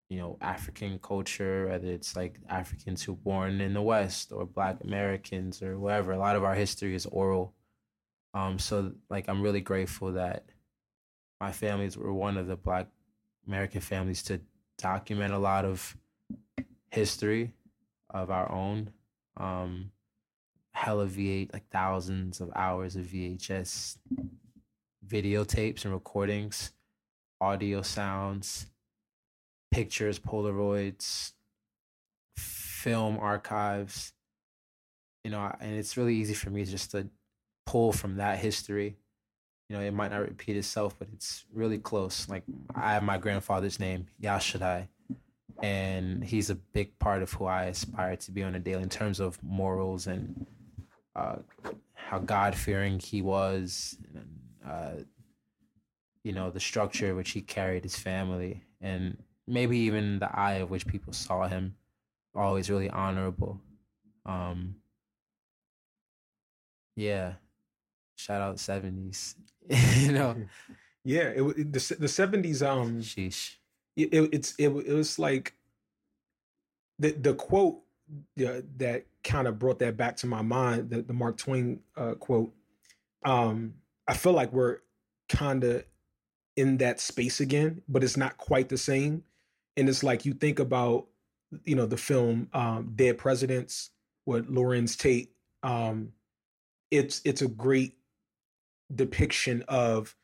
you 0.09 0.17
know 0.17 0.37
African 0.41 0.99
culture, 0.99 1.67
whether 1.67 1.87
it's 1.87 2.15
like 2.15 2.39
Africans 2.49 3.03
who 3.03 3.15
born 3.15 3.61
in 3.61 3.73
the 3.73 3.81
West 3.81 4.31
or 4.31 4.45
Black 4.45 4.77
Americans 4.83 5.61
or 5.61 5.77
whatever. 5.77 6.11
A 6.11 6.17
lot 6.17 6.35
of 6.35 6.43
our 6.43 6.55
history 6.55 6.95
is 6.95 7.05
oral. 7.05 7.53
Um, 8.33 8.59
so 8.59 8.93
like 9.09 9.27
I'm 9.27 9.41
really 9.41 9.61
grateful 9.61 10.13
that 10.13 10.45
my 11.39 11.51
families 11.51 11.97
were 11.97 12.13
one 12.13 12.37
of 12.37 12.47
the 12.47 12.55
Black 12.55 12.87
American 13.47 13.81
families 13.81 14.23
to 14.23 14.39
document 14.77 15.33
a 15.33 15.39
lot 15.39 15.65
of 15.65 15.95
history 16.91 17.51
of 18.09 18.29
our 18.29 18.51
own. 18.51 18.91
Um, 19.37 19.91
hella 20.71 21.07
V8, 21.07 21.53
like 21.53 21.69
thousands 21.69 22.41
of 22.41 22.51
hours 22.55 22.95
of 22.95 23.05
VHS 23.05 23.97
videotapes 25.07 25.83
and 25.85 25.93
recordings, 25.93 26.71
audio 27.41 27.81
sounds 27.81 28.67
pictures, 29.71 30.19
Polaroids, 30.19 31.33
film 32.37 33.17
archives. 33.19 34.13
You 35.23 35.31
know, 35.31 35.53
and 35.59 35.75
it's 35.75 35.97
really 35.97 36.15
easy 36.15 36.33
for 36.33 36.49
me 36.49 36.63
just 36.65 36.91
to 36.91 37.07
pull 37.69 37.91
from 37.91 38.15
that 38.15 38.39
history. 38.39 38.97
You 39.69 39.77
know, 39.77 39.83
it 39.83 39.93
might 39.93 40.09
not 40.09 40.21
repeat 40.21 40.57
itself, 40.57 40.95
but 40.97 41.07
it's 41.13 41.45
really 41.53 41.77
close. 41.77 42.27
Like 42.27 42.41
I 42.73 42.93
have 42.93 43.03
my 43.03 43.19
grandfather's 43.19 43.79
name, 43.79 44.07
Yashaddai, 44.19 44.87
and 45.61 46.23
he's 46.23 46.49
a 46.49 46.55
big 46.55 46.97
part 46.97 47.21
of 47.21 47.31
who 47.31 47.45
I 47.45 47.65
aspire 47.65 48.15
to 48.15 48.31
be 48.31 48.41
on 48.41 48.55
a 48.55 48.59
daily 48.59 48.81
in 48.81 48.89
terms 48.89 49.19
of 49.19 49.37
morals 49.43 50.07
and 50.07 50.47
uh, 51.15 51.35
how 51.93 52.17
God 52.17 52.55
fearing 52.55 52.97
he 52.97 53.21
was, 53.21 53.97
and, 54.15 54.39
uh, 54.67 55.03
you 56.23 56.33
know, 56.33 56.49
the 56.49 56.59
structure 56.59 57.13
which 57.13 57.31
he 57.31 57.41
carried 57.41 57.83
his 57.83 57.95
family, 57.95 58.63
and 58.81 59.15
maybe 59.45 59.77
even 59.77 60.17
the 60.17 60.35
eye 60.35 60.55
of 60.55 60.71
which 60.71 60.87
people 60.87 61.13
saw 61.13 61.47
him 61.47 61.75
always 62.35 62.69
really 62.69 62.89
honorable 62.89 63.59
um 64.25 64.75
yeah 66.95 67.33
shout 68.19 68.41
out 68.41 68.57
70s 68.57 69.35
you 69.97 70.11
know? 70.11 70.35
Yeah 71.03 71.29
it, 71.29 71.41
it 71.41 71.73
the, 71.73 71.95
the 71.99 72.07
70s 72.07 72.65
um 72.67 73.01
sheesh. 73.01 73.55
it, 73.95 74.13
it 74.13 74.29
it's 74.33 74.55
it, 74.57 74.69
it 74.69 74.93
was 74.93 75.17
like 75.17 75.53
the 76.97 77.11
the 77.11 77.33
quote 77.33 77.79
uh, 78.45 78.61
that 78.77 79.05
kind 79.23 79.47
of 79.47 79.59
brought 79.59 79.79
that 79.79 79.95
back 79.95 80.17
to 80.17 80.27
my 80.27 80.41
mind 80.41 80.89
the, 80.89 81.01
the 81.01 81.13
mark 81.13 81.37
twain 81.37 81.79
uh, 81.95 82.15
quote 82.15 82.51
um 83.25 83.73
i 84.07 84.13
feel 84.13 84.33
like 84.33 84.51
we're 84.51 84.79
kind 85.29 85.63
of 85.63 85.83
in 86.59 86.77
that 86.77 86.99
space 86.99 87.39
again 87.39 87.81
but 87.87 88.03
it's 88.03 88.17
not 88.17 88.37
quite 88.37 88.67
the 88.67 88.77
same. 88.77 89.23
And 89.77 89.87
it's 89.87 90.03
like 90.03 90.25
you 90.25 90.33
think 90.33 90.59
about 90.59 91.07
you 91.63 91.75
know 91.75 91.85
the 91.85 91.97
film 91.97 92.49
um, 92.53 92.91
Dead 92.95 93.17
Presidents 93.17 93.91
with 94.25 94.49
Larenz 94.49 94.97
Tate. 94.97 95.31
Um, 95.63 96.11
it's 96.91 97.21
it's 97.23 97.41
a 97.41 97.47
great 97.47 97.95
depiction 98.93 99.63
of 99.67 100.15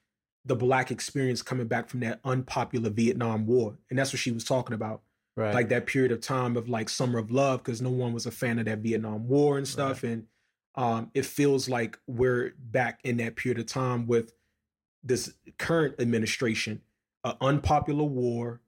the 0.45 0.55
black 0.55 0.91
experience 0.91 1.41
coming 1.41 1.67
back 1.67 1.89
from 1.89 2.01
that 2.01 2.19
unpopular 2.23 2.89
Vietnam 2.89 3.45
War, 3.47 3.77
and 3.89 3.97
that's 3.97 4.13
what 4.13 4.19
she 4.19 4.31
was 4.31 4.43
talking 4.43 4.75
about. 4.75 5.01
Right. 5.37 5.53
Like 5.53 5.69
that 5.69 5.85
period 5.85 6.11
of 6.11 6.21
time 6.21 6.55
of 6.55 6.69
like 6.69 6.87
summer 6.87 7.19
of 7.19 7.29
love, 7.29 7.63
because 7.63 7.81
no 7.81 7.89
one 7.89 8.13
was 8.13 8.25
a 8.25 8.31
fan 8.31 8.57
of 8.59 8.65
that 8.65 8.79
Vietnam 8.79 9.27
War 9.27 9.57
and 9.57 9.67
stuff, 9.67 10.03
right. 10.03 10.13
and 10.13 10.27
um, 10.75 11.11
it 11.13 11.25
feels 11.25 11.67
like 11.67 11.99
we're 12.07 12.53
back 12.57 12.99
in 13.03 13.17
that 13.17 13.35
period 13.35 13.59
of 13.59 13.65
time 13.65 14.07
with 14.07 14.33
this 15.03 15.33
current 15.57 15.95
administration, 15.99 16.81
an 17.23 17.33
unpopular 17.41 18.03
war, 18.03 18.61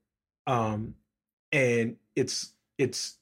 um, 0.46 0.94
and 1.52 1.96
it's 2.14 2.52
it's 2.76 3.18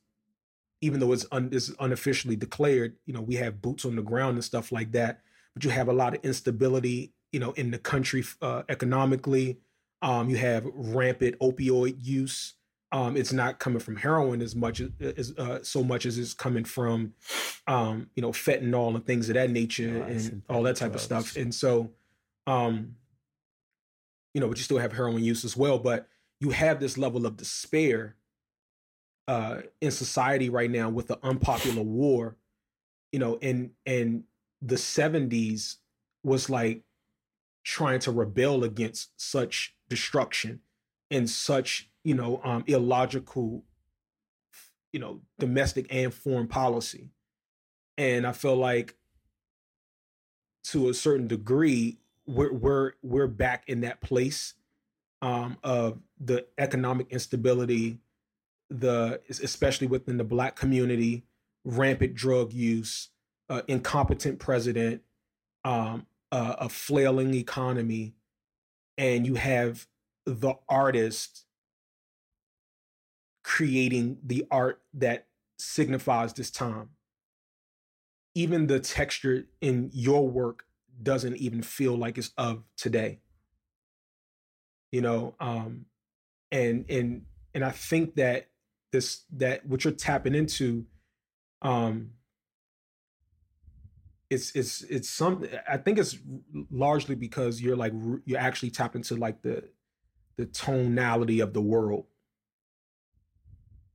even 0.81 1.01
though 1.01 1.13
it's, 1.13 1.27
un, 1.33 1.49
it's 1.53 1.73
unofficially 1.81 2.37
declared, 2.37 2.97
you 3.07 3.15
know, 3.15 3.23
we 3.23 3.35
have 3.37 3.63
boots 3.63 3.85
on 3.85 3.97
the 3.97 4.03
ground 4.03 4.35
and 4.35 4.45
stuff 4.45 4.71
like 4.71 4.93
that. 4.93 5.21
But 5.57 5.65
you 5.65 5.71
have 5.71 5.89
a 5.89 5.93
lot 5.95 6.15
of 6.15 6.23
instability, 6.23 7.15
you 7.33 7.41
know, 7.41 7.53
in 7.53 7.71
the 7.71 7.79
country 7.79 8.23
uh, 8.43 8.65
economically. 8.69 9.57
Um, 10.03 10.29
you 10.29 10.37
have 10.37 10.67
rampant 10.75 11.39
opioid 11.39 11.97
use. 11.99 12.53
Um, 12.93 13.17
it's 13.17 13.33
not 13.33 13.59
coming 13.59 13.79
from 13.79 13.97
heroin 13.97 14.43
as 14.43 14.55
much 14.55 14.83
as 15.01 15.33
uh, 15.39 15.61
so 15.63 15.83
much 15.83 16.05
as 16.05 16.19
it's 16.19 16.35
coming 16.35 16.65
from, 16.65 17.15
um, 17.67 18.11
you 18.15 18.21
know, 18.21 18.33
fentanyl 18.33 18.95
and 18.95 19.07
things 19.07 19.31
of 19.31 19.35
that 19.37 19.49
nature 19.49 20.03
and 20.03 20.43
all 20.51 20.63
that 20.65 20.77
type 20.77 20.91
drugs. 20.93 21.11
of 21.11 21.25
stuff. 21.25 21.37
And 21.37 21.55
so, 21.55 21.91
um, 22.47 22.97
you 24.35 24.43
know, 24.43 24.49
but 24.49 24.59
you 24.59 24.63
still 24.63 24.77
have 24.77 24.93
heroin 24.93 25.25
use 25.25 25.43
as 25.43 25.57
well. 25.57 25.79
But 25.79 26.07
you 26.39 26.51
have 26.51 26.81
this 26.81 26.99
level 26.99 27.25
of 27.25 27.39
despair 27.39 28.17
uh, 29.27 29.63
in 29.81 29.91
society 29.91 30.51
right 30.51 30.71
now 30.71 30.91
with 30.91 31.07
the 31.07 31.19
unpopular 31.23 31.83
war, 31.83 32.37
you 33.11 33.19
know, 33.19 33.39
and 33.41 33.71
and 33.87 34.25
the 34.63 34.77
70s 34.77 35.77
was 36.23 36.51
like 36.51 36.83
trying 37.65 38.01
to 38.01 38.13
rebel 38.13 38.65
against 38.65 39.11
such 39.21 39.75
destruction 39.89 40.61
and 41.11 41.29
such, 41.29 41.91
you 42.05 42.15
know, 42.15 42.41
um, 42.45 42.65
illogical, 42.67 43.65
you 44.93 45.01
know, 45.01 45.21
domestic 45.39 45.87
and 45.91 46.13
foreign 46.13 46.49
policy. 46.49 47.11
And 47.99 48.27
I 48.27 48.33
feel 48.33 48.57
like 48.57 48.97
to 50.65 50.89
a 50.89 50.95
certain 50.95 51.27
degree, 51.27 51.99
we're 52.27 52.53
we're 52.53 52.93
we're 53.03 53.29
back 53.29 53.65
in 53.69 53.83
that 53.83 54.01
place 54.01 54.55
um, 55.23 55.59
of 55.63 56.01
the 56.21 56.47
economic 56.59 57.07
instability, 57.11 57.99
the 58.69 59.21
especially 59.29 59.87
within 59.87 60.17
the 60.17 60.25
black 60.25 60.57
community, 60.57 61.25
rampant 61.65 62.15
drug 62.15 62.53
use, 62.53 63.11
incompetent 63.69 64.39
president, 64.39 65.03
um, 65.65 66.07
a 66.33 66.69
flailing 66.69 67.35
economy, 67.35 68.15
and 68.99 69.27
you 69.27 69.37
have 69.37 69.87
the 70.27 70.55
artist 70.69 71.47
creating 73.45 74.19
the 74.25 74.47
art 74.51 74.83
that 74.93 75.27
signifies 75.59 76.33
this 76.35 76.51
time. 76.51 76.91
even 78.35 78.67
the 78.67 78.81
texture 78.81 79.47
in 79.61 79.91
your 79.93 80.29
work 80.29 80.65
doesn't 81.03 81.37
even 81.37 81.63
feel 81.63 81.97
like 81.97 82.19
it's 82.19 82.33
of 82.37 82.63
today. 82.77 83.21
You 84.93 85.01
know, 85.01 85.35
um, 85.41 85.87
and 86.53 86.87
and 86.89 87.23
and 87.55 87.65
I 87.65 87.71
think 87.71 88.17
that 88.17 88.49
this 88.93 89.25
that 89.33 89.67
what 89.67 89.85
you're 89.85 89.93
tapping 89.93 90.35
into, 90.35 90.87
um, 91.63 92.13
it's 94.31 94.51
it's 94.53 94.83
it's 94.83 95.09
something. 95.09 95.49
I 95.69 95.77
think 95.77 95.99
it's 95.99 96.19
largely 96.71 97.15
because 97.15 97.61
you're 97.61 97.77
like 97.77 97.93
you're 98.25 98.41
actually 98.41 98.71
tapped 98.71 98.97
into 98.97 99.15
like 99.17 99.43
the 99.43 99.65
the 100.37 100.47
tonality 100.47 101.41
of 101.41 101.53
the 101.53 101.61
world. 101.61 102.07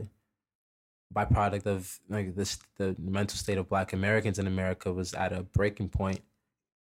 byproduct 1.13 1.65
of 1.65 1.99
like 2.09 2.35
this 2.35 2.59
the 2.77 2.95
mental 2.99 3.37
state 3.37 3.57
of 3.57 3.67
Black 3.69 3.93
Americans 3.93 4.39
in 4.39 4.47
America 4.47 4.91
was 4.91 5.13
at 5.13 5.31
a 5.33 5.43
breaking 5.43 5.89
point. 5.89 6.21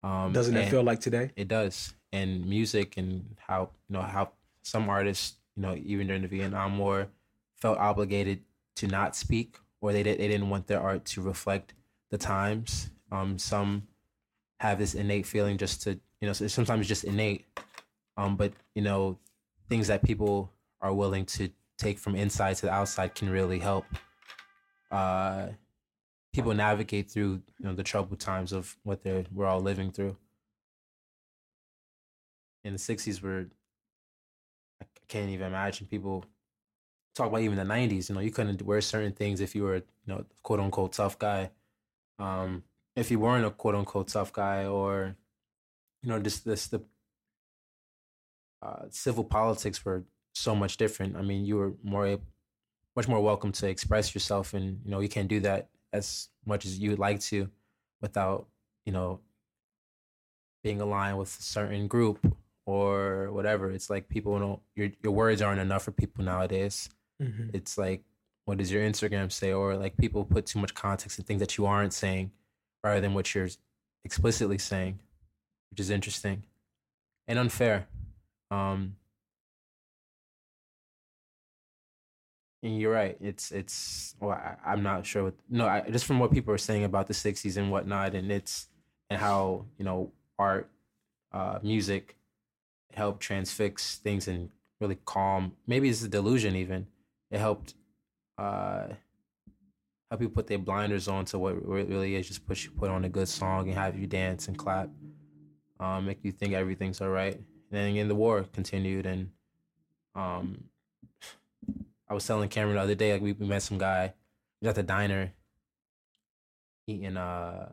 Um, 0.03 0.33
Doesn't 0.33 0.55
it 0.55 0.69
feel 0.69 0.83
like 0.83 0.99
today? 0.99 1.31
It 1.35 1.47
does, 1.47 1.93
and 2.11 2.45
music 2.45 2.97
and 2.97 3.35
how 3.37 3.69
you 3.89 3.93
know 3.95 4.01
how 4.01 4.31
some 4.61 4.89
artists, 4.89 5.35
you 5.55 5.61
know, 5.63 5.75
even 5.75 6.07
during 6.07 6.21
the 6.21 6.27
Vietnam 6.27 6.77
War, 6.77 7.07
felt 7.55 7.77
obligated 7.77 8.41
to 8.75 8.87
not 8.87 9.15
speak, 9.15 9.57
or 9.81 9.93
they 9.93 10.03
did, 10.03 10.19
they 10.19 10.27
didn't 10.27 10.49
want 10.49 10.67
their 10.67 10.81
art 10.81 11.05
to 11.05 11.21
reflect 11.21 11.73
the 12.11 12.17
times. 12.17 12.89
Um, 13.11 13.37
some 13.37 13.83
have 14.63 14.79
this 14.79 14.95
innate 14.95 15.25
feeling 15.25 15.57
just 15.57 15.81
to 15.83 15.99
you 16.21 16.27
know 16.27 16.33
sometimes 16.33 16.87
just 16.87 17.03
innate, 17.03 17.45
um, 18.15 18.37
but 18.37 18.53
you 18.75 18.81
know 18.81 19.19
things 19.67 19.87
that 19.87 20.01
people 20.03 20.49
are 20.79 20.93
willing 20.93 21.25
to 21.25 21.49
take 21.77 21.99
from 21.99 22.15
inside 22.15 22.55
to 22.55 22.65
the 22.65 22.71
outside 22.71 23.13
can 23.13 23.29
really 23.29 23.59
help 23.59 23.85
uh, 24.89 25.47
people 26.31 26.53
navigate 26.53 27.11
through 27.11 27.41
you 27.59 27.65
know 27.65 27.73
the 27.73 27.83
troubled 27.83 28.21
times 28.21 28.53
of 28.53 28.77
what 28.83 29.03
they're 29.03 29.25
we're 29.33 29.45
all 29.45 29.59
living 29.59 29.91
through. 29.91 30.15
In 32.63 32.71
the 32.71 32.79
'60s, 32.79 33.21
were 33.21 33.47
I 34.81 34.85
can't 35.09 35.29
even 35.29 35.47
imagine 35.47 35.87
people 35.87 36.23
talk 37.15 37.27
about 37.27 37.41
even 37.41 37.57
the 37.57 37.63
'90s. 37.63 38.07
You 38.07 38.15
know, 38.15 38.21
you 38.21 38.31
couldn't 38.31 38.61
wear 38.61 38.79
certain 38.79 39.11
things 39.11 39.41
if 39.41 39.55
you 39.55 39.63
were 39.63 39.75
you 39.75 40.07
know 40.07 40.23
quote 40.41 40.61
unquote 40.61 40.93
tough 40.93 41.19
guy. 41.19 41.51
Um, 42.17 42.63
if 42.95 43.09
you 43.11 43.19
weren't 43.19 43.45
a 43.45 43.51
quote 43.51 43.75
unquote 43.75 44.07
tough 44.07 44.33
guy, 44.33 44.65
or 44.65 45.15
you 46.01 46.09
know, 46.09 46.19
just 46.19 46.45
this 46.45 46.67
the 46.67 46.81
uh, 48.61 48.83
civil 48.89 49.23
politics 49.23 49.83
were 49.83 50.03
so 50.33 50.55
much 50.55 50.77
different. 50.77 51.15
I 51.15 51.21
mean, 51.21 51.45
you 51.45 51.57
were 51.57 51.73
more 51.83 52.19
much 52.95 53.07
more 53.07 53.21
welcome 53.21 53.51
to 53.53 53.67
express 53.67 54.13
yourself, 54.13 54.53
and 54.53 54.79
you 54.83 54.91
know, 54.91 54.99
you 54.99 55.09
can't 55.09 55.27
do 55.27 55.39
that 55.41 55.69
as 55.91 56.29
much 56.45 56.65
as 56.65 56.79
you 56.79 56.89
would 56.89 56.99
like 56.99 57.19
to 57.19 57.49
without 58.01 58.47
you 58.85 58.91
know 58.91 59.19
being 60.63 60.81
aligned 60.81 61.17
with 61.17 61.37
a 61.37 61.41
certain 61.41 61.87
group 61.87 62.25
or 62.65 63.31
whatever. 63.31 63.71
It's 63.71 63.89
like 63.89 64.07
people 64.07 64.37
don't 64.39 64.59
your 64.75 64.89
your 65.03 65.13
words 65.13 65.41
aren't 65.41 65.61
enough 65.61 65.83
for 65.83 65.91
people 65.91 66.23
nowadays. 66.23 66.89
Mm-hmm. 67.21 67.49
It's 67.53 67.77
like 67.77 68.03
what 68.45 68.57
does 68.57 68.71
your 68.71 68.83
Instagram 68.83 69.31
say, 69.31 69.53
or 69.53 69.77
like 69.77 69.97
people 69.97 70.25
put 70.25 70.45
too 70.45 70.59
much 70.59 70.73
context 70.73 71.17
in 71.17 71.25
things 71.25 71.39
that 71.39 71.57
you 71.57 71.65
aren't 71.65 71.93
saying 71.93 72.31
rather 72.83 73.01
than 73.01 73.13
what 73.13 73.33
you're 73.33 73.49
explicitly 74.03 74.57
saying, 74.57 74.99
which 75.69 75.79
is 75.79 75.89
interesting 75.89 76.43
and 77.27 77.39
unfair. 77.39 77.87
Um, 78.51 78.95
and 82.61 82.79
you're 82.79 82.93
right. 82.93 83.17
It's 83.21 83.51
it's. 83.51 84.15
Well, 84.19 84.31
I, 84.31 84.73
am 84.73 84.83
not 84.83 85.05
sure. 85.05 85.25
What, 85.25 85.33
no, 85.49 85.67
I, 85.67 85.81
just 85.89 86.05
from 86.05 86.19
what 86.19 86.31
people 86.31 86.53
are 86.53 86.57
saying 86.57 86.83
about 86.83 87.07
the 87.07 87.13
'60s 87.13 87.57
and 87.57 87.71
whatnot, 87.71 88.15
and 88.15 88.31
it's 88.31 88.67
and 89.09 89.19
how 89.19 89.65
you 89.77 89.85
know 89.85 90.11
art, 90.39 90.69
uh, 91.33 91.59
music, 91.61 92.15
helped 92.93 93.21
transfix 93.21 93.97
things 93.97 94.27
and 94.27 94.49
really 94.79 94.97
calm. 95.05 95.53
Maybe 95.67 95.89
it's 95.89 96.03
a 96.03 96.07
delusion. 96.07 96.55
Even 96.55 96.87
it 97.31 97.39
helped 97.39 97.73
uh, 98.37 98.87
help 100.13 100.19
people 100.19 100.35
put 100.35 100.45
their 100.45 100.59
blinders 100.59 101.07
on 101.07 101.25
to 101.25 101.39
what 101.39 101.55
it 101.55 101.65
really 101.65 102.15
is. 102.15 102.27
Just 102.27 102.45
push 102.45 102.69
put 102.77 102.91
on 102.91 103.03
a 103.03 103.09
good 103.09 103.27
song 103.27 103.67
and 103.67 103.77
have 103.77 103.97
you 103.97 104.05
dance 104.05 104.47
and 104.47 104.55
clap, 104.55 104.89
um, 105.79 106.05
make 106.05 106.19
you 106.23 106.31
think 106.31 106.53
everything's 106.53 107.01
all 107.01 107.09
right. 107.09 107.33
And 107.33 107.43
then 107.71 107.89
again, 107.89 108.07
the 108.07 108.15
war 108.15 108.45
continued, 108.53 109.07
and 109.07 109.31
um, 110.13 110.65
I 112.07 112.13
was 112.13 112.27
telling 112.27 112.47
Cameron 112.49 112.75
the 112.75 112.81
other 112.83 112.93
day, 112.95 113.13
like 113.13 113.23
we, 113.23 113.31
we 113.31 113.47
met 113.47 113.63
some 113.63 113.79
guy, 113.79 114.13
we 114.61 114.67
was 114.67 114.69
at 114.69 114.75
the 114.75 114.83
diner, 114.83 115.33
eating. 116.85 117.17
Uh, 117.17 117.69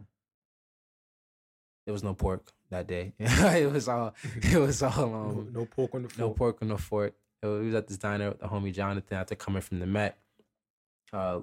there 1.85 1.93
was 1.93 2.03
no 2.03 2.15
pork 2.15 2.53
that 2.71 2.87
day. 2.87 3.13
it 3.19 3.71
was 3.71 3.87
all. 3.87 4.15
It 4.43 4.59
was 4.59 4.83
all. 4.83 4.91
Um, 5.15 5.51
no, 5.53 5.61
no 5.61 5.67
pork 5.67 5.95
on 5.95 6.05
the 6.05 6.09
fork. 6.09 6.19
No 6.19 6.31
pork 6.31 6.63
on 6.63 6.69
the 6.69 6.79
fork. 6.79 7.15
We 7.43 7.67
was 7.67 7.75
at 7.75 7.87
this 7.87 7.99
diner 7.99 8.31
with 8.31 8.41
the 8.41 8.47
homie 8.47 8.73
Jonathan 8.73 9.19
after 9.19 9.35
coming 9.35 9.61
from 9.61 9.81
the 9.81 9.87
Met. 9.87 10.17
Uh, 11.13 11.41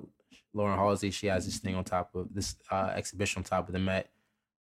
Lauren 0.54 0.78
Halsey, 0.78 1.12
she 1.12 1.28
has 1.28 1.46
this 1.46 1.58
thing 1.58 1.76
on 1.76 1.84
top 1.84 2.16
of 2.16 2.34
this 2.34 2.56
uh, 2.72 2.92
exhibition 2.96 3.40
on 3.40 3.44
top 3.44 3.68
of 3.68 3.74
the 3.74 3.80
Met 3.80 4.10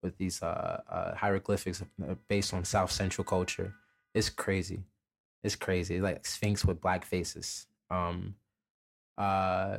with 0.03 0.17
these 0.19 0.43
uh, 0.43 0.81
uh, 0.89 1.15
hieroglyphics 1.15 1.83
based 2.29 2.53
on 2.55 2.65
South 2.65 2.91
Central 2.91 3.25
culture. 3.25 3.75
It's 4.15 4.29
crazy. 4.29 4.85
It's 5.43 5.57
crazy. 5.57 5.97
It's 5.97 6.03
like 6.03 6.27
Sphinx 6.27 6.65
with 6.65 6.81
black 6.81 7.05
faces. 7.05 7.67
Um, 7.91 8.35
uh, 9.17 9.79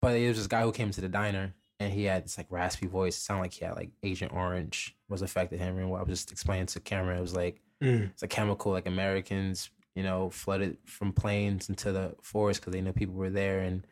but 0.00 0.14
it 0.16 0.28
was 0.28 0.36
this 0.38 0.46
guy 0.46 0.62
who 0.62 0.72
came 0.72 0.90
to 0.90 1.00
the 1.00 1.08
diner 1.08 1.54
and 1.80 1.92
he 1.92 2.04
had 2.04 2.24
this 2.24 2.38
like 2.38 2.46
raspy 2.50 2.86
voice. 2.86 3.16
It 3.16 3.20
sounded 3.20 3.42
like 3.42 3.52
he 3.52 3.64
had 3.64 3.74
like 3.76 3.90
Agent 4.02 4.32
Orange 4.32 4.96
was 5.08 5.22
affected 5.22 5.58
him. 5.60 5.78
And 5.78 5.90
what 5.90 6.00
I 6.00 6.02
was 6.04 6.20
just 6.20 6.32
explaining 6.32 6.66
to 6.66 6.80
Cameron, 6.80 7.18
it 7.18 7.22
was 7.22 7.34
like 7.34 7.60
Mm. 7.80 8.10
it's 8.10 8.24
a 8.24 8.28
chemical 8.28 8.72
like 8.72 8.86
Americans, 8.86 9.70
you 9.98 10.04
know, 10.04 10.30
flooded 10.30 10.76
from 10.84 11.12
planes 11.12 11.68
into 11.68 11.90
the 11.90 12.14
forest 12.22 12.60
because 12.60 12.72
they 12.72 12.80
knew 12.80 12.92
people 12.92 13.16
were 13.16 13.30
there 13.42 13.58
and 13.60 13.84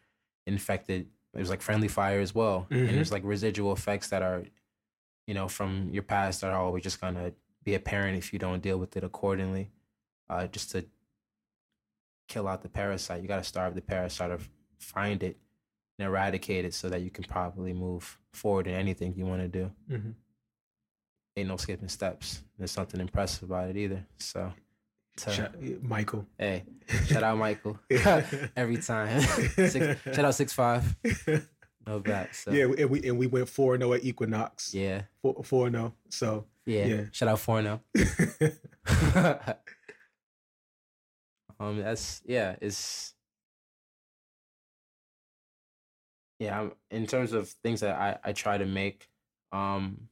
infected. 0.47 1.09
It 1.35 1.41
was 1.41 1.51
like 1.51 1.61
friendly 1.63 1.89
fire 1.89 2.21
as 2.21 2.33
well, 2.33 2.67
Mhm. 2.71 2.87
and 2.89 2.97
there's 2.97 3.11
like 3.11 3.25
residual 3.25 3.73
effects 3.73 4.09
that 4.11 4.23
are, 4.23 4.45
you 5.27 5.35
know, 5.35 5.49
from 5.49 5.89
your 5.91 6.05
past 6.05 6.41
that 6.43 6.53
are 6.53 6.63
always 6.63 6.85
just 6.85 7.01
gonna 7.01 7.33
be 7.65 7.75
apparent 7.75 8.17
if 8.17 8.33
you 8.33 8.39
don't 8.39 8.63
deal 8.63 8.79
with 8.79 8.97
it 8.97 9.03
accordingly. 9.03 9.73
Uh, 10.31 10.47
just 10.47 10.71
to 10.71 10.87
kill 12.29 12.47
out 12.47 12.63
the 12.63 12.69
parasite, 12.69 13.21
you 13.23 13.29
got 13.29 13.39
to 13.39 13.45
starve 13.45 13.75
the 13.75 13.83
parasite 13.83 14.31
or 14.31 14.39
find 14.79 15.23
it 15.25 15.37
and 15.99 16.07
eradicate 16.07 16.65
it 16.65 16.75
so 16.75 16.89
that 16.89 17.01
you 17.03 17.11
can 17.11 17.25
probably 17.25 17.73
move 17.73 18.19
forward 18.33 18.67
in 18.69 18.75
anything 18.75 19.15
you 19.17 19.25
want 19.27 19.41
to 19.43 19.49
do. 19.49 19.73
Mhm. 19.91 20.15
Ain't 21.37 21.49
no 21.49 21.57
skipping 21.57 21.89
steps. 21.89 22.43
There's 22.59 22.71
something 22.71 23.01
impressive 23.01 23.45
about 23.51 23.71
it 23.71 23.77
either. 23.77 24.07
So, 24.19 24.53
to- 25.17 25.31
Shout- 25.33 25.61
Michael. 25.83 26.27
hey, 26.39 26.65
shout 27.07 27.23
out 27.23 27.39
Michael 27.39 27.79
every 28.57 28.77
time. 28.79 29.21
six, 29.21 30.03
shout 30.05 30.25
out 30.25 30.35
six 30.35 30.53
five. 30.53 30.95
No 31.87 32.01
back. 32.01 32.35
So 32.35 32.51
Yeah, 32.51 32.65
and 32.79 32.91
we 32.91 33.01
and 33.09 33.17
we 33.19 33.27
went 33.27 33.49
four 33.49 33.79
zero 33.79 33.93
at 33.95 34.05
Equinox. 34.05 34.75
yeah, 34.75 35.03
four 35.23 35.71
zero. 35.71 35.95
So 36.11 36.45
yeah. 36.67 36.87
Yeah. 36.87 37.03
Shout 37.13 37.29
out 37.29 37.39
four 37.41 37.63
now. 37.63 37.81
um, 41.61 41.79
that's 41.79 42.23
yeah. 42.27 42.57
It's 42.61 43.15
yeah. 46.39 46.61
I'm, 46.61 46.73
in 46.91 47.07
terms 47.07 47.33
of 47.33 47.49
things 47.63 47.81
that 47.81 47.97
I 47.97 48.19
I 48.25 48.33
try 48.33 48.59
to 48.59 48.67
make, 48.67 49.09
um, 49.53 50.09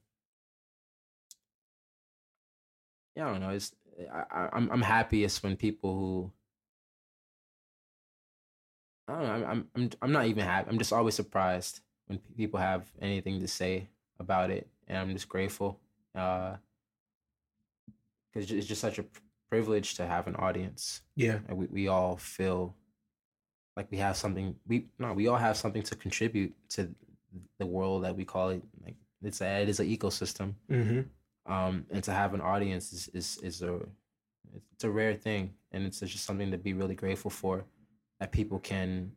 yeah, 3.17 3.27
I 3.29 3.33
don't 3.33 3.41
know. 3.41 3.51
It's 3.51 3.73
I, 4.13 4.49
I'm 4.53 4.71
I'm 4.71 4.83
happiest 4.83 5.43
when 5.43 5.57
people 5.57 5.95
who 5.95 6.33
I 9.09 9.13
don't 9.19 9.23
know. 9.27 9.33
I'm 9.33 9.45
I'm 9.45 9.69
I'm 9.77 9.91
I'm 10.03 10.13
not 10.13 10.27
even 10.27 10.45
happy. 10.45 10.71
I'm 10.71 10.79
just 10.79 10.93
always 10.93 11.15
surprised 11.15 11.81
when 12.07 12.19
people 12.37 12.59
have 12.61 12.87
anything 13.01 13.41
to 13.41 13.49
say 13.49 13.89
about 14.19 14.51
it, 14.51 14.69
and 14.89 14.99
I'm 14.99 15.13
just 15.13 15.29
grateful. 15.29 15.79
Uh, 16.15 16.57
because 18.33 18.51
it's 18.51 18.67
just 18.67 18.81
such 18.81 18.99
a 18.99 19.05
privilege 19.49 19.95
to 19.95 20.07
have 20.07 20.27
an 20.27 20.35
audience. 20.37 21.03
yeah, 21.17 21.39
And 21.49 21.57
we 21.57 21.67
we 21.67 21.89
all 21.89 22.17
feel 22.17 22.75
like 23.77 23.91
we 23.91 23.99
have 23.99 24.17
something. 24.17 24.57
We 24.67 24.87
no, 24.99 25.13
we 25.13 25.29
all 25.29 25.37
have 25.37 25.57
something 25.57 25.83
to 25.83 25.95
contribute 25.97 26.53
to 26.71 26.93
the 27.59 27.67
world 27.67 28.05
that 28.05 28.17
we 28.17 28.25
call 28.25 28.51
it. 28.51 28.63
Like 28.85 28.97
it's 29.23 29.41
a, 29.41 29.63
it 29.63 29.69
is 29.69 29.81
an 29.81 29.89
ecosystem. 29.89 30.55
hmm 30.69 31.01
Um, 31.47 31.87
and 31.91 32.03
to 32.05 32.13
have 32.13 32.35
an 32.35 32.41
audience 32.41 32.93
is 32.93 33.09
is 33.13 33.39
is 33.43 33.63
a 33.63 33.81
it's 34.73 34.85
a 34.85 34.91
rare 34.91 35.15
thing, 35.15 35.55
and 35.73 35.85
it's 35.85 36.01
just 36.01 36.25
something 36.25 36.51
to 36.51 36.59
be 36.59 36.73
really 36.73 36.95
grateful 36.95 37.31
for. 37.31 37.65
That 38.21 38.33
people 38.33 38.59
can 38.59 39.13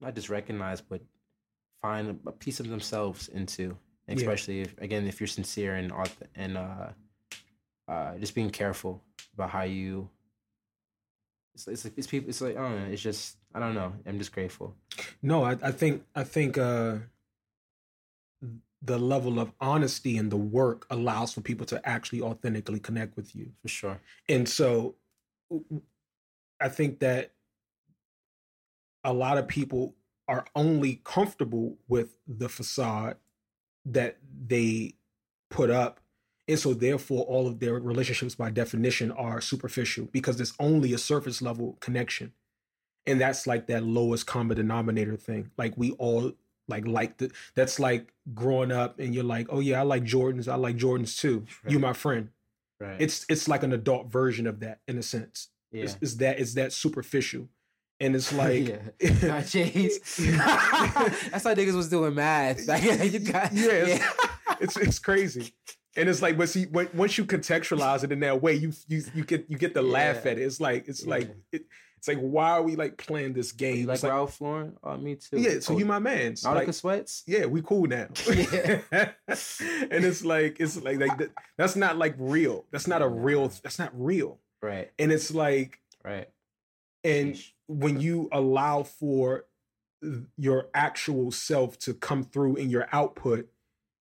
not 0.00 0.14
just 0.14 0.28
recognize, 0.28 0.80
but 0.80 1.00
find 1.82 2.18
a- 2.26 2.32
piece 2.32 2.60
of 2.60 2.68
themselves 2.68 3.28
into. 3.28 3.76
Yeah. 4.08 4.16
Especially 4.16 4.60
if, 4.62 4.76
again, 4.78 5.06
if 5.06 5.20
you're 5.20 5.28
sincere 5.28 5.76
and 5.76 5.92
and 6.34 6.56
uh, 6.56 6.88
uh, 7.86 8.16
just 8.18 8.34
being 8.34 8.50
careful 8.50 9.02
about 9.34 9.50
how 9.50 9.62
you. 9.62 10.08
It's 11.54 11.68
it's 11.68 11.84
it's 11.84 12.06
people. 12.06 12.28
It's 12.28 12.40
like 12.40 12.56
I 12.56 12.60
don't 12.62 12.80
know. 12.80 12.92
It's 12.92 13.02
just 13.02 13.36
I 13.54 13.60
don't 13.60 13.74
know. 13.74 13.92
I'm 14.06 14.18
just 14.18 14.32
grateful. 14.32 14.74
No, 15.22 15.44
I, 15.44 15.52
I 15.62 15.70
think 15.70 16.04
I 16.14 16.24
think 16.24 16.58
uh, 16.58 16.96
the 18.82 18.98
level 18.98 19.38
of 19.38 19.52
honesty 19.60 20.16
in 20.16 20.30
the 20.30 20.36
work 20.36 20.86
allows 20.90 21.32
for 21.32 21.42
people 21.42 21.66
to 21.66 21.86
actually 21.86 22.22
authentically 22.22 22.80
connect 22.80 23.16
with 23.16 23.36
you. 23.36 23.52
for 23.60 23.68
sure. 23.68 24.00
And 24.28 24.48
so 24.48 24.96
I 26.60 26.68
think 26.68 27.00
that 27.00 27.32
a 29.04 29.12
lot 29.12 29.38
of 29.38 29.48
people 29.48 29.94
are 30.28 30.46
only 30.54 31.00
comfortable 31.04 31.76
with 31.88 32.14
the 32.26 32.48
facade 32.48 33.16
that 33.84 34.18
they 34.46 34.94
put 35.50 35.70
up. 35.70 36.00
And 36.48 36.58
so 36.58 36.74
therefore 36.74 37.24
all 37.24 37.46
of 37.46 37.60
their 37.60 37.74
relationships 37.74 38.34
by 38.34 38.50
definition 38.50 39.10
are 39.12 39.40
superficial 39.40 40.06
because 40.06 40.36
there's 40.36 40.54
only 40.58 40.92
a 40.92 40.98
surface 40.98 41.42
level 41.42 41.76
connection. 41.80 42.32
And 43.06 43.20
that's 43.20 43.46
like 43.46 43.66
that 43.66 43.82
lowest 43.82 44.26
common 44.26 44.56
denominator 44.56 45.16
thing. 45.16 45.50
Like 45.56 45.74
we 45.76 45.92
all 45.92 46.32
like 46.70 46.86
like 46.86 47.18
the 47.18 47.30
that's 47.54 47.78
like 47.78 48.12
growing 48.32 48.72
up 48.72 48.98
and 48.98 49.14
you're 49.14 49.24
like, 49.24 49.48
"Oh 49.50 49.60
yeah, 49.60 49.80
I 49.80 49.82
like 49.82 50.04
Jordans. 50.04 50.48
I 50.50 50.54
like 50.54 50.76
Jordans 50.76 51.18
too. 51.20 51.44
You 51.68 51.78
my 51.78 51.92
friend." 51.92 52.30
Right. 52.80 52.96
it's 52.98 53.26
it's 53.28 53.46
like 53.46 53.62
an 53.62 53.74
adult 53.74 54.10
version 54.10 54.46
of 54.46 54.60
that 54.60 54.80
in 54.88 54.96
a 54.96 55.02
sense. 55.02 55.48
yeah. 55.70 55.82
It's, 55.82 55.98
it's 56.00 56.14
that 56.14 56.40
it's 56.40 56.54
that 56.54 56.72
superficial, 56.72 57.48
and 58.00 58.16
it's 58.16 58.32
like 58.42 58.68
yeah. 59.00 59.42
J's. 59.42 60.00
That's 60.16 61.44
how 61.44 61.54
niggas 61.54 61.74
was 61.74 61.90
doing 61.90 62.14
math. 62.14 62.66
Like, 62.66 62.82
you 63.12 63.18
got, 63.18 63.52
Yeah, 63.52 63.68
it's- 63.86 64.02
it's 64.60 64.76
it's 64.78 64.98
crazy, 64.98 65.52
and 65.96 66.08
it's 66.08 66.22
like 66.22 66.36
but 66.38 66.48
see 66.48 66.64
when, 66.66 66.88
once 66.94 67.16
you 67.18 67.24
contextualize 67.24 68.02
it 68.04 68.12
in 68.12 68.20
that 68.20 68.40
way, 68.42 68.54
you 68.54 68.72
you 68.88 69.02
you 69.14 69.24
get 69.24 69.44
you 69.48 69.56
get 69.58 69.74
to 69.74 69.82
laugh 69.82 70.24
at 70.26 70.38
it. 70.38 70.42
It's 70.42 70.60
like 70.60 70.88
it's 70.88 71.06
like 71.06 71.30
it, 71.52 71.64
it's 72.00 72.08
like 72.08 72.18
why 72.18 72.50
are 72.52 72.62
we 72.62 72.76
like 72.76 72.96
playing 72.96 73.34
this 73.34 73.52
game? 73.52 73.76
You 73.76 73.86
like 73.86 73.96
It's 73.96 74.02
like, 74.02 74.12
Ralph 74.12 74.40
Lauren? 74.40 74.76
Oh, 74.82 74.96
me 74.96 75.16
too. 75.16 75.38
yeah, 75.38 75.60
so 75.60 75.74
oh, 75.74 75.78
you 75.78 75.84
my 75.84 75.98
man. 75.98 76.32
It's 76.32 76.44
Nautica 76.44 76.54
like, 76.66 76.74
sweats? 76.74 77.22
yeah, 77.26 77.44
we 77.44 77.60
cool 77.60 77.86
now. 77.86 78.08
Yeah. 78.26 78.80
and 79.28 80.04
it's 80.04 80.24
like 80.24 80.56
it's 80.60 80.80
like 80.82 80.98
like 80.98 81.18
that, 81.18 81.30
that's 81.58 81.76
not 81.76 81.98
like 81.98 82.14
real. 82.18 82.64
That's 82.72 82.86
not 82.88 83.02
a 83.02 83.08
real. 83.08 83.48
That's 83.62 83.78
not 83.78 83.90
real. 83.92 84.40
Right, 84.62 84.90
And 84.98 85.12
it's 85.12 85.30
like 85.32 85.80
right. 86.04 86.28
and 87.04 87.34
Sheesh. 87.34 87.52
when 87.68 88.00
you 88.00 88.28
allow 88.32 88.82
for 88.82 89.44
your 90.36 90.68
actual 90.74 91.30
self 91.30 91.78
to 91.80 91.92
come 91.94 92.24
through 92.24 92.56
in 92.56 92.70
your 92.70 92.88
output 92.92 93.48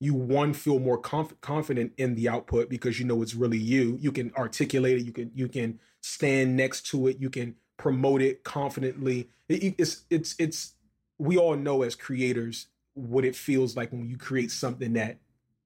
you 0.02 0.14
one 0.14 0.54
feel 0.54 0.80
more 0.80 0.98
conf- 0.98 1.40
confident 1.42 1.92
in 1.98 2.16
the 2.16 2.30
output 2.30 2.70
because 2.70 3.00
you 3.00 3.06
know 3.06 3.22
it's 3.22 3.36
really 3.36 3.58
you 3.58 3.98
you 4.00 4.12
can 4.12 4.32
articulate 4.38 4.98
it 4.98 5.06
you 5.06 5.12
can 5.12 5.30
you 5.36 5.48
can 5.50 5.78
stand 6.02 6.56
next 6.56 6.88
to 6.88 7.08
it 7.08 7.18
you 7.20 7.30
can 7.30 7.54
promote 7.80 8.22
it 8.22 8.44
confidently 8.44 9.28
It- 9.48 9.74
it's 9.80 10.04
it's 10.12 10.36
it's 10.38 10.74
we 11.18 11.38
all 11.38 11.56
know 11.56 11.82
as 11.82 11.96
creators 11.96 12.68
what 12.94 13.26
it 13.26 13.36
feels 13.36 13.76
like 13.76 13.92
when 13.92 14.08
you 14.10 14.18
create 14.18 14.52
something 14.52 14.94
that 14.94 15.18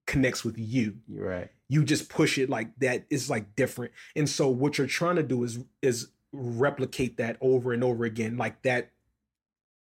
connects 0.06 0.46
with 0.46 0.58
you 0.58 0.98
You're 1.08 1.28
right. 1.28 1.50
you 1.70 1.84
just 1.84 2.08
push 2.10 2.38
it 2.38 2.50
like 2.50 2.70
that 2.80 3.06
it's 3.10 3.30
like 3.30 3.56
different 3.56 3.92
and 4.16 4.30
so 4.30 4.48
what 4.48 4.78
you're 4.78 4.88
trying 4.88 5.16
to 5.18 5.24
do 5.24 5.44
is 5.44 5.60
is 5.82 6.10
replicate 6.32 7.18
that 7.18 7.38
over 7.42 7.74
and 7.74 7.84
over 7.84 8.06
again 8.06 8.38
like 8.38 8.62
that 8.64 8.92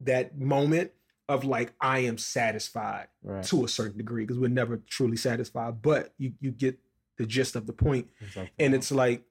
that 0.01 0.38
moment 0.39 0.91
of 1.28 1.43
like 1.43 1.74
i 1.82 1.99
am 1.99 2.18
satisfied 2.18 3.07
Right. 3.24 3.43
to 3.45 3.66
a 3.66 3.68
certain 3.68 3.97
degree 3.97 4.24
because 4.24 4.39
we're 4.39 4.47
never 4.49 4.78
truly 4.78 5.18
satisfied 5.18 5.82
but 5.82 6.13
you 6.18 6.34
you 6.39 6.51
get 6.51 6.78
the 7.18 7.26
gist 7.26 7.55
of 7.55 7.66
the 7.66 7.74
point 7.74 8.07
Exactly. 8.22 8.51
and 8.63 8.74
it's 8.76 8.91
like 8.91 9.24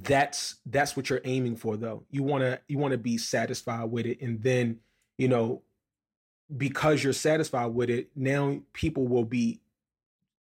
that's 0.00 0.56
that's 0.66 0.96
what 0.96 1.10
you're 1.10 1.20
aiming 1.24 1.56
for 1.56 1.76
though. 1.76 2.04
You 2.10 2.22
want 2.22 2.44
to 2.44 2.60
you 2.68 2.78
want 2.78 2.92
to 2.92 2.98
be 2.98 3.18
satisfied 3.18 3.90
with 3.90 4.06
it 4.06 4.20
and 4.20 4.42
then 4.42 4.80
you 5.18 5.28
know 5.28 5.62
because 6.56 7.02
you're 7.02 7.12
satisfied 7.12 7.74
with 7.74 7.90
it 7.90 8.10
now 8.14 8.60
people 8.72 9.06
will 9.06 9.24
be 9.24 9.60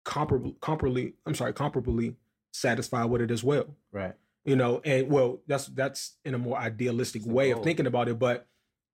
comparable 0.03 0.53
comparably 0.61 1.13
i'm 1.25 1.35
sorry 1.35 1.53
comparably 1.53 2.15
satisfied 2.51 3.05
with 3.05 3.21
it 3.21 3.31
as 3.31 3.43
well. 3.43 3.75
Right. 3.91 4.13
you 4.45 4.55
know 4.55 4.81
and 4.83 5.09
well 5.09 5.39
that's 5.47 5.67
that's 5.67 6.15
in 6.25 6.33
a 6.33 6.37
more 6.37 6.57
idealistic 6.57 7.21
way 7.25 7.51
of 7.51 7.63
thinking 7.63 7.85
about 7.85 8.09
it 8.09 8.19
but 8.19 8.47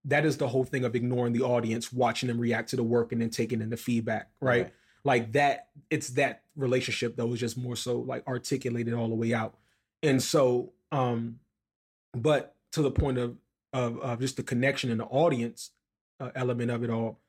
that 0.03 0.25
is 0.25 0.37
the 0.37 0.47
whole 0.47 0.63
thing 0.63 0.85
of 0.85 0.95
ignoring 0.95 1.33
the 1.33 1.41
audience 1.41 1.91
watching 1.91 2.27
them 2.27 2.39
react 2.39 2.69
to 2.69 2.75
the 2.75 2.83
work 2.83 3.11
and 3.11 3.21
then 3.21 3.29
taking 3.29 3.61
in 3.61 3.69
the 3.69 3.77
feedback 3.77 4.29
right, 4.41 4.71
like 5.03 5.31
that 5.33 5.69
it's 5.89 6.09
that 6.11 6.43
relationship 6.55 7.15
that 7.15 7.25
was 7.25 7.39
just 7.39 7.57
more 7.57 7.75
so 7.75 7.99
like 7.99 8.27
articulated 8.27 8.93
all 8.93 9.09
the 9.09 9.15
way 9.15 9.33
out 9.33 9.55
and 10.05 10.21
so 10.21 10.71
um 10.91 11.39
but 12.13 12.55
to 12.71 12.81
the 12.81 12.91
point 12.91 13.17
of 13.17 13.35
of, 13.73 13.99
of 13.99 14.19
just 14.19 14.37
the 14.37 14.43
connection 14.43 14.89
and 14.89 14.99
the 14.99 15.05
audience 15.05 15.71
uh, 16.19 16.29
element 16.35 16.71
of 16.71 16.83
it 16.83 16.89
all 16.89 17.19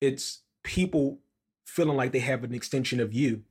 it's 0.00 0.42
people 0.62 1.20
feeling 1.64 1.96
like 1.96 2.12
they 2.12 2.20
have 2.20 2.44
an 2.44 2.54
extension 2.54 3.00
of 3.00 3.12
you. 3.12 3.42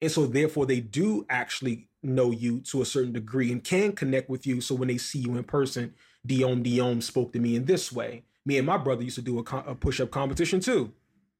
And 0.00 0.10
so 0.10 0.26
therefore 0.26 0.66
they 0.66 0.80
do 0.80 1.26
actually 1.28 1.88
know 2.02 2.30
you 2.30 2.60
to 2.60 2.82
a 2.82 2.84
certain 2.84 3.12
degree 3.12 3.50
and 3.50 3.64
can 3.64 3.92
connect 3.92 4.28
with 4.28 4.46
you. 4.46 4.60
So 4.60 4.74
when 4.74 4.88
they 4.88 4.98
see 4.98 5.20
you 5.20 5.36
in 5.36 5.44
person 5.44 5.94
diom 6.26 6.64
diom 6.64 7.02
spoke 7.02 7.32
to 7.32 7.38
me 7.38 7.56
in 7.56 7.64
this 7.64 7.92
way. 7.92 8.24
Me 8.44 8.58
and 8.58 8.66
my 8.66 8.76
brother 8.76 9.02
used 9.02 9.16
to 9.16 9.22
do 9.22 9.38
a, 9.38 9.56
a 9.58 9.74
push-up 9.74 10.10
competition 10.10 10.60
too. 10.60 10.92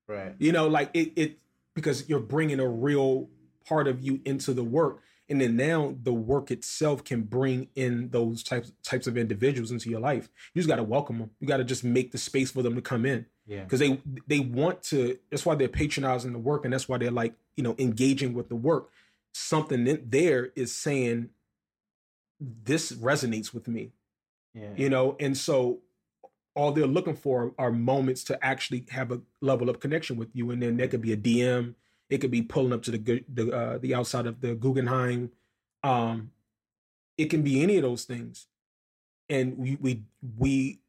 Right. 0.09 0.37
you 0.39 0.53
know 0.53 0.69
like 0.69 0.91
it 0.95 1.13
it 1.17 1.39
because 1.75 2.09
you're 2.09 2.21
bringing 2.21 2.61
a 2.61 2.69
real 2.69 3.29
part 3.67 3.89
of 3.89 4.01
you 4.01 4.21
into 4.25 4.55
the 4.55 4.63
work 4.63 5.03
and 5.29 5.41
then 5.41 5.57
now 5.57 5.95
the 6.03 6.13
work 6.13 6.51
itself 6.51 7.03
can 7.03 7.23
bring 7.23 7.69
in 7.75 8.11
those 8.11 8.43
types 8.43 8.73
types 8.83 9.07
of 9.07 9.17
individuals 9.17 9.71
into 9.71 9.91
your 9.91 10.01
life. 10.01 10.29
You 10.55 10.61
just 10.61 10.69
got 10.69 10.77
to 10.77 10.85
welcome 10.85 11.19
them 11.19 11.31
you 11.41 11.47
got 11.47 11.57
to 11.59 11.65
just 11.65 11.85
make 11.85 12.13
the 12.13 12.19
space 12.19 12.51
for 12.51 12.63
them 12.63 12.75
to 12.75 12.83
come 12.83 13.05
in. 13.05 13.27
Yeah. 13.47 13.63
because 13.63 13.81
they 13.81 14.01
they 14.27 14.41
want 14.41 14.83
to 14.85 15.19
that's 15.31 15.47
why 15.47 15.55
they're 15.55 15.69
patronizing 15.69 16.33
the 16.33 16.39
work 16.39 16.65
and 16.65 16.73
that's 16.73 16.89
why 16.89 16.99
they're 16.99 17.11
like 17.11 17.35
you 17.57 17.63
know 17.63 17.75
engaging 17.79 18.35
with 18.35 18.49
the 18.49 18.57
work. 18.57 18.91
Something 19.33 19.87
in 19.87 20.07
there 20.09 20.51
is 20.57 20.75
saying 20.75 21.31
this 22.41 22.93
resonates 22.93 23.53
with 23.53 23.69
me. 23.69 23.93
Yeah. 24.55 24.71
you 24.77 24.89
know 24.89 25.17
and 25.21 25.37
so 25.37 25.81
all 26.55 26.73
they're 26.73 26.87
looking 26.87 27.17
for 27.17 27.53
are 27.59 27.71
moments 27.71 28.25
to 28.25 28.45
actually 28.45 28.87
have 28.91 29.13
a 29.13 29.21
level 29.43 29.69
of 29.69 29.79
connection 29.79 30.17
with 30.17 30.31
you. 30.33 30.51
And 30.51 30.63
then 30.63 30.79
there 30.79 30.89
could 30.89 31.03
be 31.03 31.13
a 31.13 31.17
dm 31.17 31.75
it 32.09 32.19
could 32.19 32.31
be 32.31 32.43
pulling 32.43 32.73
up 32.73 32.83
to 32.85 32.91
the 32.93 33.25
the 33.33 33.51
uh, 33.53 33.79
the 33.79 33.95
outside 33.95 34.27
of 34.27 34.41
the 34.41 34.55
guggenheim. 34.55 35.31
Um 35.83 36.31
it 37.19 37.31
can 37.31 37.43
be 37.43 37.63
any 37.63 37.77
of 37.77 37.83
those 37.83 38.05
things. 38.05 38.47
And 39.29 39.59
we 39.59 39.77
we 39.81 40.03
we 40.39 40.81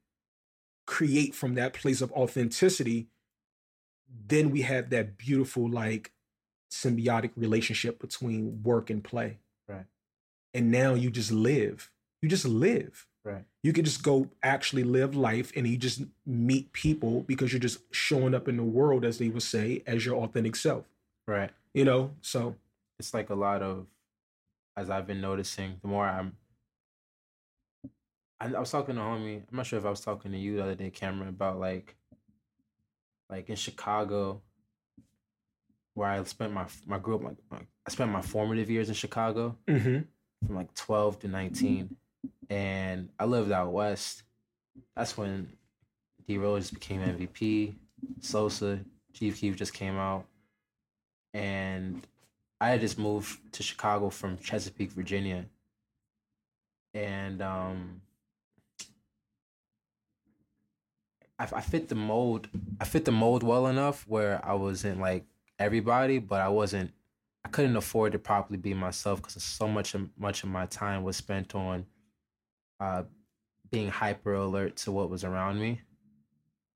create 0.85 1.35
from 1.35 1.55
that 1.55 1.73
place 1.73 2.01
of 2.01 2.11
authenticity. 2.13 3.07
Then 4.27 4.51
we 4.51 4.61
have 4.61 4.89
that 4.91 5.17
beautiful 5.17 5.69
like 5.69 6.11
symbiotic 6.71 7.31
relationship 7.35 7.99
between 7.99 8.61
work 8.63 8.89
and 8.89 9.03
play. 9.03 9.39
Right. 9.67 9.85
and 10.53 10.71
now 10.71 10.93
you 10.93 11.09
just 11.11 11.31
live. 11.31 11.91
You 12.21 12.29
just 12.29 12.45
live. 12.45 13.07
Right. 13.23 13.43
you 13.61 13.73
can 13.73 13.83
just 13.83 14.03
go 14.03 14.29
actually 14.41 14.85
live 14.85 15.13
life 15.13 15.51
and 15.53 15.67
you 15.67 15.75
just 15.75 16.01
meet 16.25 16.71
people 16.71 17.23
because 17.23 17.51
you're 17.51 17.59
just 17.59 17.79
showing 17.91 18.33
up 18.33 18.47
in 18.47 18.55
the 18.55 18.63
world 18.63 19.03
as 19.03 19.17
they 19.17 19.27
would 19.27 19.43
say 19.43 19.83
as 19.85 20.05
your 20.05 20.15
authentic 20.23 20.55
self 20.55 20.85
Right. 21.27 21.51
you 21.73 21.83
know 21.85 22.11
so 22.21 22.55
It's 22.99 23.13
like 23.13 23.29
a 23.29 23.35
lot 23.35 23.61
of, 23.61 23.85
as 24.75 24.89
I've 24.89 25.05
been 25.05 25.21
noticing, 25.21 25.77
the 25.81 25.87
more 25.87 26.05
I'm. 26.07 26.35
I, 28.39 28.45
I 28.53 28.59
was 28.59 28.71
talking 28.71 28.95
to 28.95 29.01
homie. 29.01 29.43
I'm 29.49 29.57
not 29.57 29.65
sure 29.65 29.77
if 29.79 29.85
I 29.85 29.89
was 29.89 30.01
talking 30.01 30.31
to 30.31 30.37
you 30.37 30.55
the 30.57 30.63
other 30.63 30.75
day, 30.75 30.89
Cameron, 30.89 31.29
about 31.29 31.59
like. 31.59 31.95
Like 33.29 33.49
in 33.49 33.55
Chicago, 33.57 34.41
where 35.95 36.07
I 36.07 36.23
spent 36.23 36.53
my 36.53 36.65
my 36.85 36.97
group 36.97 37.23
like 37.23 37.35
my, 37.51 37.59
I 37.85 37.89
spent 37.91 38.09
my 38.11 38.21
formative 38.21 38.69
years 38.69 38.87
in 38.87 38.95
Chicago. 38.95 39.57
mm-hmm. 39.67 39.99
from 40.45 40.55
like 40.55 40.73
12 40.75 41.19
to 41.19 41.27
19 41.27 41.95
and 42.49 43.09
i 43.19 43.25
lived 43.25 43.51
out 43.51 43.71
west 43.71 44.23
that's 44.95 45.17
when 45.17 45.49
d 46.27 46.37
rose 46.37 46.71
became 46.71 47.01
mvp 47.01 47.75
sosa 48.21 48.79
chief 49.13 49.39
keef 49.39 49.55
just 49.55 49.73
came 49.73 49.97
out 49.97 50.25
and 51.33 52.05
i 52.61 52.69
had 52.69 52.81
just 52.81 52.97
moved 52.97 53.39
to 53.53 53.63
chicago 53.63 54.09
from 54.09 54.37
chesapeake 54.37 54.91
virginia 54.91 55.45
and 56.93 57.41
um 57.41 58.01
I, 61.39 61.43
I 61.43 61.61
fit 61.61 61.89
the 61.89 61.95
mold 61.95 62.49
i 62.79 62.85
fit 62.85 63.05
the 63.05 63.11
mold 63.11 63.43
well 63.43 63.67
enough 63.67 64.05
where 64.07 64.43
i 64.45 64.53
wasn't 64.53 64.99
like 64.99 65.25
everybody 65.59 66.19
but 66.19 66.41
i 66.41 66.49
wasn't 66.49 66.91
I 67.47 67.49
couldn't 67.49 67.77
afford 67.77 68.11
to 68.11 68.19
properly 68.19 68.57
be 68.57 68.73
myself 68.73 69.21
because 69.21 69.41
so 69.41 69.69
much 69.69 69.93
of, 69.93 70.09
much 70.19 70.43
of 70.43 70.49
my 70.49 70.65
time 70.65 71.03
was 71.03 71.15
spent 71.15 71.55
on 71.55 71.85
uh, 72.81 73.03
being 73.71 73.87
hyper 73.87 74.33
alert 74.33 74.75
to 74.77 74.91
what 74.91 75.09
was 75.09 75.23
around 75.23 75.57
me 75.57 75.79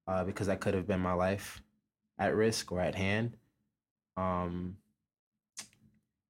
uh, 0.07 0.23
because 0.23 0.47
that 0.47 0.61
could 0.61 0.73
have 0.73 0.87
been 0.87 1.01
my 1.01 1.11
life 1.11 1.61
at 2.17 2.37
risk 2.37 2.71
or 2.71 2.79
at 2.79 2.95
hand. 2.95 3.35
Um, 4.17 4.77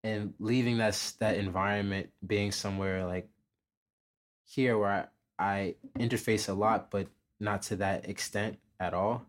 and 0.04 0.34
leaving 0.40 0.78
that 0.78 1.14
that 1.20 1.38
environment, 1.38 2.10
being 2.26 2.52
somewhere 2.52 3.06
like 3.06 3.30
here 4.46 4.78
where 4.78 5.10
I, 5.40 5.44
I 5.44 5.76
interface 6.00 6.50
a 6.50 6.54
lot, 6.54 6.92
but 6.92 7.08
not 7.40 7.64
to 7.64 7.76
that 7.78 8.08
extent 8.10 8.60
at 8.80 8.94
all, 8.94 9.26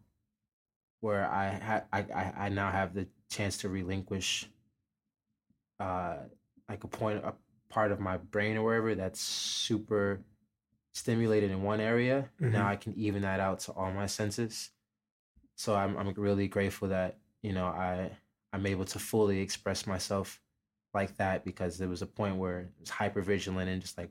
where 1.00 1.30
I 1.30 1.50
ha- 1.58 1.84
I, 1.92 2.00
I 2.00 2.32
I 2.46 2.48
now 2.48 2.70
have 2.70 2.94
the 2.94 3.06
chance 3.30 3.58
to 3.58 3.68
relinquish 3.68 4.48
uh 5.80 6.16
like 6.68 6.84
a 6.84 6.88
point 6.88 7.24
a 7.24 7.34
part 7.68 7.92
of 7.92 7.98
my 7.98 8.16
brain 8.18 8.56
or 8.56 8.62
wherever 8.62 8.94
that's 8.94 9.20
super 9.20 10.20
stimulated 10.94 11.50
in 11.50 11.62
one 11.62 11.80
area 11.80 12.28
Mhm. 12.40 12.52
now 12.52 12.68
i 12.68 12.76
can 12.76 12.92
even 12.94 13.22
that 13.22 13.40
out 13.40 13.60
to 13.60 13.72
all 13.72 13.90
my 13.90 14.06
senses 14.06 14.70
so 15.56 15.74
i'm 15.74 15.96
i'm 15.96 16.12
really 16.14 16.46
grateful 16.46 16.88
that 16.88 17.16
you 17.40 17.52
know 17.52 17.66
i 17.66 18.10
i'm 18.52 18.66
able 18.66 18.84
to 18.84 18.98
fully 18.98 19.40
express 19.40 19.86
myself 19.86 20.40
like 20.94 21.16
that 21.16 21.44
because 21.44 21.78
there 21.78 21.88
was 21.88 22.02
a 22.02 22.06
point 22.06 22.36
where 22.36 22.60
it 22.60 22.68
was 22.80 22.90
hyper 22.90 23.22
vigilant 23.22 23.68
and 23.68 23.80
just 23.80 23.96
like 23.96 24.10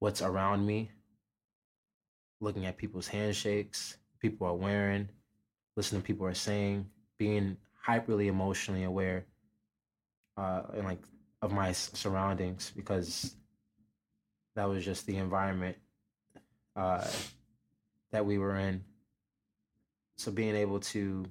what's 0.00 0.22
around 0.22 0.66
me. 0.66 0.90
Looking 2.40 2.66
at 2.66 2.76
people's 2.76 3.08
handshakes 3.08 3.96
people 4.20 4.46
are 4.48 4.54
wearing 4.54 5.08
listening 5.76 6.02
to 6.02 6.06
people 6.06 6.26
are 6.26 6.34
saying 6.34 6.84
being 7.18 7.56
hyperly 7.86 8.26
emotionally 8.26 8.82
aware 8.82 9.24
uh 10.36 10.62
and 10.74 10.84
like 10.84 11.02
of 11.40 11.52
my 11.52 11.70
surroundings 11.72 12.72
because 12.74 13.36
that 14.56 14.68
was 14.68 14.84
just 14.84 15.06
the 15.06 15.16
environment 15.16 15.76
uh 16.76 17.06
that 18.10 18.24
we 18.24 18.38
were 18.38 18.56
in. 18.56 18.82
So 20.16 20.32
being 20.32 20.56
able 20.56 20.80
to 20.80 21.24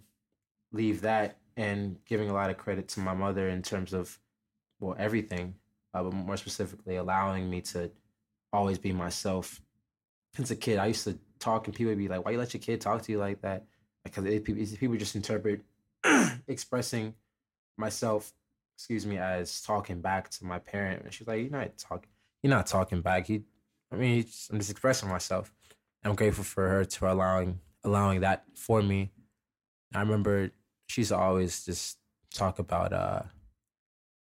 leave 0.71 1.01
that 1.01 1.37
and 1.57 1.97
giving 2.05 2.29
a 2.29 2.33
lot 2.33 2.49
of 2.49 2.57
credit 2.57 2.87
to 2.87 3.01
my 3.01 3.13
mother 3.13 3.49
in 3.49 3.61
terms 3.61 3.91
of 3.93 4.17
well 4.79 4.95
everything 4.97 5.55
uh, 5.93 6.01
but 6.01 6.13
more 6.13 6.37
specifically 6.37 6.95
allowing 6.95 7.49
me 7.49 7.59
to 7.59 7.91
always 8.53 8.77
be 8.77 8.93
myself 8.93 9.59
since 10.33 10.49
a 10.51 10.55
kid 10.55 10.79
i 10.79 10.85
used 10.85 11.03
to 11.03 11.17
talk 11.39 11.67
and 11.67 11.75
people 11.75 11.89
would 11.89 11.97
be 11.97 12.07
like 12.07 12.23
why 12.23 12.31
you 12.31 12.37
let 12.37 12.53
your 12.53 12.61
kid 12.61 12.79
talk 12.79 13.01
to 13.01 13.11
you 13.11 13.17
like 13.17 13.41
that 13.41 13.65
because 14.05 14.23
it, 14.23 14.45
people 14.45 14.95
just 14.95 15.15
interpret 15.15 15.61
expressing 16.47 17.13
myself 17.77 18.31
excuse 18.77 19.07
me, 19.07 19.17
as 19.17 19.61
talking 19.61 20.01
back 20.01 20.29
to 20.29 20.45
my 20.45 20.59
parent. 20.59 21.03
And 21.03 21.11
she's 21.11 21.27
like, 21.27 21.41
"You're 21.41 21.49
not 21.49 21.77
talking. 21.77 22.09
You're 22.43 22.51
not 22.51 22.67
talking 22.67 23.01
back. 23.01 23.27
You, 23.27 23.43
I 23.91 23.95
mean, 23.95 24.19
it's- 24.19 24.49
I'm 24.51 24.59
just 24.59 24.69
expressing 24.71 25.09
myself." 25.09 25.53
I'm 26.03 26.15
grateful 26.15 26.43
for 26.43 26.69
her 26.69 26.85
to 26.85 27.11
allowing 27.11 27.59
allowing 27.83 28.21
that 28.21 28.45
for 28.55 28.81
me. 28.83 29.11
I 29.95 29.99
remember 30.01 30.51
she 30.87 31.01
used 31.01 31.11
to 31.11 31.17
always 31.17 31.63
just 31.65 31.97
talk 32.33 32.59
about 32.59 32.93
uh 32.93 33.21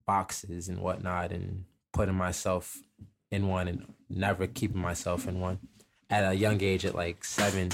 boxes 0.06 0.70
and 0.70 0.80
whatnot, 0.80 1.32
and 1.32 1.66
putting 1.94 2.16
myself 2.16 2.78
in 3.32 3.48
one, 3.48 3.68
and 3.68 3.94
never 4.10 4.48
keeping 4.48 4.82
myself 4.82 5.28
in 5.28 5.40
one. 5.40 5.60
At 6.10 6.32
a 6.32 6.36
young 6.36 6.62
age, 6.62 6.86
at 6.86 6.96
like 6.96 7.24
seven, 7.24 7.70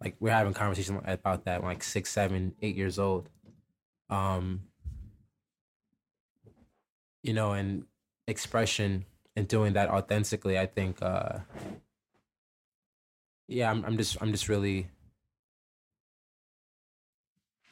like 0.00 0.16
we're 0.20 0.30
having 0.30 0.54
conversation 0.54 1.00
about 1.06 1.44
that, 1.44 1.62
like 1.62 1.82
six, 1.82 2.10
seven, 2.10 2.54
eight 2.62 2.76
years 2.76 2.98
old. 2.98 3.28
Um, 4.08 4.62
you 7.22 7.34
know, 7.34 7.52
and 7.52 7.84
expression 8.26 9.04
and 9.36 9.46
doing 9.46 9.74
that 9.74 9.90
authentically, 9.90 10.58
I 10.58 10.66
think 10.66 11.02
uh 11.02 11.40
yeah, 13.48 13.70
I'm 13.70 13.84
I'm 13.84 13.96
just 13.96 14.16
I'm 14.20 14.30
just 14.32 14.48
really 14.48 14.88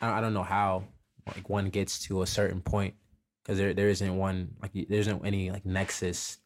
I 0.01 0.21
don't 0.21 0.35
know 0.35 0.43
how 0.43 0.85
like 1.27 1.49
one 1.49 1.69
gets 1.71 1.99
to 2.07 2.23
a 2.23 2.27
certain 2.27 2.61
point 2.61 2.95
because 3.43 3.59
there 3.59 3.75
there 3.75 3.89
isn't 3.89 4.17
one 4.17 4.55
like 4.63 4.73
there 4.73 4.99
isn't 5.01 5.25
any 5.25 5.51
like 5.51 5.67
nexus 5.67 6.39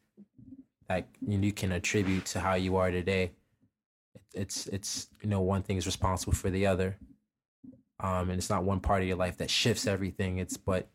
that 0.88 1.08
you, 1.26 1.38
you 1.38 1.52
can 1.52 1.72
attribute 1.72 2.26
to 2.26 2.40
how 2.40 2.54
you 2.54 2.76
are 2.76 2.90
today. 2.90 3.32
It's 4.34 4.66
it's 4.68 5.08
you 5.22 5.28
know 5.28 5.40
one 5.40 5.62
thing 5.62 5.76
is 5.76 5.86
responsible 5.86 6.32
for 6.32 6.50
the 6.50 6.66
other, 6.66 6.96
um, 8.00 8.30
and 8.30 8.38
it's 8.38 8.50
not 8.50 8.64
one 8.64 8.80
part 8.80 9.02
of 9.02 9.08
your 9.08 9.16
life 9.16 9.36
that 9.38 9.50
shifts 9.50 9.86
everything. 9.86 10.38
It's 10.38 10.56
but 10.56 10.88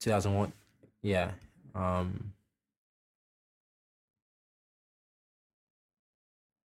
2001 0.00 0.52
yeah. 1.02 1.32
Um 1.74 2.32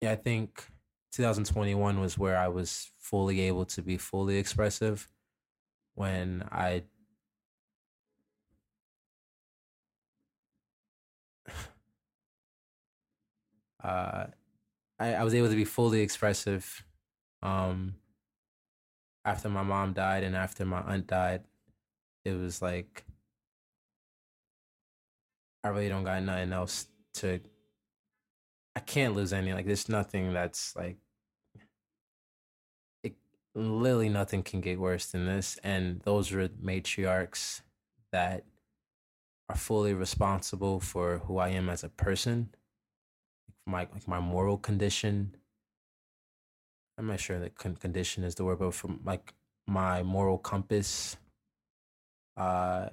Yeah, 0.01 0.13
I 0.13 0.17
think 0.17 0.67
2021 1.13 2.01
was 2.01 2.19
where 2.19 2.37
I 2.39 2.49
was 2.49 2.91
fully 2.99 3.41
able 3.43 3.65
to 3.67 3.83
be 3.83 3.97
fully 3.99 4.39
expressive 4.39 5.09
when 5.95 6.45
I 6.51 6.85
uh 13.85 14.27
I, 14.99 15.15
I 15.15 15.25
was 15.25 15.35
able 15.35 15.49
to 15.49 15.57
be 15.57 15.65
fully 15.65 16.01
expressive 16.01 16.85
um 17.43 17.95
after 19.25 19.49
my 19.49 19.63
mom 19.63 19.93
died 19.93 20.25
and 20.25 20.37
after 20.37 20.65
my 20.65 20.81
aunt 20.81 21.07
died. 21.07 21.43
It 22.25 22.33
was 22.33 22.63
like 22.63 23.05
I 25.65 25.69
really 25.69 25.89
don't 25.89 26.05
got 26.05 26.23
nothing 26.23 26.53
else 26.53 26.87
to. 27.15 27.41
I 28.75 28.81
can't 28.81 29.15
lose 29.15 29.33
any. 29.33 29.53
Like, 29.53 29.67
there's 29.67 29.89
nothing 29.89 30.33
that's 30.33 30.75
like. 30.77 30.97
It 33.55 33.59
literally 33.59 34.09
nothing 34.09 34.43
can 34.43 34.61
get 34.61 34.81
worse 34.81 35.07
than 35.07 35.27
this, 35.27 35.59
and 35.63 36.01
those 36.01 36.33
were 36.33 36.49
matriarchs 36.49 37.61
that 38.11 38.45
are 39.49 39.57
fully 39.57 39.93
responsible 39.93 40.81
for 40.81 41.19
who 41.19 41.39
I 41.39 41.49
am 41.49 41.69
as 41.69 41.85
a 41.85 41.91
person, 41.91 42.55
my 43.67 43.89
like 43.93 44.09
my 44.09 44.21
moral 44.21 44.57
condition. 44.57 45.37
I'm 46.97 47.07
not 47.07 47.21
sure 47.21 47.39
that 47.41 47.57
con- 47.57 47.77
condition 47.77 48.25
is 48.25 48.35
the 48.35 48.45
word, 48.45 48.59
but 48.59 48.75
from 48.75 49.01
like 49.05 49.35
my 49.67 50.03
moral 50.03 50.39
compass. 50.39 51.17
Uh, 52.37 52.89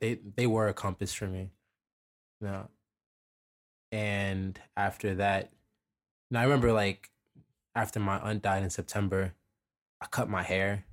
they 0.00 0.18
they 0.36 0.46
were 0.46 0.68
a 0.68 0.74
compass 0.74 1.12
for 1.12 1.26
me. 1.26 1.50
You 2.40 2.48
know, 2.48 2.68
and 3.92 4.60
after 4.76 5.14
that, 5.16 5.52
now 6.30 6.40
I 6.40 6.44
remember 6.44 6.72
like 6.72 7.10
after 7.76 8.00
my 8.00 8.18
aunt 8.18 8.42
died 8.42 8.62
in 8.62 8.70
September, 8.70 9.34
I 10.00 10.06
cut 10.06 10.28
my 10.28 10.42
hair. 10.42 10.84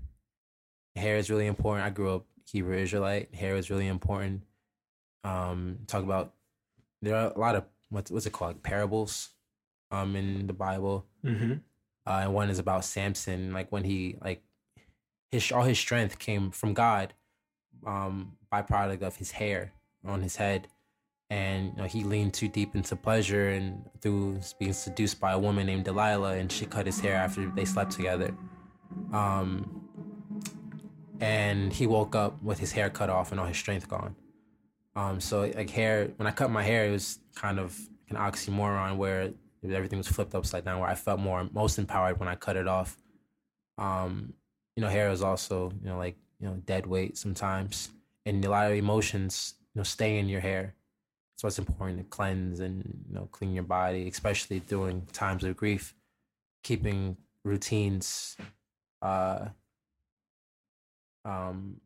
Hair 0.95 1.17
is 1.17 1.29
really 1.29 1.47
important. 1.47 1.87
I 1.87 1.89
grew 1.89 2.13
up 2.13 2.25
Hebrew 2.45 2.77
Israelite. 2.77 3.33
Hair 3.33 3.55
is 3.55 3.71
really 3.71 3.87
important. 3.87 4.43
Um, 5.23 5.79
talk 5.87 6.03
about 6.03 6.33
there 7.01 7.15
are 7.15 7.31
a 7.31 7.39
lot 7.39 7.55
of 7.55 7.63
what's 7.89 8.11
what's 8.11 8.25
it 8.25 8.33
called 8.33 8.61
parables, 8.61 9.29
um, 9.89 10.15
in 10.15 10.45
the 10.47 10.53
Bible. 10.53 11.05
Mm-hmm. 11.23 11.53
Uh, 12.05 12.19
and 12.23 12.33
one 12.33 12.49
is 12.49 12.59
about 12.59 12.83
Samson, 12.83 13.53
like 13.53 13.71
when 13.71 13.85
he 13.85 14.17
like 14.21 14.43
his 15.31 15.51
all 15.51 15.63
his 15.63 15.79
strength 15.79 16.19
came 16.19 16.51
from 16.51 16.73
God, 16.73 17.13
um, 17.87 18.33
byproduct 18.51 19.01
of 19.01 19.15
his 19.15 19.31
hair 19.31 19.71
on 20.05 20.21
his 20.21 20.35
head, 20.35 20.67
and 21.33 21.71
you 21.75 21.81
know, 21.81 21.85
he 21.85 22.03
leaned 22.03 22.31
too 22.35 22.47
deep 22.47 22.75
into 22.75 22.95
pleasure 22.95 23.49
and 23.49 23.83
through 24.01 24.39
being 24.59 24.71
seduced 24.71 25.19
by 25.19 25.31
a 25.31 25.39
woman 25.39 25.65
named 25.65 25.83
Delilah, 25.83 26.37
and 26.37 26.51
she 26.51 26.67
cut 26.67 26.85
his 26.85 26.99
hair 26.99 27.15
after 27.15 27.49
they 27.55 27.65
slept 27.65 27.91
together. 27.91 28.35
Um, 29.11 29.81
and 31.19 31.73
he 31.73 31.87
woke 31.87 32.15
up 32.15 32.41
with 32.43 32.59
his 32.59 32.71
hair 32.71 32.91
cut 32.91 33.09
off 33.09 33.31
and 33.31 33.39
all 33.39 33.47
his 33.47 33.57
strength 33.57 33.89
gone. 33.89 34.15
Um, 34.95 35.19
so 35.19 35.51
like 35.55 35.71
hair, 35.71 36.11
when 36.17 36.27
I 36.27 36.31
cut 36.31 36.51
my 36.51 36.61
hair, 36.61 36.85
it 36.85 36.91
was 36.91 37.17
kind 37.33 37.57
of 37.57 37.75
an 38.09 38.15
oxymoron 38.15 38.97
where 38.97 39.31
everything 39.63 39.97
was 39.97 40.07
flipped 40.07 40.35
upside 40.35 40.65
down. 40.65 40.81
Where 40.81 40.89
I 40.89 40.93
felt 40.93 41.19
more 41.19 41.49
most 41.51 41.79
empowered 41.79 42.19
when 42.19 42.29
I 42.29 42.35
cut 42.35 42.57
it 42.57 42.67
off. 42.67 42.95
Um, 43.79 44.33
you 44.75 44.83
know, 44.83 44.89
hair 44.89 45.09
is 45.09 45.23
also 45.23 45.71
you 45.81 45.89
know 45.89 45.97
like 45.97 46.17
you 46.39 46.47
know 46.47 46.61
dead 46.67 46.85
weight 46.85 47.17
sometimes, 47.17 47.89
and 48.23 48.45
a 48.45 48.51
lot 48.51 48.69
of 48.69 48.77
emotions 48.77 49.55
you 49.73 49.79
know 49.79 49.83
stay 49.83 50.19
in 50.19 50.29
your 50.29 50.41
hair. 50.41 50.75
So 51.37 51.47
it's 51.47 51.59
important 51.59 51.97
to 51.99 52.03
cleanse 52.05 52.59
and 52.59 53.03
you 53.07 53.15
know 53.15 53.27
clean 53.31 53.53
your 53.53 53.63
body, 53.63 54.07
especially 54.07 54.59
during 54.59 55.05
times 55.13 55.43
of 55.43 55.57
grief. 55.57 55.93
Keeping 56.63 57.17
routines, 57.43 58.37
uh, 59.01 59.47
um, 61.25 61.81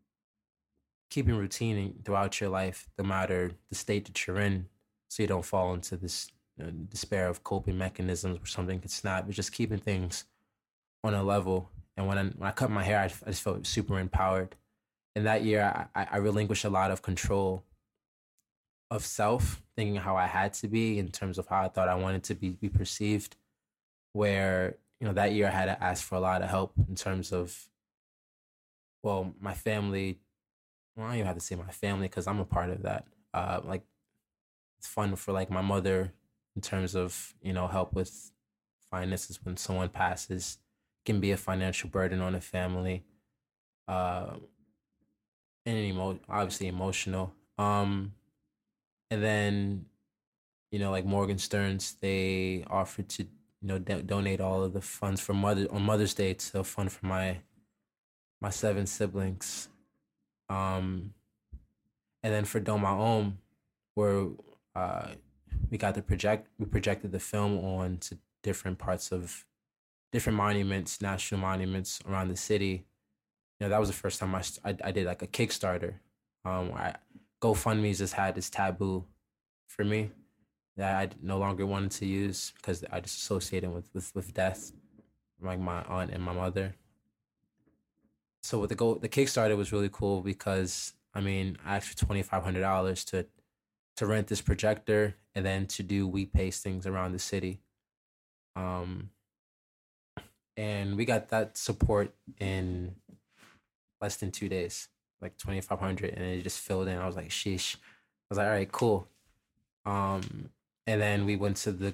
keeping 1.10 1.36
routine 1.36 1.96
throughout 2.04 2.40
your 2.40 2.50
life, 2.50 2.88
no 2.98 3.04
matter 3.04 3.52
the 3.70 3.76
state 3.76 4.06
that 4.06 4.28
you're 4.28 4.40
in, 4.40 4.68
so 5.10 5.24
you 5.24 5.28
don't 5.28 5.46
fall 5.46 5.74
into 5.74 5.98
this 5.98 6.30
you 6.58 6.66
know, 6.66 6.72
despair 6.72 7.28
of 7.28 7.44
coping 7.44 7.78
mechanisms 7.78 8.38
where 8.38 8.46
something 8.46 8.80
could 8.80 8.92
snap. 8.92 9.26
But 9.26 9.36
just 9.36 9.52
keeping 9.52 9.80
things 9.80 10.26
on 11.04 11.14
a 11.14 11.24
level. 11.24 11.70
And 11.96 12.08
when 12.08 12.18
I, 12.18 12.24
when 12.24 12.48
I 12.48 12.52
cut 12.52 12.70
my 12.70 12.84
hair, 12.84 13.00
I, 13.00 13.06
I 13.06 13.30
just 13.32 13.42
felt 13.42 13.66
super 13.66 14.00
empowered. 14.00 14.56
And 15.16 15.26
that 15.26 15.44
year, 15.44 15.88
I, 15.96 16.08
I 16.12 16.18
relinquished 16.18 16.66
a 16.66 16.70
lot 16.70 16.92
of 16.92 17.02
control 17.02 17.64
of 18.90 19.06
self, 19.06 19.62
thinking 19.76 19.96
how 19.96 20.16
I 20.16 20.26
had 20.28 20.54
to 20.54 20.68
be 20.68 21.00
in 21.00 21.10
terms 21.10 21.38
of 21.38 21.48
how 21.48 21.64
I 21.64 21.68
thought 21.68 21.90
I 21.90 21.96
wanted 21.96 22.24
to 22.26 22.36
be, 22.36 22.50
be 22.50 22.70
perceived. 22.70 23.36
Where, 24.14 24.78
you 25.00 25.08
know, 25.08 25.14
that 25.14 25.34
year 25.34 25.48
I 25.48 25.52
had 25.52 25.66
to 25.66 25.84
ask 25.84 26.04
for 26.04 26.16
a 26.16 26.20
lot 26.20 26.42
of 26.42 26.50
help 26.50 26.74
in 26.88 26.96
terms 26.96 27.32
of, 27.32 27.70
well, 29.04 29.34
my 29.40 29.54
family 29.54 30.20
well, 30.98 31.06
I 31.06 31.10
don't 31.10 31.18
even 31.18 31.28
have 31.28 31.36
to 31.38 31.42
say 31.42 31.56
my 31.56 31.72
family 31.72 32.08
because 32.08 32.28
I'm 32.28 32.40
a 32.40 32.46
part 32.46 32.72
of 32.72 32.82
that. 32.82 33.06
Uh, 33.34 33.62
like 33.64 33.84
it's 34.80 34.88
fun 34.88 35.16
for 35.16 35.32
like 35.32 35.52
my 35.52 35.62
mother 35.62 36.12
in 36.56 36.62
terms 36.62 36.96
of 36.96 37.36
you 37.42 37.54
know 37.54 37.68
help 37.68 37.94
with 37.94 38.32
finances 38.90 39.40
when 39.44 39.58
someone 39.58 39.90
passes 39.90 40.58
can 41.06 41.20
be 41.20 41.32
a 41.32 41.38
financial 41.38 41.90
burden 41.90 42.20
on 42.20 42.36
a 42.36 42.42
family. 42.42 43.04
Uh, 43.88 44.38
and 45.66 45.78
emo- 45.78 46.20
obviously 46.28 46.68
emotional. 46.68 47.34
Um, 47.58 48.14
and 49.10 49.24
then 49.24 49.86
you 50.72 50.80
know 50.80 50.92
like 50.92 51.06
Morgenstern's, 51.06 51.96
they 52.02 52.64
offered 52.70 53.10
to 53.10 53.24
you 53.24 53.68
know 53.68 53.80
do- 53.80 54.02
donate 54.02 54.42
all 54.42 54.64
of 54.64 54.74
the 54.74 54.82
funds 54.82 55.22
for 55.22 55.34
mother 55.34 55.68
on 55.72 55.84
Mother's 55.84 56.14
Day 56.14 56.34
to 56.34 56.64
fund 56.64 56.92
for 56.92 57.06
my 57.06 57.40
my 58.42 58.50
seven 58.50 58.86
siblings 58.86 59.70
um, 60.50 61.14
and 62.24 62.34
then 62.34 62.46
for 62.46 62.60
Doma 62.60 62.88
Om, 62.88 63.38
where 63.96 64.28
uh, 64.76 65.10
we 65.70 65.78
got 65.78 65.96
to 65.96 66.02
project, 66.02 66.48
we 66.58 66.66
projected 66.66 67.12
the 67.12 67.20
film 67.20 67.58
on 67.60 67.98
to 67.98 68.18
different 68.44 68.78
parts 68.78 69.12
of 69.12 69.46
different 70.12 70.38
monuments, 70.38 71.02
national 71.02 71.42
monuments 71.42 72.00
around 72.08 72.30
the 72.30 72.38
city. 72.38 72.86
You 73.60 73.66
know, 73.66 73.70
that 73.70 73.80
was 73.80 73.90
the 73.90 73.96
first 73.96 74.20
time 74.20 74.36
I, 74.36 74.44
I, 74.64 74.76
I 74.86 74.92
did 74.92 75.06
like 75.06 75.22
a 75.22 75.28
Kickstarter. 75.28 75.96
Um, 76.46 76.72
I, 76.74 76.96
GoFundMe 77.42 77.98
just 77.98 78.14
had 78.14 78.36
this 78.36 78.50
taboo 78.50 79.06
for 79.68 79.84
me 79.84 80.12
that 80.76 80.96
I 80.96 81.16
no 81.22 81.38
longer 81.38 81.66
wanted 81.66 81.92
to 81.92 82.06
use 82.06 82.54
because 82.58 82.84
I 82.92 83.00
just 83.00 83.18
associated 83.20 83.74
with, 83.74 83.90
with, 83.94 84.14
with 84.16 84.34
death, 84.34 84.72
like 85.42 85.60
my 85.60 85.84
aunt 85.84 86.12
and 86.12 86.24
my 86.24 86.34
mother 86.34 86.76
so 88.48 88.60
with 88.60 88.70
the 88.70 88.76
go 88.76 88.96
the 88.96 89.10
Kickstarter 89.10 89.58
was 89.58 89.74
really 89.74 89.90
cool 89.92 90.22
because 90.22 90.94
I 91.14 91.20
mean 91.20 91.58
I 91.66 91.76
asked 91.76 91.90
for 91.90 91.98
twenty 91.98 92.24
five 92.24 92.44
hundred 92.44 92.62
dollars 92.62 93.04
to 93.06 93.26
to 93.98 94.06
rent 94.06 94.28
this 94.28 94.42
projector 94.42 95.16
and 95.36 95.46
then 95.46 95.66
to 95.68 95.84
do 95.84 96.08
wheat 96.08 96.32
pastings 96.32 96.88
around 96.88 97.12
the 97.12 97.20
city. 97.20 97.60
Um 98.56 99.10
and 100.56 100.96
we 100.96 101.04
got 101.04 101.28
that 101.30 101.58
support 101.58 102.16
in 102.40 102.96
less 104.00 104.16
than 104.16 104.32
two 104.32 104.48
days, 104.48 104.88
like 105.22 105.38
twenty 105.38 105.62
five 105.62 105.80
hundred, 105.80 106.14
and 106.14 106.24
it 106.24 106.44
just 106.44 106.60
filled 106.60 106.88
in. 106.88 106.98
I 106.98 107.06
was 107.06 107.16
like, 107.16 107.30
sheesh. 107.30 107.76
I 107.76 107.80
was 108.30 108.38
like, 108.38 108.48
all 108.48 108.54
right, 108.54 108.72
cool. 108.72 109.08
Um, 109.86 110.50
and 110.86 111.02
then 111.02 111.26
we 111.26 111.36
went 111.36 111.58
to 111.58 111.72
the. 111.72 111.94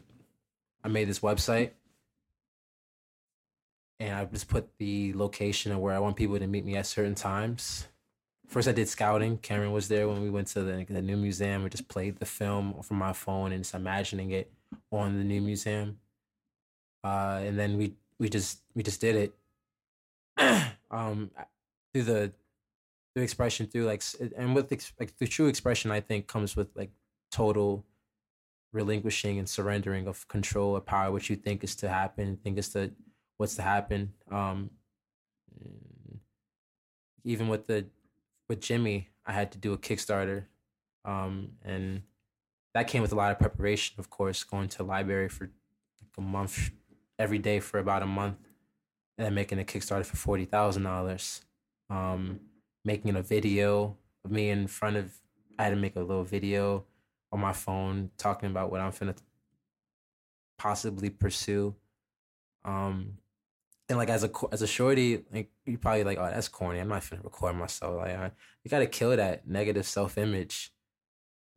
I 0.84 0.90
made 0.90 1.08
this 1.08 1.20
website 1.20 1.72
and 4.04 4.16
I 4.16 4.26
just 4.26 4.50
put 4.50 4.78
the 4.78 5.14
location 5.14 5.72
of 5.72 5.80
where 5.80 5.96
I 5.96 6.00
want 6.00 6.18
people 6.18 6.38
to 6.38 6.48
meet 6.48 6.66
me 6.66 6.76
at 6.76 6.86
certain 6.86 7.16
times. 7.16 7.88
First, 8.48 8.68
I 8.68 8.74
did 8.74 8.90
scouting. 8.90 9.38
Cameron 9.38 9.72
was 9.72 9.88
there 9.88 10.10
when 10.10 10.22
we 10.22 10.30
went 10.30 10.48
to 10.48 10.62
the, 10.62 10.86
the 10.90 11.02
new 11.02 11.16
museum. 11.16 11.64
We 11.64 11.70
just 11.70 11.88
played 11.88 12.18
the 12.20 12.26
film 12.26 12.82
from 12.84 12.98
my 12.98 13.14
phone 13.14 13.54
and 13.54 13.64
just 13.64 13.74
imagining 13.74 14.32
it 14.32 14.52
on 14.92 15.18
the 15.18 15.24
new 15.24 15.42
museum. 15.42 16.00
Uh, 17.04 17.42
and 17.44 17.58
then 17.58 17.78
we 17.78 17.94
we 18.20 18.30
just 18.30 18.60
we 18.76 18.84
just 18.84 19.00
did 19.02 19.16
it 20.38 20.68
um, 20.92 21.32
through 21.94 22.04
the 22.04 22.32
through 23.14 23.24
expression 23.24 23.68
through 23.68 23.86
like 23.86 24.04
and 24.38 24.56
with 24.56 24.72
like 25.00 25.18
the 25.18 25.28
true 25.28 25.48
expression 25.48 25.92
I 25.92 26.02
think 26.02 26.28
comes 26.28 26.56
with 26.56 26.70
like 26.76 26.92
total 27.32 27.86
relinquishing 28.74 29.38
and 29.38 29.48
surrendering 29.48 30.08
of 30.08 30.28
control 30.28 30.76
or 30.76 30.82
power, 30.82 31.12
which 31.12 31.30
you 31.30 31.36
think 31.36 31.64
is 31.64 31.76
to 31.78 31.88
happen, 31.88 32.38
think 32.44 32.58
is 32.58 32.70
to 32.70 32.92
what's 33.38 33.56
to 33.56 33.62
happen. 33.62 34.14
Um, 34.32 34.72
even 37.24 37.48
with 37.48 37.68
the 37.68 37.86
with 38.50 38.60
Jimmy, 38.60 39.10
I 39.26 39.32
had 39.32 39.52
to 39.54 39.58
do 39.58 39.72
a 39.74 39.78
Kickstarter, 39.78 40.46
um, 41.06 41.52
and 41.64 42.02
that 42.74 42.88
came 42.88 43.02
with 43.02 43.14
a 43.14 43.16
lot 43.16 43.32
of 43.32 43.40
preparation. 43.40 43.96
Of 44.00 44.10
course, 44.10 44.44
going 44.44 44.68
to 44.70 44.78
the 44.80 44.84
library 44.84 45.30
for 45.30 45.46
like 45.46 46.18
a 46.18 46.22
month 46.22 46.72
every 47.18 47.40
day 47.40 47.60
for 47.60 47.78
about 47.80 48.04
a 48.04 48.08
month, 48.08 48.40
and 49.18 49.26
then 49.26 49.34
making 49.34 49.60
a 49.60 49.64
Kickstarter 49.64 50.06
for 50.06 50.18
forty 50.18 50.46
thousand 50.46 50.86
um, 50.86 50.92
dollars. 50.92 51.42
Making 52.86 53.16
a 53.16 53.22
video 53.22 53.98
of 54.26 54.32
me 54.32 54.50
in 54.50 54.68
front 54.68 54.98
of. 54.98 55.12
I 55.58 55.66
had 55.66 55.70
to 55.70 55.76
make 55.76 55.96
a 55.96 56.02
little 56.02 56.24
video 56.24 56.86
on 57.32 57.40
my 57.40 57.54
phone 57.54 58.10
talking 58.18 58.50
about 58.50 58.72
what 58.72 58.82
I'm 58.82 58.92
finna 58.92 59.16
possibly 60.58 61.10
pursue. 61.10 61.76
Um, 62.66 63.18
and 63.90 63.98
like 63.98 64.10
as 64.10 64.24
a 64.24 64.32
as 64.52 64.62
a 64.62 64.68
shorty, 64.68 65.24
like 65.32 65.52
you 65.66 65.78
probably 65.78 66.04
like, 66.04 66.18
oh, 66.18 66.26
that's 66.26 66.48
corny. 66.48 66.80
I'm 66.80 66.88
not 66.88 67.02
finna 67.02 67.24
record 67.24 67.56
myself. 67.56 67.98
Like, 67.98 68.16
I, 68.18 68.32
you 68.64 68.70
gotta 68.72 68.88
kill 68.88 69.16
that 69.16 69.48
negative 69.48 69.86
self 69.86 70.18
image, 70.18 70.72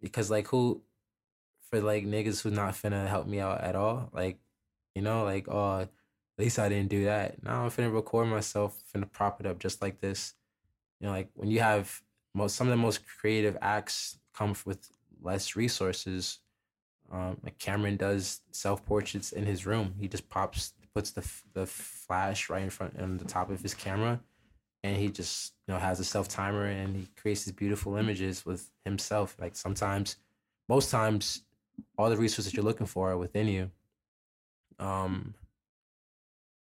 because 0.00 0.30
like 0.30 0.48
who, 0.48 0.82
for 1.70 1.80
like 1.80 2.04
niggas 2.04 2.42
who 2.42 2.50
not 2.50 2.74
finna 2.74 3.06
help 3.06 3.26
me 3.26 3.40
out 3.40 3.60
at 3.62 3.76
all. 3.76 4.10
Like, 4.12 4.38
you 4.94 5.02
know, 5.02 5.24
like 5.24 5.48
oh, 5.48 5.80
at 5.80 5.90
least 6.38 6.58
I 6.58 6.68
didn't 6.68 6.90
do 6.90 7.04
that. 7.04 7.42
Now 7.42 7.64
I'm 7.64 7.70
finna 7.70 7.92
record 7.92 8.28
myself, 8.28 8.76
finna 8.94 9.10
prop 9.10 9.40
it 9.40 9.46
up 9.46 9.58
just 9.58 9.80
like 9.82 10.00
this. 10.00 10.34
You 11.00 11.06
know, 11.06 11.12
like 11.12 11.28
when 11.34 11.50
you 11.50 11.60
have 11.60 12.02
most 12.34 12.56
some 12.56 12.66
of 12.66 12.70
the 12.70 12.82
most 12.82 13.00
creative 13.06 13.56
acts 13.60 14.18
come 14.34 14.54
with 14.64 14.88
less 15.22 15.56
resources. 15.56 16.38
Um, 17.10 17.38
like 17.44 17.58
Cameron 17.58 17.96
does 17.96 18.40
self 18.50 18.84
portraits 18.84 19.32
in 19.32 19.46
his 19.46 19.64
room. 19.64 19.94
He 20.00 20.08
just 20.08 20.28
pops 20.28 20.72
puts 20.94 21.10
the 21.10 21.28
the 21.52 21.66
flash 21.66 22.50
right 22.50 22.62
in 22.62 22.70
front 22.70 22.98
on 23.00 23.18
the 23.18 23.24
top 23.24 23.50
of 23.50 23.60
his 23.60 23.74
camera, 23.74 24.20
and 24.82 24.96
he 24.96 25.08
just 25.08 25.52
you 25.66 25.74
know 25.74 25.80
has 25.80 26.00
a 26.00 26.04
self 26.04 26.28
timer 26.28 26.66
and 26.66 26.96
he 26.96 27.08
creates 27.20 27.44
these 27.44 27.54
beautiful 27.54 27.96
images 27.96 28.44
with 28.44 28.70
himself. 28.84 29.36
Like 29.38 29.54
sometimes, 29.54 30.16
most 30.68 30.90
times, 30.90 31.42
all 31.96 32.10
the 32.10 32.16
resources 32.16 32.54
you're 32.54 32.64
looking 32.64 32.86
for 32.86 33.10
are 33.10 33.18
within 33.18 33.46
you. 33.46 33.70
Um, 34.78 35.34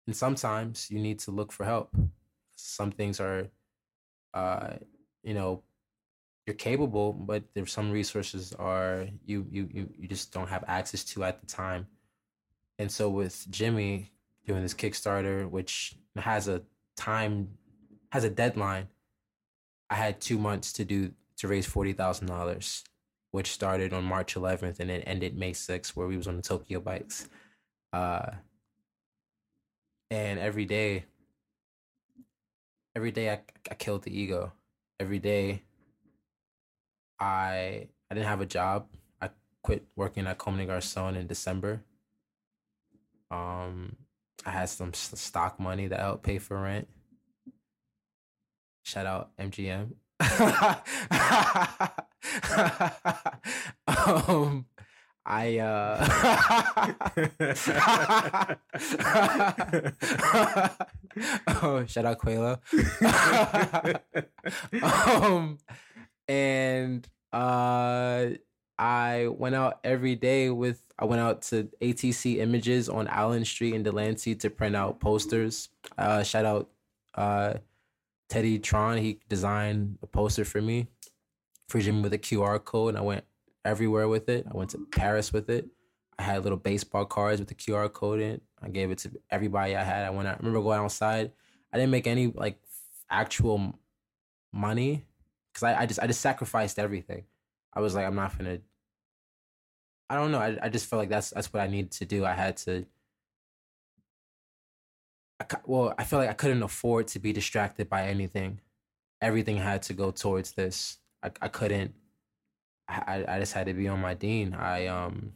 and 0.08 0.16
sometimes 0.16 0.90
you 0.92 1.00
need 1.00 1.20
to 1.20 1.32
look 1.32 1.52
for 1.52 1.66
help. 1.66 1.96
Some 2.56 2.92
things 2.92 3.20
are, 3.20 3.50
uh, 4.36 4.74
you 5.24 5.34
know, 5.34 5.64
you're 6.46 6.56
capable, 6.56 7.14
but 7.14 7.44
there's 7.56 7.72
some 7.72 7.90
resources 7.90 8.54
are 8.60 9.08
you 9.26 9.48
you 9.50 9.68
you 9.74 9.90
you 9.98 10.08
just 10.08 10.32
don't 10.32 10.50
have 10.50 10.64
access 10.68 11.04
to 11.06 11.24
at 11.24 11.42
the 11.42 11.48
time. 11.48 11.88
And 12.78 12.92
so 12.92 13.10
with 13.10 13.48
Jimmy 13.50 14.12
doing 14.46 14.62
this 14.62 14.74
Kickstarter, 14.74 15.50
which 15.50 15.96
has 16.16 16.48
a 16.48 16.62
time 16.96 17.50
has 18.12 18.24
a 18.24 18.30
deadline, 18.30 18.88
I 19.90 19.96
had 19.96 20.22
two 20.22 20.38
months 20.38 20.72
to 20.74 20.86
do 20.86 21.12
to 21.38 21.48
raise 21.48 21.66
forty 21.66 21.94
thousand 21.94 22.28
dollars, 22.28 22.84
which 23.32 23.52
started 23.52 23.92
on 23.92 24.04
March 24.04 24.36
11th 24.36 24.80
and 24.80 24.92
it 24.92 25.04
ended 25.08 25.36
May 25.36 25.54
6th, 25.54 25.90
where 25.96 26.08
we 26.08 26.18
was 26.18 26.28
on 26.28 26.36
the 26.36 26.44
Tokyo 26.44 26.80
bikes. 26.80 27.28
Uh, 27.92 28.32
and 30.12 30.40
every 30.40 30.66
day, 30.66 31.06
every 32.96 33.12
day 33.12 33.30
I, 33.30 33.42
I 33.70 33.76
killed 33.76 34.04
the 34.04 34.18
ego. 34.18 34.54
Every 35.00 35.20
day 35.20 35.64
I 37.20 37.90
I 38.10 38.16
didn't 38.16 38.28
have 38.28 38.42
a 38.42 38.46
job. 38.46 38.88
I 39.22 39.30
quit 39.62 39.86
working 39.96 40.28
at 40.28 40.38
Comme 40.38 40.58
des 40.58 41.20
in 41.20 41.28
December. 41.28 41.82
Um, 43.32 43.96
I 44.46 44.52
had 44.52 44.70
some 44.70 44.94
stock 44.94 45.60
money 45.60 45.88
that 45.88 46.00
helped 46.00 46.24
pay 46.24 46.38
for 46.38 46.62
rent. 46.62 46.88
Shout 48.84 49.08
out 49.08 49.36
MGM. 49.38 49.94
um, 53.88 54.66
I 55.26 55.58
uh 55.58 56.06
oh 61.64 61.86
shout 61.88 62.06
out 62.06 62.20
Quelo. 62.20 62.60
um 65.24 65.58
and 66.28 67.08
uh 67.34 68.28
I 68.78 69.28
went 69.30 69.56
out 69.56 69.80
every 69.84 70.16
day 70.16 70.52
with 70.52 70.84
I 71.00 71.06
went 71.06 71.22
out 71.22 71.42
to 71.44 71.70
ATC 71.82 72.38
Images 72.38 72.88
on 72.88 73.08
Allen 73.08 73.46
Street 73.46 73.74
in 73.74 73.82
Delancey 73.82 74.36
to 74.36 74.52
print 74.52 74.76
out 74.76 75.00
posters. 75.00 75.70
Uh 75.98 76.22
shout 76.22 76.46
out 76.46 76.70
uh 77.16 77.56
Teddy 78.30 78.60
Tron, 78.60 78.98
he 78.98 79.22
designed 79.28 79.98
a 80.04 80.08
poster 80.08 80.46
for 80.46 80.62
me 80.62 80.86
for 81.68 81.80
Jimmy 81.80 82.02
with 82.02 82.14
a 82.14 82.20
QR 82.20 82.64
code 82.64 82.90
and 82.90 82.98
I 83.00 83.02
went 83.02 83.24
everywhere 83.66 84.08
with 84.08 84.30
it. 84.30 84.46
I 84.50 84.56
went 84.56 84.70
to 84.72 84.88
Paris 84.92 85.34
with 85.34 85.50
it. 85.50 85.68
I 86.18 86.24
had 86.24 86.44
little 86.44 86.58
baseball 86.58 87.06
cards 87.06 87.40
with 87.40 87.50
the 87.50 87.56
QR 87.56 87.92
code 87.92 88.22
in. 88.22 88.40
I 88.62 88.70
gave 88.70 88.92
it 88.92 89.00
to 89.00 89.12
everybody 89.30 89.76
I 89.76 89.84
had. 89.84 90.06
I 90.06 90.10
went 90.12 90.28
I 90.28 90.36
remember 90.38 90.62
going 90.62 90.80
outside. 90.80 91.32
I 91.74 91.78
didn't 91.78 91.92
make 91.92 92.08
any 92.08 92.28
like 92.28 92.58
actual 93.10 93.78
money 94.54 95.06
because 95.54 95.64
I, 95.64 95.82
I 95.82 95.86
just 95.86 96.00
I 96.00 96.08
just 96.08 96.22
sacrificed 96.22 96.80
everything. 96.80 97.26
I 97.74 97.82
was 97.82 97.96
like, 97.96 98.06
I'm 98.06 98.16
not 98.16 98.38
gonna. 98.38 98.60
I 100.10 100.16
don't 100.16 100.32
know. 100.32 100.40
I 100.40 100.58
I 100.62 100.70
just 100.70 100.86
felt 100.86 101.00
like 101.02 101.10
that's 101.10 101.32
that's 101.32 101.52
what 101.52 101.62
I 101.62 101.68
needed 101.68 101.92
to 101.92 102.06
do. 102.06 102.26
I 102.26 102.34
had 102.34 102.58
to. 102.58 102.86
I, 105.42 105.46
well, 105.66 105.94
I 105.98 106.06
felt 106.06 106.22
like 106.22 106.30
I 106.30 106.34
couldn't 106.34 106.64
afford 106.64 107.08
to 107.10 107.20
be 107.20 107.34
distracted 107.34 107.90
by 107.90 108.08
anything. 108.08 108.62
Everything 109.22 109.58
had 109.58 109.82
to 109.84 109.94
go 109.94 110.12
towards 110.12 110.54
this. 110.54 111.00
I 111.22 111.32
I 111.42 111.48
couldn't. 111.50 111.94
I 112.88 113.26
I 113.28 113.40
just 113.40 113.54
had 113.54 113.68
to 113.68 113.74
be 113.74 113.88
on 113.88 114.00
my 114.00 114.14
dean. 114.14 114.54
I 114.54 114.88
um, 114.88 115.34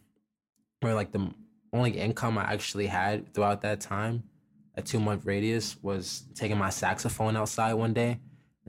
where 0.82 0.94
like 0.94 1.12
the 1.12 1.32
only 1.74 1.92
income 1.92 2.38
I 2.38 2.52
actually 2.54 2.88
had 2.88 3.34
throughout 3.34 3.62
that 3.62 3.82
time, 3.82 4.24
a 4.76 4.82
two 4.82 5.00
month 5.00 5.26
radius, 5.26 5.78
was 5.82 6.24
taking 6.36 6.58
my 6.58 6.70
saxophone 6.70 7.36
outside 7.36 7.74
one 7.74 7.94
day 7.94 8.20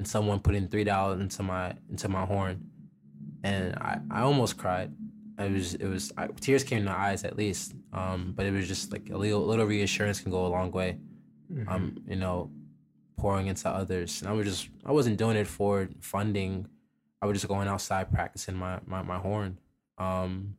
and 0.01 0.09
someone 0.09 0.41
put 0.41 0.55
in 0.55 0.67
three 0.67 0.83
dollars 0.83 1.21
into 1.21 1.43
my 1.43 1.75
into 1.91 2.09
my 2.09 2.25
horn, 2.25 2.65
and 3.45 3.75
I, 3.77 4.01
I 4.11 4.21
almost 4.23 4.57
cried. 4.57 4.91
It 5.39 5.53
was 5.53 5.75
it 5.75 5.87
was 5.87 6.11
I, 6.17 6.29
tears 6.29 6.65
came 6.65 6.85
to 6.85 6.91
my 6.91 6.97
eyes 6.97 7.23
at 7.23 7.37
least, 7.37 7.75
um, 7.93 8.33
but 8.35 8.47
it 8.47 8.53
was 8.53 8.67
just 8.67 8.93
like 8.93 9.11
a 9.11 9.17
little 9.19 9.45
little 9.45 9.67
reassurance 9.67 10.19
can 10.19 10.31
go 10.33 10.47
a 10.47 10.49
long 10.49 10.71
way. 10.71 10.99
Mm-hmm. 11.53 11.69
Um, 11.69 11.97
you 12.09 12.17
know, 12.17 12.51
pouring 13.19 13.49
into 13.49 13.69
others, 13.69 14.23
and 14.23 14.31
I 14.31 14.33
was 14.33 14.47
just 14.47 14.71
I 14.87 14.93
wasn't 14.93 15.19
doing 15.19 15.37
it 15.37 15.47
for 15.47 15.91
funding. 16.01 16.67
I 17.23 17.27
was 17.27 17.37
just 17.37 17.49
going 17.49 17.69
outside 17.69 18.13
practicing 18.13 18.57
my 18.57 18.81
my 18.87 19.03
my 19.03 19.19
horn, 19.19 19.59
um, 19.99 20.57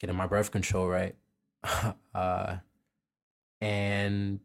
getting 0.00 0.16
my 0.16 0.26
breath 0.26 0.50
control 0.50 0.88
right, 0.88 1.14
uh, 2.14 2.56
and 3.60 4.40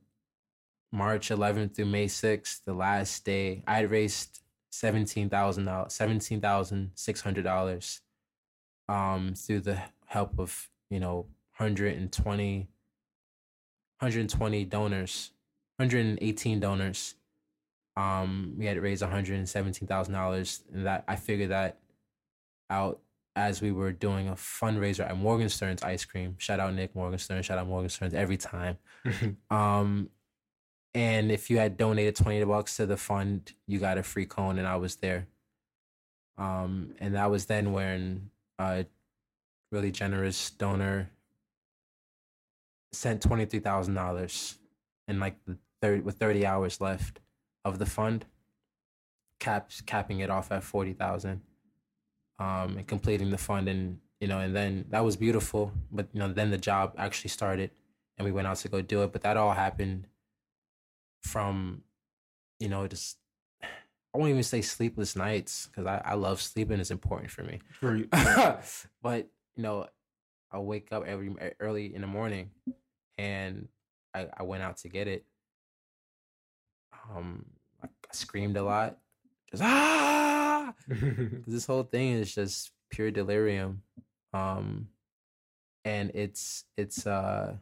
March 0.91 1.29
11th 1.29 1.75
through 1.75 1.85
May 1.85 2.07
6th, 2.07 2.61
the 2.65 2.73
last 2.73 3.23
day, 3.23 3.63
I 3.67 3.75
had 3.75 3.91
raised 3.91 4.41
seventeen 4.71 5.29
thousand 5.29 5.65
dollars, 5.65 5.93
seventeen 5.93 6.41
thousand 6.41 6.91
six 6.95 7.21
hundred 7.21 7.43
dollars, 7.43 8.01
um, 8.87 9.33
through 9.35 9.61
the 9.61 9.81
help 10.05 10.39
of 10.39 10.69
you 10.89 10.99
know 10.99 11.27
120, 11.57 12.69
120 13.99 14.65
donors, 14.65 15.31
118 15.77 16.59
donors. 16.59 17.15
Um, 17.95 18.53
we 18.57 18.65
had 18.65 18.75
to 18.75 18.81
raise 18.81 19.01
one 19.01 19.11
hundred 19.11 19.37
and 19.37 19.49
seventeen 19.49 19.87
thousand 19.87 20.13
dollars, 20.13 20.63
and 20.73 20.85
that 20.85 21.03
I 21.07 21.15
figured 21.15 21.51
that 21.51 21.79
out 22.69 22.99
as 23.35 23.61
we 23.61 23.71
were 23.71 23.91
doing 23.91 24.27
a 24.27 24.33
fundraiser 24.33 25.07
at 25.09 25.17
Morgenstern's 25.17 25.83
Ice 25.83 26.05
Cream. 26.05 26.35
Shout 26.37 26.59
out 26.59 26.73
Nick 26.73 26.95
Morgenstern. 26.95 27.41
Shout 27.41 27.57
out 27.57 27.67
Morgenstern's 27.67 28.13
every 28.13 28.37
time. 28.37 28.77
um, 29.49 30.09
and 30.93 31.31
if 31.31 31.49
you 31.49 31.57
had 31.57 31.77
donated 31.77 32.15
20 32.15 32.43
bucks 32.45 32.77
to 32.77 32.85
the 32.85 32.97
fund 32.97 33.53
you 33.67 33.79
got 33.79 33.97
a 33.97 34.03
free 34.03 34.25
cone 34.25 34.57
and 34.57 34.67
i 34.67 34.75
was 34.75 34.95
there 34.97 35.27
um 36.37 36.93
and 36.99 37.15
that 37.15 37.29
was 37.29 37.45
then 37.45 37.71
when 37.71 38.29
a 38.57 38.85
really 39.71 39.91
generous 39.91 40.49
donor 40.51 41.11
sent 42.91 43.21
$23000 43.21 44.57
and 45.07 45.19
like 45.19 45.35
the 45.45 45.57
30 45.81 46.01
with 46.01 46.17
30 46.17 46.45
hours 46.45 46.81
left 46.81 47.19
of 47.65 47.79
the 47.79 47.85
fund 47.85 48.25
caps 49.39 49.81
capping 49.81 50.19
it 50.19 50.29
off 50.29 50.51
at 50.51 50.63
40000 50.63 51.41
um 52.39 52.77
and 52.77 52.87
completing 52.87 53.29
the 53.29 53.37
fund 53.37 53.69
and 53.69 53.99
you 54.19 54.27
know 54.27 54.39
and 54.39 54.55
then 54.55 54.85
that 54.89 55.03
was 55.03 55.15
beautiful 55.15 55.71
but 55.91 56.07
you 56.13 56.19
know 56.19 56.27
then 56.27 56.51
the 56.51 56.57
job 56.57 56.93
actually 56.97 57.29
started 57.29 57.71
and 58.17 58.25
we 58.25 58.31
went 58.31 58.47
out 58.47 58.57
to 58.57 58.67
go 58.67 58.81
do 58.81 59.03
it 59.03 59.13
but 59.13 59.21
that 59.21 59.37
all 59.37 59.51
happened 59.51 60.07
from, 61.21 61.83
you 62.59 62.69
know, 62.69 62.87
just 62.87 63.17
I 63.61 64.17
won't 64.17 64.31
even 64.31 64.43
say 64.43 64.61
sleepless 64.61 65.15
nights 65.15 65.67
because 65.67 65.85
I, 65.85 66.01
I 66.03 66.13
love 66.15 66.41
sleeping 66.41 66.79
is 66.79 66.91
important 66.91 67.31
for 67.31 67.43
me. 67.43 67.59
but 69.01 69.29
you 69.55 69.63
know, 69.63 69.87
I 70.51 70.59
wake 70.59 70.91
up 70.91 71.05
every 71.05 71.33
early 71.59 71.93
in 71.93 72.01
the 72.01 72.07
morning, 72.07 72.49
and 73.17 73.67
I, 74.13 74.27
I 74.35 74.43
went 74.43 74.63
out 74.63 74.77
to 74.77 74.89
get 74.89 75.07
it. 75.07 75.25
Um, 77.13 77.45
I, 77.83 77.87
I 77.87 78.13
screamed 78.13 78.57
a 78.57 78.63
lot, 78.63 78.97
just 79.49 79.63
ah. 79.63 80.73
this 81.47 81.65
whole 81.65 81.83
thing 81.83 82.13
is 82.13 82.33
just 82.33 82.71
pure 82.89 83.11
delirium, 83.11 83.81
um, 84.33 84.87
and 85.85 86.11
it's 86.13 86.65
it's 86.77 87.07
uh 87.07 87.53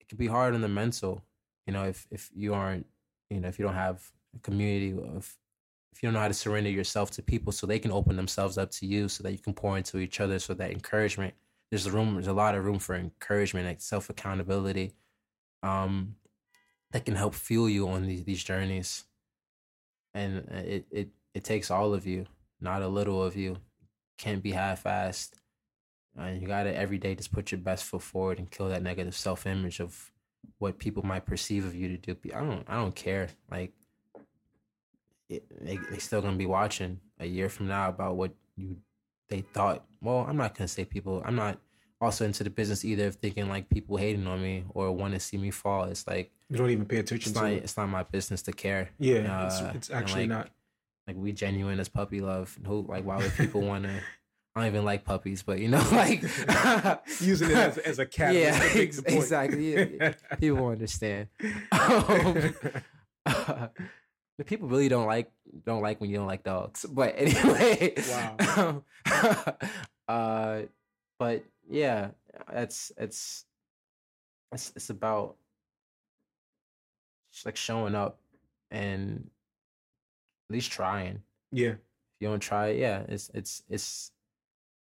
it 0.00 0.08
can 0.08 0.18
be 0.18 0.26
hard 0.26 0.54
on 0.54 0.60
the 0.60 0.68
mental. 0.68 1.24
You 1.66 1.72
know, 1.72 1.84
if 1.84 2.06
if 2.10 2.30
you 2.34 2.54
aren't, 2.54 2.86
you 3.30 3.40
know, 3.40 3.48
if 3.48 3.58
you 3.58 3.64
don't 3.64 3.74
have 3.74 4.10
a 4.36 4.40
community 4.40 4.92
of, 4.92 5.36
if 5.92 6.02
you 6.02 6.06
don't 6.06 6.14
know 6.14 6.20
how 6.20 6.28
to 6.28 6.34
surrender 6.34 6.70
yourself 6.70 7.10
to 7.12 7.22
people, 7.22 7.52
so 7.52 7.66
they 7.66 7.78
can 7.78 7.92
open 7.92 8.16
themselves 8.16 8.58
up 8.58 8.70
to 8.72 8.86
you, 8.86 9.08
so 9.08 9.22
that 9.22 9.32
you 9.32 9.38
can 9.38 9.54
pour 9.54 9.76
into 9.76 9.98
each 9.98 10.20
other, 10.20 10.38
so 10.38 10.54
that 10.54 10.70
encouragement. 10.70 11.34
There's 11.70 11.84
a 11.86 11.90
room. 11.90 12.14
There's 12.14 12.28
a 12.28 12.32
lot 12.32 12.54
of 12.54 12.64
room 12.64 12.78
for 12.78 12.94
encouragement, 12.94 13.66
like 13.66 13.82
self 13.82 14.08
accountability, 14.08 14.92
um, 15.62 16.14
that 16.92 17.04
can 17.04 17.14
help 17.14 17.34
fuel 17.34 17.68
you 17.68 17.88
on 17.88 18.06
these 18.06 18.24
these 18.24 18.42
journeys. 18.42 19.04
And 20.14 20.48
uh, 20.50 20.56
it 20.58 20.86
it 20.90 21.08
it 21.34 21.44
takes 21.44 21.70
all 21.70 21.94
of 21.94 22.06
you, 22.06 22.26
not 22.60 22.82
a 22.82 22.88
little 22.88 23.22
of 23.22 23.36
you. 23.36 23.58
Can't 24.16 24.42
be 24.42 24.52
half 24.52 24.84
assed 24.84 25.38
and 26.18 26.36
uh, 26.36 26.40
you 26.40 26.46
gotta 26.46 26.76
every 26.76 26.98
day 26.98 27.14
just 27.14 27.32
put 27.32 27.52
your 27.52 27.60
best 27.60 27.84
foot 27.84 28.02
forward 28.02 28.38
and 28.38 28.50
kill 28.50 28.68
that 28.68 28.82
negative 28.82 29.14
self 29.14 29.46
image 29.46 29.80
of 29.80 30.12
what 30.58 30.78
people 30.78 31.04
might 31.04 31.26
perceive 31.26 31.64
of 31.64 31.74
you 31.74 31.88
to 31.88 31.96
do. 31.96 32.16
I 32.34 32.40
don't 32.40 32.64
I 32.68 32.74
don't 32.76 32.94
care. 32.94 33.28
Like 33.50 33.72
it, 35.28 35.44
they 35.64 35.78
they 35.90 35.98
still 35.98 36.20
gonna 36.20 36.36
be 36.36 36.46
watching 36.46 37.00
a 37.20 37.26
year 37.26 37.48
from 37.48 37.68
now 37.68 37.88
about 37.88 38.16
what 38.16 38.32
you 38.56 38.76
they 39.28 39.42
thought. 39.42 39.84
Well, 40.00 40.26
I'm 40.28 40.36
not 40.36 40.56
gonna 40.56 40.68
say 40.68 40.84
people. 40.84 41.22
I'm 41.24 41.36
not 41.36 41.60
also 42.00 42.24
into 42.24 42.44
the 42.44 42.50
business 42.50 42.84
either 42.84 43.06
of 43.06 43.16
thinking 43.16 43.48
like 43.48 43.68
people 43.68 43.96
hating 43.96 44.26
on 44.26 44.42
me 44.42 44.64
or 44.70 44.92
want 44.92 45.14
to 45.14 45.20
see 45.20 45.36
me 45.36 45.50
fall. 45.50 45.84
It's 45.84 46.06
like 46.06 46.32
you 46.48 46.56
don't 46.56 46.70
even 46.70 46.86
pay 46.86 46.96
attention 46.98 47.30
it's 47.30 47.38
to 47.38 47.44
not 47.44 47.52
it. 47.52 47.62
it's 47.64 47.76
not 47.76 47.88
my 47.88 48.02
business 48.04 48.42
to 48.42 48.52
care. 48.52 48.90
Yeah, 48.98 49.40
Uh, 49.42 49.46
it's, 49.46 49.76
it's 49.76 49.90
actually 49.90 50.22
like, 50.22 50.28
not. 50.30 50.50
Like 51.06 51.16
we 51.16 51.32
genuine 51.32 51.80
as 51.80 51.88
puppy 51.88 52.20
love. 52.20 52.58
Who 52.66 52.84
like 52.88 53.04
why 53.04 53.16
would 53.18 53.32
people 53.34 53.60
want 53.70 53.84
to? 53.84 53.90
I 54.56 54.60
don't 54.62 54.66
even 54.68 54.84
like 54.84 55.04
puppies, 55.04 55.42
but 55.42 55.58
you 55.58 55.68
know, 55.68 55.86
like 55.92 56.22
Using 57.20 57.50
it 57.50 57.56
as, 57.56 57.78
as 57.78 57.98
a 57.98 58.06
cat. 58.06 58.34
Yeah, 58.34 58.58
ex- 58.74 58.98
exactly. 58.98 59.74
Yeah, 59.74 59.84
yeah. 60.00 60.14
people 60.38 60.66
understand. 60.68 61.28
Um, 61.72 62.54
the 63.24 64.44
people 64.44 64.68
really 64.68 64.88
don't 64.88 65.06
like 65.06 65.30
don't 65.64 65.82
like 65.82 66.00
when 66.00 66.10
you 66.10 66.16
don't 66.16 66.26
like 66.26 66.42
dogs. 66.44 66.84
But 66.88 67.14
anyway, 67.16 67.94
Wow. 68.10 68.82
uh, 70.08 70.62
but 71.18 71.44
yeah, 71.68 72.08
it's 72.52 72.92
it's 72.96 73.44
it's 74.52 74.72
it's 74.76 74.90
about 74.90 75.36
like 77.46 77.56
showing 77.56 77.94
up 77.94 78.18
and 78.70 79.30
at 80.48 80.54
least 80.54 80.70
trying. 80.72 81.22
yeah, 81.52 81.70
If 81.70 82.20
you 82.20 82.28
don't 82.28 82.40
try 82.40 82.68
it, 82.68 82.78
yeah, 82.78 83.04
it's 83.08 83.30
it's 83.34 83.62
it's 83.68 84.12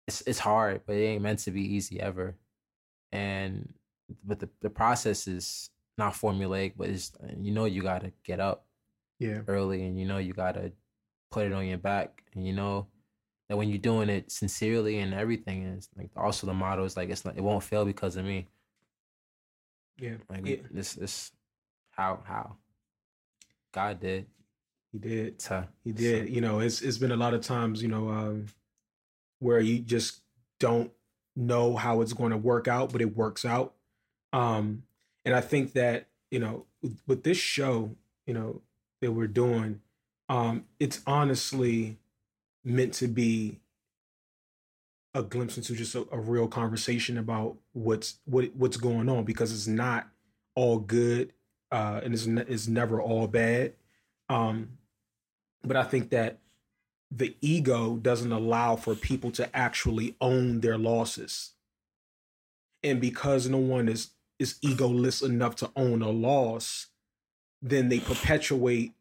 it's 0.07 0.22
it's 0.22 0.40
hard, 0.40 0.82
but 0.86 0.95
it 0.95 1.03
ain't 1.03 1.24
meant 1.24 1.40
to 1.40 1.52
be 1.52 1.61
easy 1.76 1.99
ever. 1.99 2.36
And 3.11 3.74
but 4.26 4.40
the 4.40 4.49
the 4.61 4.69
process 4.69 5.28
is 5.28 5.69
not 5.98 6.14
formulaic, 6.14 6.74
but 6.78 6.90
it's 6.90 7.11
you 7.40 7.52
know 7.52 7.65
you 7.65 7.82
gotta 7.82 8.11
get 8.24 8.40
up 8.40 8.65
yeah, 9.19 9.41
early, 9.48 9.84
and 9.86 9.99
you 9.99 10.06
know 10.06 10.18
you 10.18 10.34
gotta 10.34 10.72
put 11.32 11.45
it 11.45 11.53
on 11.53 11.65
your 11.68 11.78
back, 11.78 12.24
and 12.34 12.45
you 12.45 12.53
know 12.53 12.88
that 13.49 13.57
when 13.57 13.69
you're 13.69 13.78
doing 13.78 14.10
it 14.10 14.32
sincerely 14.32 14.99
and 14.99 15.14
everything 15.14 15.64
is 15.64 15.90
like 15.98 16.10
also 16.18 16.48
the 16.48 16.53
motto 16.53 16.84
is 16.84 16.98
like 16.98 17.10
it's 17.10 17.26
not 17.26 17.38
it 17.38 17.44
won't 17.44 17.64
fail 17.64 17.86
because 17.86 18.15
of 18.18 18.26
me. 18.26 18.48
yeah. 19.99 20.15
Like 20.30 20.45
Yeah. 20.45 20.56
this 20.72 20.94
this 20.94 21.32
how 21.98 22.19
how 22.26 22.56
God 23.74 23.99
did 23.99 24.28
He 24.91 24.99
did. 24.99 25.40
to 25.40 25.68
He 25.84 25.91
did. 25.91 26.30
You 26.30 26.41
know, 26.41 26.60
it's 26.60 26.82
it's 26.82 26.98
been 26.98 27.11
a 27.11 27.18
lot 27.18 27.34
of 27.34 27.41
times, 27.41 27.82
you 27.82 27.88
know, 27.88 28.10
um, 28.10 28.45
where 29.40 29.60
you 29.60 29.80
just 29.80 30.22
don't 30.60 30.91
know 31.36 31.76
how 31.76 32.02
it's 32.02 32.14
going 32.14 32.32
to 32.32 32.38
work 32.38 32.68
out, 32.68 32.91
but 32.91 33.02
it 33.02 33.15
works 33.15 33.45
out. 33.45 33.74
Um, 34.34 34.84
and 35.26 35.36
I 35.36 35.41
think 35.41 35.74
that 35.74 36.07
you 36.32 36.40
know, 36.40 36.65
with, 36.82 37.02
with 37.07 37.24
this 37.24 37.38
show, 37.38 37.95
you 38.26 38.34
know, 38.34 38.61
that 39.02 39.11
we're 39.11 39.28
doing, 39.28 39.82
um, 40.30 40.65
it's 40.80 41.02
honestly 41.07 41.98
meant 42.64 42.94
to 42.95 43.07
be 43.07 43.60
a 45.14 45.24
glimpse 45.24 45.57
into 45.57 45.74
just 45.74 45.95
a, 45.95 46.06
a 46.11 46.19
real 46.19 46.48
conversation 46.48 47.18
about 47.18 47.57
what's 47.74 48.18
what 48.26 48.56
what's 48.56 48.78
going 48.78 49.10
on 49.10 49.24
because 49.24 49.52
it's 49.52 49.68
not 49.68 50.07
all 50.53 50.80
good 50.80 51.34
uh, 51.72 52.02
and 52.03 52.14
it's, 52.14 52.26
ne- 52.26 52.73
never 52.73 53.02
all 53.02 53.27
bad. 53.27 53.73
Um, 54.30 54.77
but 55.64 55.76
I 55.77 55.84
think 55.84 56.10
that 56.11 56.39
the 57.11 57.35
ego 57.41 57.95
doesn't 57.98 58.31
allow 58.31 58.76
for 58.76 58.95
people 58.95 59.31
to 59.31 59.56
actually 59.56 60.15
own 60.19 60.60
their 60.60 60.77
losses. 60.77 61.52
And 62.84 63.02
because 63.02 63.48
no 63.48 63.57
one 63.57 63.88
is 63.89 64.11
is 64.39 64.60
egoless 64.64 65.23
enough 65.23 65.56
to 65.56 65.72
own 65.76 66.03
a 66.03 66.11
loss, 66.11 66.88
then 67.61 67.89
they 67.89 67.99
perpetuate 67.99 68.94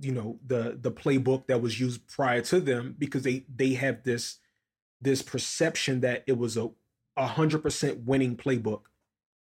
you 0.00 0.12
know 0.12 0.38
the 0.46 0.78
the 0.80 0.90
playbook 0.90 1.46
that 1.46 1.60
was 1.60 1.78
used 1.78 2.06
prior 2.08 2.40
to 2.40 2.60
them 2.60 2.94
because 2.98 3.22
they 3.22 3.44
they 3.54 3.74
have 3.74 4.02
this 4.04 4.38
this 5.00 5.22
perception 5.22 6.00
that 6.00 6.24
it 6.26 6.38
was 6.38 6.56
a 6.56 6.70
a 7.16 7.26
hundred 7.26 7.62
percent 7.62 8.04
winning 8.04 8.36
playbook. 8.36 8.82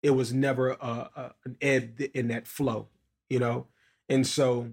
It 0.03 0.11
was 0.11 0.33
never 0.33 0.71
a, 0.71 1.11
a 1.15 1.35
an 1.45 1.57
ebb 1.61 2.01
in 2.15 2.29
that 2.29 2.47
flow, 2.47 2.89
you 3.29 3.39
know, 3.39 3.67
and 4.09 4.27
so 4.27 4.73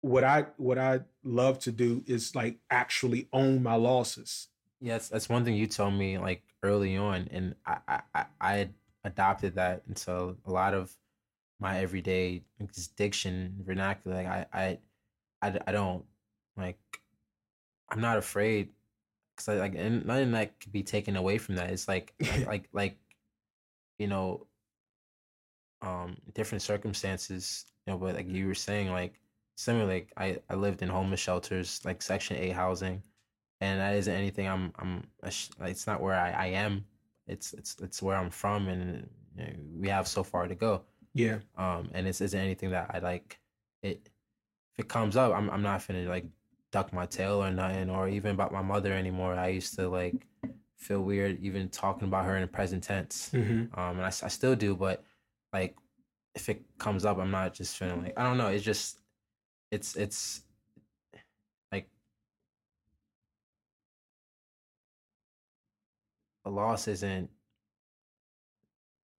what 0.00 0.24
I 0.24 0.46
what 0.56 0.78
I 0.78 1.00
love 1.24 1.58
to 1.60 1.72
do 1.72 2.04
is 2.06 2.34
like 2.34 2.58
actually 2.70 3.28
own 3.32 3.62
my 3.62 3.74
losses. 3.74 4.48
Yes, 4.80 5.08
that's 5.08 5.28
one 5.28 5.44
thing 5.44 5.54
you 5.54 5.66
told 5.66 5.94
me 5.94 6.18
like 6.18 6.42
early 6.62 6.96
on, 6.96 7.28
and 7.30 7.54
I 7.66 7.78
I, 8.14 8.26
I- 8.40 8.70
adopted 9.04 9.54
that 9.54 9.84
into 9.88 10.36
a 10.44 10.50
lot 10.50 10.74
of 10.74 10.92
my 11.60 11.78
everyday 11.78 12.42
diction 12.96 13.56
vernacular. 13.64 14.16
Like 14.16 14.26
I 14.26 14.46
I 14.52 14.78
I, 15.42 15.58
I 15.66 15.72
don't 15.72 16.04
like 16.56 16.78
I'm 17.88 18.00
not 18.00 18.18
afraid 18.18 18.70
because 19.36 19.60
like 19.60 19.74
and 19.76 20.06
nothing 20.06 20.32
that 20.32 20.60
could 20.60 20.72
be 20.72 20.82
taken 20.82 21.16
away 21.16 21.38
from 21.38 21.56
that. 21.56 21.70
It's 21.70 21.88
like 21.88 22.14
like, 22.46 22.68
like 22.72 22.98
you 23.98 24.06
know 24.06 24.46
um 25.82 26.16
different 26.34 26.62
circumstances 26.62 27.66
you 27.86 27.92
know 27.92 27.98
but 27.98 28.14
like 28.14 28.28
you 28.28 28.46
were 28.46 28.54
saying 28.54 28.90
like 28.90 29.20
similar 29.56 29.86
like 29.86 30.12
I 30.16 30.38
I 30.50 30.54
lived 30.54 30.82
in 30.82 30.88
homeless 30.88 31.20
shelters 31.20 31.80
like 31.84 32.02
section 32.02 32.36
8 32.36 32.50
housing 32.50 33.02
and 33.60 33.80
that 33.80 33.94
isn't 33.94 34.14
anything 34.14 34.48
I'm 34.48 34.72
I'm 34.78 35.04
like, 35.22 35.34
it's 35.62 35.86
not 35.86 36.02
where 36.02 36.14
I, 36.14 36.30
I 36.30 36.46
am. 36.48 36.84
It's 37.26 37.52
it's 37.54 37.76
it's 37.80 38.02
where 38.02 38.16
I'm 38.16 38.30
from 38.30 38.68
and 38.68 39.08
you 39.36 39.44
know, 39.44 39.52
we 39.80 39.88
have 39.88 40.06
so 40.08 40.22
far 40.22 40.46
to 40.48 40.54
go. 40.54 40.82
Yeah, 41.14 41.38
um 41.56 41.90
and 41.94 42.06
this 42.06 42.20
isn't 42.20 42.38
anything 42.38 42.70
that 42.70 42.90
I 42.94 42.98
like 42.98 43.38
it 43.82 44.10
if 44.74 44.80
it 44.84 44.88
comes 44.88 45.16
up 45.16 45.34
I'm 45.34 45.50
I'm 45.50 45.62
not 45.62 45.86
gonna 45.86 46.08
like 46.08 46.26
duck 46.72 46.92
my 46.92 47.06
tail 47.06 47.42
or 47.42 47.50
nothing 47.50 47.90
or 47.90 48.08
even 48.08 48.32
about 48.32 48.52
my 48.52 48.62
mother 48.62 48.92
anymore. 48.92 49.34
I 49.34 49.48
used 49.48 49.74
to 49.76 49.88
like 49.88 50.26
feel 50.76 51.02
weird 51.02 51.38
even 51.40 51.68
talking 51.68 52.08
about 52.08 52.24
her 52.24 52.36
in 52.36 52.42
the 52.42 52.48
present 52.48 52.82
tense. 52.82 53.30
Hmm 53.30 53.64
um 53.74 53.98
and 53.98 54.04
I 54.04 54.10
still 54.10 54.54
do 54.56 54.74
but 54.76 55.04
like 55.52 55.76
if 56.34 56.48
it 56.48 56.62
comes 56.78 57.04
up 57.04 57.18
I'm 57.18 57.30
not 57.30 57.54
just 57.54 57.76
feeling 57.76 58.02
like 58.02 58.14
I 58.18 58.24
don't 58.24 58.38
know 58.38 58.48
it's 58.48 58.64
just 58.64 58.98
it's 59.70 59.96
it's 59.96 60.42
like 61.72 61.88
a 66.44 66.50
loss 66.50 66.88
isn't 66.88 67.30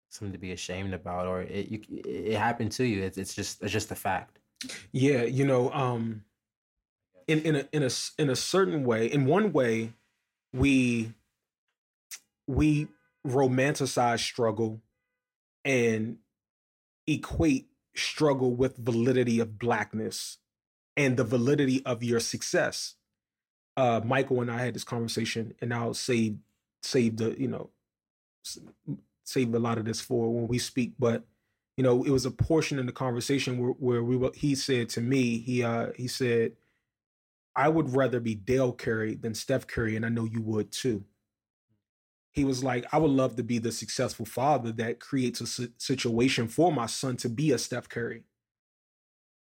something 0.10 0.34
to 0.34 0.40
be 0.40 0.52
ashamed 0.52 0.94
about 0.94 1.28
or 1.28 1.42
it 1.44 1.70
you 1.70 1.82
it 1.90 2.38
happened 2.38 2.72
to 2.74 2.84
you. 2.84 3.04
It's 3.04 3.18
it's 3.18 3.34
just 3.34 3.62
it's 3.62 3.72
just 3.72 3.92
a 3.92 3.96
fact. 3.96 4.40
Yeah. 4.92 5.24
You 5.24 5.46
know, 5.46 5.72
um, 5.72 6.24
in 7.28 7.40
in 7.42 7.56
a 7.56 7.68
in 7.72 7.84
a 7.84 7.90
in 8.18 8.30
a 8.30 8.36
certain 8.36 8.84
way, 8.84 9.08
in 9.08 9.26
one 9.26 9.52
way, 9.54 9.94
we 10.54 11.14
we 12.48 12.88
romanticize 13.26 14.20
struggle 14.20 14.82
and 15.66 16.18
equate 17.06 17.68
struggle 17.96 18.56
with 18.56 18.78
validity 18.78 19.40
of 19.40 19.60
blackness 19.60 20.38
and 20.96 21.18
the 21.18 21.24
validity 21.24 21.86
of 21.86 22.04
your 22.04 22.20
success. 22.20 22.96
Uh, 23.76 24.02
Michael 24.04 24.42
and 24.42 24.50
I 24.50 24.64
had 24.66 24.74
this 24.74 24.84
conversation, 24.84 25.54
and 25.62 25.74
I'll 25.74 25.94
save 25.94 26.38
save 26.82 27.18
the 27.18 27.40
you 27.40 27.48
know 27.48 27.70
save 29.24 29.54
a 29.54 29.60
lot 29.60 29.78
of 29.78 29.86
this 29.86 30.02
for 30.02 30.34
when 30.34 30.48
we 30.48 30.58
speak. 30.58 30.94
But 30.98 31.24
you 31.76 31.84
know, 31.84 32.04
it 32.04 32.10
was 32.10 32.26
a 32.26 32.32
portion 32.32 32.80
in 32.80 32.88
the 32.88 32.92
conversation 32.92 33.60
where, 33.60 33.72
where 33.72 34.04
we 34.04 34.18
were. 34.18 34.32
He 34.34 34.56
said 34.56 34.90
to 34.90 35.02
me, 35.02 35.38
he 35.38 35.64
uh 35.64 35.92
he 35.96 36.08
said, 36.08 36.54
"I 37.56 37.70
would 37.70 37.96
rather 37.96 38.20
be 38.20 38.34
Dell 38.34 38.74
Curry 38.74 39.16
than 39.16 39.36
Steph 39.36 39.68
Curry, 39.68 39.96
and 39.96 40.06
I 40.06 40.10
know 40.10 40.26
you 40.26 40.42
would 40.42 40.72
too." 40.72 41.06
He 42.38 42.46
was 42.46 42.64
like, 42.64 42.86
"I 42.94 43.00
would 43.00 43.10
love 43.10 43.36
to 43.38 43.44
be 43.44 43.58
the 43.58 43.72
successful 43.72 44.26
father 44.26 44.72
that 44.74 45.00
creates 45.00 45.42
a 45.42 45.48
si- 45.48 45.74
situation 45.78 46.48
for 46.48 46.72
my 46.72 46.86
son 46.86 47.18
to 47.18 47.30
be 47.30 47.52
a 47.52 47.58
Steph 47.58 47.90
Curry." 47.90 48.26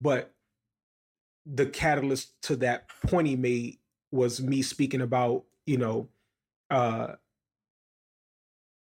But 0.01 0.33
the 1.45 1.66
catalyst 1.66 2.41
to 2.43 2.57
that 2.57 2.89
point 3.05 3.27
he 3.27 3.35
made 3.35 3.79
was 4.12 4.41
me 4.41 4.62
speaking 4.62 5.01
about, 5.01 5.45
you 5.66 5.77
know, 5.77 6.09
uh 6.71 7.16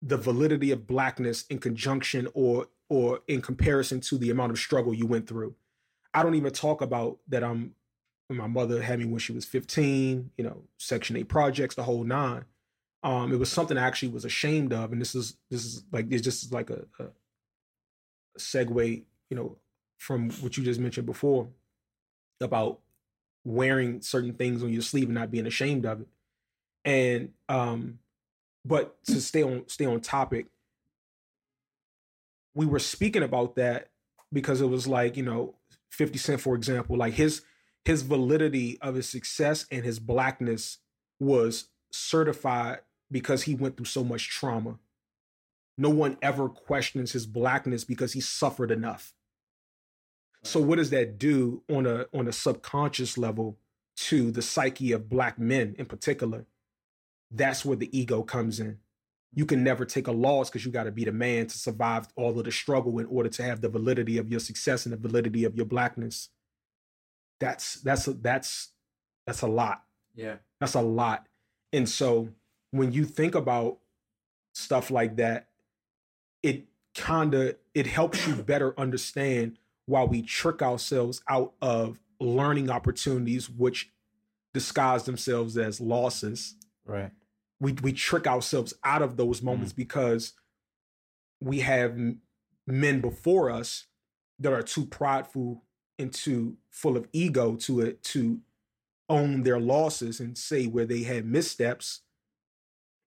the 0.03 0.19
validity 0.19 0.71
of 0.71 0.87
blackness 0.87 1.47
in 1.47 1.59
conjunction 1.59 2.29
or 2.35 2.69
or 2.91 3.21
in 3.27 3.41
comparison 3.41 4.01
to 4.01 4.19
the 4.19 4.29
amount 4.31 4.53
of 4.53 4.59
struggle 4.59 4.93
you 4.93 5.07
went 5.07 5.27
through. 5.27 5.55
I 6.13 6.23
don't 6.23 6.35
even 6.35 6.53
talk 6.53 6.83
about 6.83 7.21
that 7.29 7.43
I'm 7.43 7.75
my 8.29 8.47
mother 8.47 8.83
had 8.83 8.99
me 8.99 9.07
when 9.07 9.19
she 9.19 9.33
was 9.33 9.47
15, 9.47 10.31
you 10.37 10.45
know, 10.45 10.63
section 10.77 11.17
8 11.17 11.29
projects, 11.29 11.75
the 11.75 11.83
whole 11.85 12.05
nine. 12.05 12.45
Um 13.05 13.33
it 13.33 13.39
was 13.39 13.53
something 13.53 13.79
I 13.79 13.87
actually 13.87 14.09
was 14.09 14.25
ashamed 14.25 14.73
of 14.73 14.93
and 14.93 15.01
this 15.01 15.15
is 15.15 15.37
this 15.51 15.65
is 15.65 15.85
like 15.93 16.07
it's 16.11 16.23
just 16.23 16.53
like 16.53 16.71
a, 16.71 16.87
a 16.99 17.07
segue, 18.39 19.03
you 19.31 19.37
know, 19.37 19.57
from 19.99 20.31
what 20.31 20.57
you 20.57 20.65
just 20.65 20.81
mentioned 20.81 21.07
before 21.07 21.49
about 22.41 22.81
wearing 23.45 24.01
certain 24.01 24.33
things 24.33 24.63
on 24.63 24.73
your 24.73 24.83
sleeve 24.83 25.05
and 25.05 25.15
not 25.15 25.31
being 25.31 25.47
ashamed 25.47 25.87
of 25.87 26.01
it. 26.01 26.09
And 26.85 27.33
um 27.49 27.99
but 28.65 29.03
to 29.05 29.21
stay 29.21 29.43
on 29.43 29.69
stay 29.69 29.85
on 29.85 30.01
topic, 30.01 30.47
we 32.55 32.67
were 32.67 32.79
speaking 32.79 33.23
about 33.23 33.57
that 33.57 33.91
because 34.33 34.61
it 34.61 34.67
was 34.69 34.87
like, 34.87 35.17
you 35.17 35.23
know, 35.23 35.55
50 35.91 36.19
Cent, 36.19 36.41
for 36.41 36.55
example, 36.55 36.97
like 36.97 37.15
his 37.15 37.43
his 37.85 38.03
validity 38.03 38.79
of 38.81 38.95
his 38.95 39.09
success 39.09 39.67
and 39.71 39.85
his 39.85 39.99
blackness 39.99 40.79
was 41.21 41.69
certified 41.93 42.79
because 43.11 43.43
he 43.43 43.55
went 43.55 43.77
through 43.77 43.87
so 43.87 44.05
much 44.05 44.29
trauma. 44.29 44.79
No 45.77 45.91
one 45.91 46.17
ever 46.23 46.49
questions 46.49 47.13
his 47.13 47.27
blackness 47.27 47.85
because 47.85 48.13
he 48.13 48.21
suffered 48.21 48.71
enough. 48.71 49.13
So 50.43 50.61
what 50.61 50.77
does 50.77 50.91
that 50.91 51.19
do 51.19 51.63
on 51.71 51.87
a 51.87 52.07
on 52.15 52.29
a 52.29 52.33
subconscious 52.33 53.17
level 53.17 53.59
to 53.97 54.31
the 54.31 54.43
psyche 54.43 54.93
of 54.93 55.09
black 55.09 55.39
men 55.39 55.75
in 55.79 55.87
particular? 55.87 56.47
That's 57.31 57.65
where 57.65 57.77
the 57.77 57.97
ego 57.99 58.23
comes 58.23 58.61
in. 58.61 58.79
You 59.33 59.47
can 59.47 59.65
never 59.65 59.85
take 59.85 60.07
a 60.07 60.13
loss 60.13 60.49
because 60.49 60.65
you 60.65 60.71
got 60.71 60.85
to 60.85 60.93
be 60.93 61.05
the 61.05 61.13
man 61.13 61.49
to 61.49 61.59
survive 61.59 62.07
all 62.15 62.39
of 62.39 62.45
the 62.45 62.53
struggle 62.53 62.99
in 63.01 63.07
order 63.07 63.29
to 63.31 63.43
have 63.43 63.61
the 63.61 63.69
validity 63.69 64.19
of 64.19 64.31
your 64.31 64.39
success 64.39 64.87
and 64.87 64.93
the 64.93 64.97
validity 64.97 65.45
of 65.45 65.57
your 65.57 65.67
blackness. 65.67 66.29
That's 67.41 67.81
that's 67.81 68.07
a, 68.07 68.13
that's 68.13 68.73
that's 69.27 69.43
a 69.43 69.49
lot. 69.49 69.83
Yeah. 70.15 70.37
That's 70.61 70.75
a 70.75 70.83
lot. 70.83 71.27
And 71.73 71.89
so 71.89 72.29
when 72.75 72.91
you 72.91 73.05
think 73.05 73.37
about 73.37 73.79
stuff 74.53 74.91
like 74.91 75.17
that, 75.17 75.47
it 76.43 76.65
kind 76.97 77.33
of 77.35 77.55
it 77.73 77.87
helps 77.87 78.27
you 78.27 78.35
better 78.43 78.79
understand 78.79 79.59
why 79.87 80.03
we 80.03 80.23
trick 80.23 80.61
ourselves 80.61 81.23
out 81.29 81.53
of 81.63 82.01
learning 82.19 82.71
opportunities 82.71 83.49
which 83.49 83.91
disguise 84.53 85.05
themselves 85.05 85.57
as 85.57 85.81
losses. 85.81 86.57
Right. 86.85 87.13
We 87.61 87.73
we 87.75 87.93
trick 87.93 88.27
ourselves 88.27 88.75
out 88.83 89.03
of 89.03 89.17
those 89.17 89.41
moments 89.41 89.73
mm. 89.73 89.77
because 89.77 90.33
we 91.41 91.61
have 91.61 91.97
men 92.67 93.01
before 93.01 93.51
us 93.51 93.87
that 94.41 94.53
are 94.53 94.63
too 94.63 94.85
prideful 94.85 95.63
and 95.97 96.13
too 96.13 96.57
full 96.71 96.97
of 96.97 97.07
ego 97.13 97.55
to 97.55 97.83
it 97.83 98.03
to 98.03 98.41
own 99.09 99.45
their 99.45 99.61
losses 99.61 100.19
and 100.19 100.37
say 100.37 100.67
where 100.67 100.87
they 100.87 101.05
had 101.05 101.25
missteps. 101.25 102.01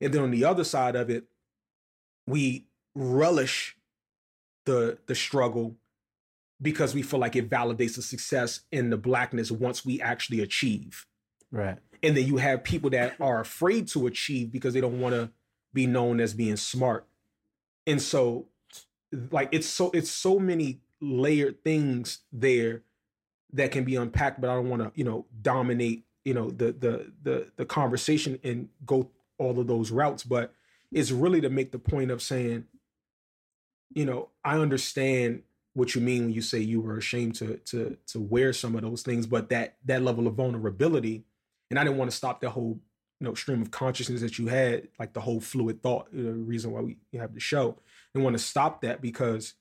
And 0.01 0.13
then 0.13 0.21
on 0.21 0.31
the 0.31 0.45
other 0.45 0.63
side 0.63 0.95
of 0.95 1.09
it, 1.09 1.25
we 2.25 2.67
relish 2.95 3.77
the 4.65 4.97
the 5.07 5.15
struggle 5.15 5.75
because 6.61 6.93
we 6.93 7.01
feel 7.01 7.19
like 7.19 7.35
it 7.35 7.49
validates 7.49 7.95
the 7.95 8.01
success 8.01 8.61
in 8.71 8.89
the 8.89 8.97
blackness 8.97 9.51
once 9.51 9.85
we 9.85 10.01
actually 10.01 10.41
achieve. 10.41 11.05
Right. 11.51 11.77
And 12.03 12.17
then 12.17 12.25
you 12.25 12.37
have 12.37 12.63
people 12.63 12.89
that 12.91 13.15
are 13.19 13.39
afraid 13.39 13.87
to 13.89 14.07
achieve 14.07 14.51
because 14.51 14.73
they 14.73 14.81
don't 14.81 14.99
want 14.99 15.15
to 15.15 15.31
be 15.73 15.87
known 15.87 16.19
as 16.19 16.33
being 16.33 16.57
smart. 16.57 17.07
And 17.85 18.01
so 18.01 18.47
like 19.31 19.49
it's 19.51 19.67
so 19.67 19.91
it's 19.91 20.11
so 20.11 20.39
many 20.39 20.81
layered 20.99 21.63
things 21.63 22.19
there 22.31 22.83
that 23.53 23.71
can 23.71 23.83
be 23.83 23.95
unpacked, 23.95 24.41
but 24.41 24.49
I 24.49 24.55
don't 24.55 24.69
want 24.69 24.81
to, 24.81 24.91
you 24.95 25.03
know, 25.03 25.25
dominate, 25.41 26.05
you 26.25 26.33
know, 26.33 26.49
the 26.49 26.73
the 26.73 27.11
the 27.23 27.51
the 27.55 27.65
conversation 27.65 28.39
and 28.43 28.69
go 28.85 29.11
all 29.37 29.59
of 29.59 29.67
those 29.67 29.91
routes. 29.91 30.23
But 30.23 30.53
it's 30.91 31.11
really 31.11 31.41
to 31.41 31.49
make 31.49 31.71
the 31.71 31.79
point 31.79 32.11
of 32.11 32.21
saying, 32.21 32.65
you 33.93 34.05
know, 34.05 34.29
I 34.43 34.57
understand 34.57 35.43
what 35.73 35.93
you 35.93 36.01
mean 36.01 36.25
when 36.25 36.33
you 36.33 36.41
say 36.41 36.59
you 36.59 36.81
were 36.81 36.97
ashamed 36.97 37.35
to 37.35 37.57
to 37.57 37.97
to 38.07 38.19
wear 38.19 38.51
some 38.51 38.75
of 38.75 38.81
those 38.81 39.03
things, 39.03 39.27
but 39.27 39.49
that 39.49 39.75
that 39.85 40.01
level 40.01 40.27
of 40.27 40.33
vulnerability, 40.33 41.23
and 41.69 41.79
I 41.79 41.83
didn't 41.83 41.97
want 41.97 42.09
to 42.11 42.17
stop 42.17 42.41
the 42.41 42.49
whole 42.49 42.79
you 43.19 43.25
know 43.25 43.33
stream 43.33 43.61
of 43.61 43.71
consciousness 43.71 44.21
that 44.21 44.39
you 44.39 44.47
had, 44.47 44.87
like 44.99 45.13
the 45.13 45.21
whole 45.21 45.39
fluid 45.39 45.81
thought, 45.81 46.11
the 46.11 46.33
reason 46.33 46.71
why 46.71 46.81
we 46.81 46.97
have 47.13 47.33
the 47.33 47.39
show, 47.39 47.77
and 48.13 48.23
want 48.23 48.35
to 48.35 48.43
stop 48.43 48.81
that 48.81 49.01
because 49.01 49.53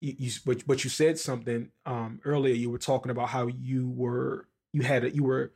you, 0.00 0.14
you 0.18 0.30
but, 0.46 0.66
but 0.66 0.84
you 0.84 0.90
said 0.90 1.18
something 1.18 1.70
um, 1.86 2.20
earlier. 2.24 2.54
You 2.54 2.70
were 2.70 2.78
talking 2.78 3.10
about 3.10 3.28
how 3.28 3.48
you 3.48 3.88
were 3.88 4.46
you 4.72 4.82
had 4.82 5.04
a, 5.04 5.10
you 5.10 5.24
were 5.24 5.52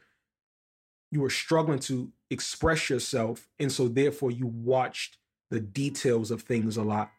you 1.11 1.21
were 1.21 1.31
struggling 1.31 1.79
to 1.81 2.11
express 2.33 2.91
yourself, 2.91 3.49
and 3.59 3.71
so 3.71 3.89
therefore 3.89 4.31
you 4.31 4.47
watched 4.47 5.19
the 5.51 5.61
details 5.61 6.31
of 6.31 6.43
things 6.43 6.77
a 6.77 6.83
lot. 6.83 7.11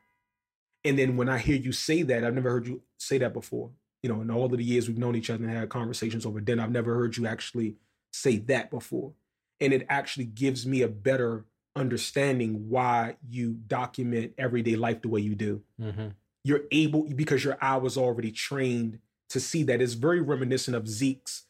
And 0.83 0.97
then 0.99 1.15
when 1.15 1.29
I 1.29 1.37
hear 1.37 1.55
you 1.55 1.71
say 1.71 2.01
that, 2.03 2.23
I've 2.23 2.33
never 2.33 2.49
heard 2.49 2.67
you 2.67 2.81
say 2.97 3.17
that 3.19 3.33
before. 3.33 3.71
You 4.01 4.09
know, 4.09 4.21
in 4.21 4.29
all 4.29 4.45
of 4.45 4.51
the 4.51 4.63
years 4.63 4.87
we've 4.87 4.97
known 4.97 5.15
each 5.15 5.29
other 5.29 5.43
and 5.45 5.53
had 5.53 5.69
conversations 5.69 6.25
over 6.25 6.41
dinner, 6.41 6.63
I've 6.63 6.71
never 6.71 6.93
heard 6.95 7.15
you 7.15 7.25
actually 7.25 7.77
say 8.11 8.37
that 8.37 8.69
before. 8.69 9.13
And 9.61 9.71
it 9.71 9.85
actually 9.89 10.25
gives 10.25 10.65
me 10.65 10.81
a 10.81 10.89
better 10.89 11.45
understanding 11.75 12.69
why 12.69 13.15
you 13.29 13.53
document 13.53 14.33
everyday 14.37 14.75
life 14.75 15.01
the 15.01 15.07
way 15.07 15.21
you 15.21 15.35
do. 15.35 15.61
Mm-hmm 15.81 16.07
you're 16.43 16.63
able 16.71 17.03
because 17.03 17.43
your 17.43 17.57
eye 17.61 17.77
was 17.77 17.97
already 17.97 18.31
trained 18.31 18.99
to 19.29 19.39
see 19.39 19.63
that 19.63 19.81
it's 19.81 19.93
very 19.93 20.21
reminiscent 20.21 20.75
of 20.75 20.87
Zeke's 20.87 21.43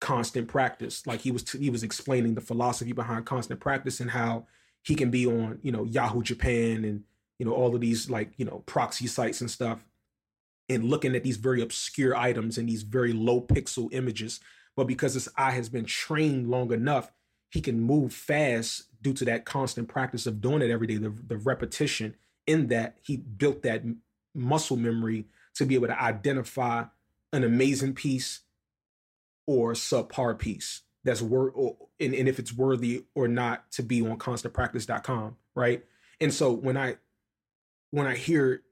constant 0.00 0.48
practice. 0.48 1.06
Like 1.06 1.20
he 1.20 1.30
was 1.30 1.44
t- 1.44 1.58
he 1.58 1.70
was 1.70 1.82
explaining 1.82 2.34
the 2.34 2.40
philosophy 2.40 2.92
behind 2.92 3.26
constant 3.26 3.60
practice 3.60 4.00
and 4.00 4.10
how 4.10 4.46
he 4.82 4.94
can 4.94 5.10
be 5.10 5.26
on 5.26 5.58
you 5.62 5.72
know 5.72 5.84
Yahoo 5.84 6.22
Japan 6.22 6.84
and 6.84 7.04
you 7.38 7.46
know 7.46 7.52
all 7.52 7.74
of 7.74 7.80
these 7.80 8.10
like 8.10 8.32
you 8.36 8.44
know 8.44 8.62
proxy 8.66 9.06
sites 9.06 9.40
and 9.40 9.50
stuff 9.50 9.84
and 10.68 10.84
looking 10.84 11.16
at 11.16 11.24
these 11.24 11.36
very 11.36 11.60
obscure 11.60 12.16
items 12.16 12.56
and 12.56 12.68
these 12.68 12.82
very 12.82 13.12
low 13.12 13.40
pixel 13.40 13.92
images. 13.92 14.40
But 14.76 14.86
because 14.86 15.14
his 15.14 15.28
eye 15.36 15.50
has 15.50 15.68
been 15.68 15.84
trained 15.84 16.48
long 16.48 16.72
enough, 16.72 17.12
he 17.50 17.60
can 17.60 17.80
move 17.80 18.12
fast 18.14 18.84
due 19.02 19.12
to 19.14 19.24
that 19.24 19.44
constant 19.44 19.88
practice 19.88 20.26
of 20.26 20.40
doing 20.40 20.62
it 20.62 20.70
every 20.70 20.86
day, 20.86 20.96
the, 20.96 21.12
the 21.26 21.38
repetition. 21.38 22.14
In 22.46 22.68
that, 22.68 22.98
he 23.02 23.16
built 23.16 23.62
that 23.62 23.82
muscle 24.32 24.76
memory 24.76 25.26
to 25.54 25.66
be 25.66 25.74
able 25.74 25.88
to 25.88 26.00
identify 26.00 26.84
an 27.32 27.42
amazing 27.42 27.94
piece 27.94 28.40
or 29.50 29.72
subpar 29.72 30.38
piece 30.38 30.82
that's 31.02 31.20
worth 31.20 31.52
and, 31.98 32.14
and 32.14 32.28
if 32.28 32.38
it's 32.38 32.52
worthy 32.52 33.04
or 33.16 33.26
not 33.26 33.68
to 33.72 33.82
be 33.82 34.00
on 34.00 34.16
constantpractice.com 34.16 35.36
right? 35.56 35.84
And 36.20 36.32
so 36.32 36.52
when 36.52 36.76
i 36.76 36.96
when 37.90 38.06
i 38.06 38.14
hear 38.14 38.62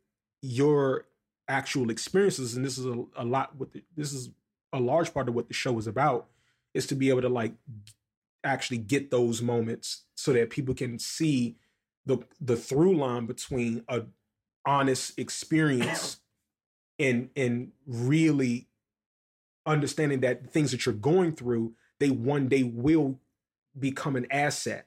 your 0.40 1.06
actual 1.48 1.90
experiences 1.90 2.54
and 2.54 2.64
this 2.64 2.78
is 2.78 2.86
a, 2.86 3.04
a 3.16 3.24
lot 3.24 3.56
with 3.56 3.72
the, 3.72 3.82
this 3.96 4.12
is 4.12 4.30
a 4.72 4.78
large 4.78 5.12
part 5.12 5.28
of 5.28 5.34
what 5.34 5.48
the 5.48 5.54
show 5.54 5.76
is 5.78 5.88
about 5.88 6.28
is 6.74 6.86
to 6.86 6.94
be 6.94 7.08
able 7.08 7.22
to 7.22 7.28
like 7.28 7.54
actually 8.44 8.78
get 8.78 9.10
those 9.10 9.42
moments 9.42 10.04
so 10.14 10.32
that 10.32 10.50
people 10.50 10.74
can 10.74 10.98
see 10.98 11.56
the 12.06 12.18
the 12.40 12.56
through 12.56 12.96
line 12.96 13.26
between 13.26 13.82
a 13.88 14.02
honest 14.64 15.18
experience 15.18 16.20
and 17.00 17.30
and 17.34 17.72
really 17.86 18.67
understanding 19.68 20.20
that 20.20 20.50
things 20.50 20.70
that 20.70 20.86
you're 20.86 20.94
going 20.94 21.32
through 21.32 21.72
they 22.00 22.10
one 22.10 22.48
day 22.48 22.62
will 22.62 23.18
become 23.78 24.16
an 24.16 24.26
asset 24.30 24.86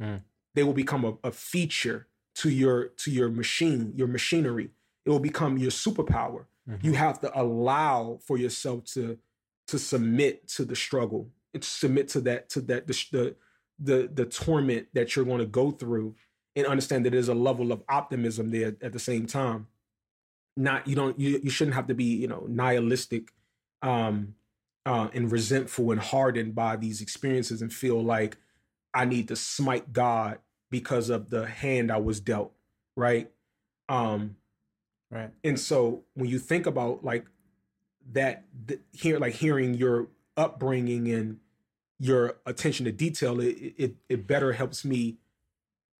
mm. 0.00 0.20
they 0.54 0.62
will 0.62 0.72
become 0.72 1.04
a, 1.04 1.14
a, 1.24 1.30
feature 1.30 2.06
to 2.34 2.50
your 2.50 2.86
to 2.96 3.10
your 3.10 3.28
machine 3.28 3.92
your 3.94 4.08
machinery 4.08 4.70
it 5.04 5.10
will 5.10 5.18
become 5.18 5.58
your 5.58 5.70
superpower 5.70 6.46
mm-hmm. 6.68 6.86
you 6.86 6.94
have 6.94 7.20
to 7.20 7.40
allow 7.40 8.18
for 8.26 8.36
yourself 8.36 8.84
to 8.84 9.18
to 9.66 9.78
submit 9.78 10.48
to 10.48 10.64
the 10.64 10.76
struggle 10.76 11.28
and 11.54 11.62
submit 11.62 12.08
to 12.08 12.20
that 12.20 12.48
to 12.48 12.60
that 12.60 12.86
the 12.86 13.06
the 13.12 13.36
the, 13.78 14.08
the 14.12 14.24
torment 14.24 14.86
that 14.94 15.16
you're 15.16 15.24
going 15.24 15.38
to 15.38 15.46
go 15.46 15.70
through 15.70 16.14
and 16.54 16.66
understand 16.66 17.04
that 17.04 17.10
there's 17.10 17.28
a 17.28 17.34
level 17.34 17.72
of 17.72 17.82
optimism 17.88 18.50
there 18.50 18.76
at 18.80 18.92
the 18.92 18.98
same 18.98 19.26
time. 19.26 19.66
Not 20.56 20.86
you 20.86 20.94
don't 20.94 21.18
you, 21.18 21.40
you 21.42 21.50
shouldn't 21.50 21.74
have 21.74 21.86
to 21.86 21.94
be 21.94 22.04
you 22.04 22.28
know 22.28 22.44
nihilistic 22.48 23.32
um, 23.82 24.34
uh, 24.86 25.08
and 25.12 25.30
resentful 25.30 25.90
and 25.90 26.00
hardened 26.00 26.54
by 26.54 26.76
these 26.76 27.00
experiences 27.00 27.62
and 27.62 27.72
feel 27.72 28.02
like 28.02 28.38
I 28.94 29.04
need 29.04 29.28
to 29.28 29.36
smite 29.36 29.92
God 29.92 30.38
because 30.70 31.10
of 31.10 31.30
the 31.30 31.46
hand 31.46 31.92
I 31.92 31.98
was 31.98 32.20
dealt, 32.20 32.52
right? 32.96 33.30
Um, 33.88 34.36
right. 35.10 35.30
And 35.44 35.58
so 35.58 36.04
when 36.14 36.28
you 36.28 36.38
think 36.38 36.66
about 36.66 37.04
like 37.04 37.26
that, 38.12 38.44
the, 38.66 38.80
here 38.92 39.18
like 39.18 39.34
hearing 39.34 39.74
your 39.74 40.08
upbringing 40.36 41.08
and 41.08 41.38
your 41.98 42.38
attention 42.46 42.86
to 42.86 42.92
detail, 42.92 43.40
it 43.40 43.74
it, 43.76 43.94
it 44.08 44.26
better 44.26 44.54
helps 44.54 44.84
me 44.84 45.18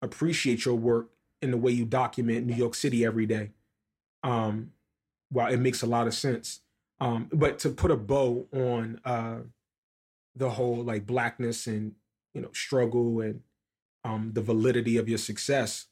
appreciate 0.01 0.65
your 0.65 0.75
work 0.75 1.11
in 1.41 1.51
the 1.51 1.57
way 1.57 1.71
you 1.71 1.85
document 1.85 2.47
New 2.47 2.57
York 2.57 2.75
City 2.75 3.05
every 3.05 3.27
day. 3.27 3.51
Um, 4.25 4.73
while 5.31 5.53
it 5.53 5.59
makes 5.59 5.83
a 5.83 5.87
lot 5.87 6.07
of 6.07 6.15
sense. 6.15 6.62
Um, 7.03 7.29
but 7.33 7.59
to 7.61 7.71
put 7.71 7.91
a 7.91 7.97
bow 7.97 8.47
on 8.53 9.01
uh, 9.05 9.39
the 10.37 10.51
whole 10.51 10.85
like 10.85 11.05
blackness 11.05 11.67
and 11.67 11.95
you 12.33 12.41
know 12.41 12.51
struggle 12.53 13.21
and 13.21 13.41
um, 14.05 14.31
the 14.35 14.41
validity 14.41 14.99
of 14.99 15.09
your 15.09 15.19
success, 15.19 15.87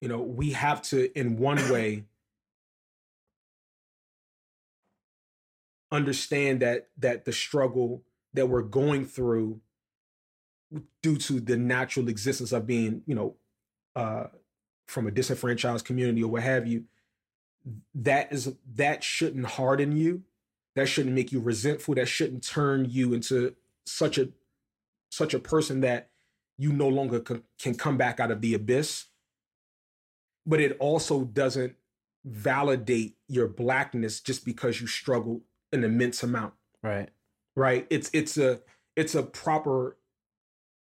you 0.00 0.08
know, 0.08 0.20
we 0.20 0.50
have 0.50 0.82
to 0.82 1.16
in 1.16 1.36
one 1.36 1.58
way 1.70 2.02
understand 5.92 6.58
that 6.58 6.88
that 6.98 7.24
the 7.24 7.32
struggle 7.32 8.02
that 8.32 8.48
we're 8.48 8.60
going 8.60 9.06
through 9.06 9.60
due 11.00 11.16
to 11.16 11.38
the 11.38 11.56
natural 11.56 12.08
existence 12.08 12.50
of 12.50 12.66
being, 12.66 13.02
you 13.06 13.14
know, 13.14 13.36
uh, 13.94 14.24
from 14.88 15.06
a 15.06 15.12
disenfranchised 15.12 15.84
community 15.84 16.24
or 16.24 16.32
what 16.32 16.42
have 16.42 16.66
you, 16.66 16.86
that 17.94 18.32
is 18.32 18.54
that 18.74 19.02
shouldn't 19.02 19.46
harden 19.46 19.96
you. 19.96 20.22
That 20.76 20.88
shouldn't 20.88 21.14
make 21.14 21.32
you 21.32 21.40
resentful. 21.40 21.94
That 21.94 22.06
shouldn't 22.06 22.46
turn 22.46 22.86
you 22.88 23.14
into 23.14 23.54
such 23.86 24.18
a 24.18 24.28
such 25.10 25.34
a 25.34 25.38
person 25.38 25.80
that 25.80 26.10
you 26.58 26.72
no 26.72 26.88
longer 26.88 27.22
c- 27.26 27.42
can 27.60 27.74
come 27.74 27.96
back 27.96 28.20
out 28.20 28.30
of 28.30 28.40
the 28.40 28.54
abyss. 28.54 29.06
But 30.46 30.60
it 30.60 30.76
also 30.78 31.24
doesn't 31.24 31.76
validate 32.24 33.16
your 33.28 33.48
blackness 33.48 34.20
just 34.20 34.44
because 34.44 34.80
you 34.80 34.86
struggled 34.86 35.42
an 35.72 35.84
immense 35.84 36.22
amount. 36.22 36.54
Right. 36.82 37.08
Right. 37.56 37.86
It's 37.90 38.10
it's 38.12 38.36
a 38.36 38.60
it's 38.96 39.14
a 39.14 39.22
proper 39.22 39.96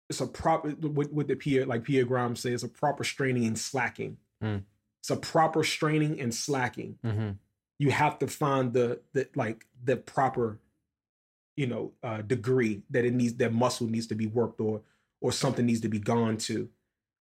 it's 0.09 0.21
a 0.21 0.27
proper 0.27 0.71
what, 0.71 1.13
what 1.13 1.29
the 1.29 1.37
Pierre 1.37 1.67
like 1.67 1.85
Pierre 1.85 2.05
Grimes 2.05 2.41
says, 2.41 2.63
a 2.63 2.69
proper 2.69 3.05
straining 3.05 3.47
and 3.47 3.59
slacking. 3.59 4.19
Mm. 4.43 4.63
It's 5.01 5.11
a 5.11 5.17
proper 5.17 5.65
straining 5.65 6.21
and 6.21 6.35
slacking. 6.35 6.99
Mm-hmm. 7.05 7.31
You 7.79 7.91
have 7.91 8.19
to 8.19 8.27
find 8.27 8.73
the 8.73 9.01
the 9.13 9.29
like 9.35 9.67
the 9.83 9.97
proper, 9.97 10.59
you 11.57 11.67
know, 11.67 11.93
uh, 12.03 12.23
degree 12.23 12.83
that 12.91 13.05
it 13.05 13.15
needs 13.15 13.35
that 13.35 13.53
muscle 13.53 13.87
needs 13.87 14.07
to 14.09 14.15
be 14.15 14.27
worked 14.27 14.61
or 14.61 14.83
or 15.21 15.33
something 15.33 15.65
needs 15.67 15.81
to 15.81 15.89
be 15.89 15.99
gone 15.99 16.37
to. 16.39 16.69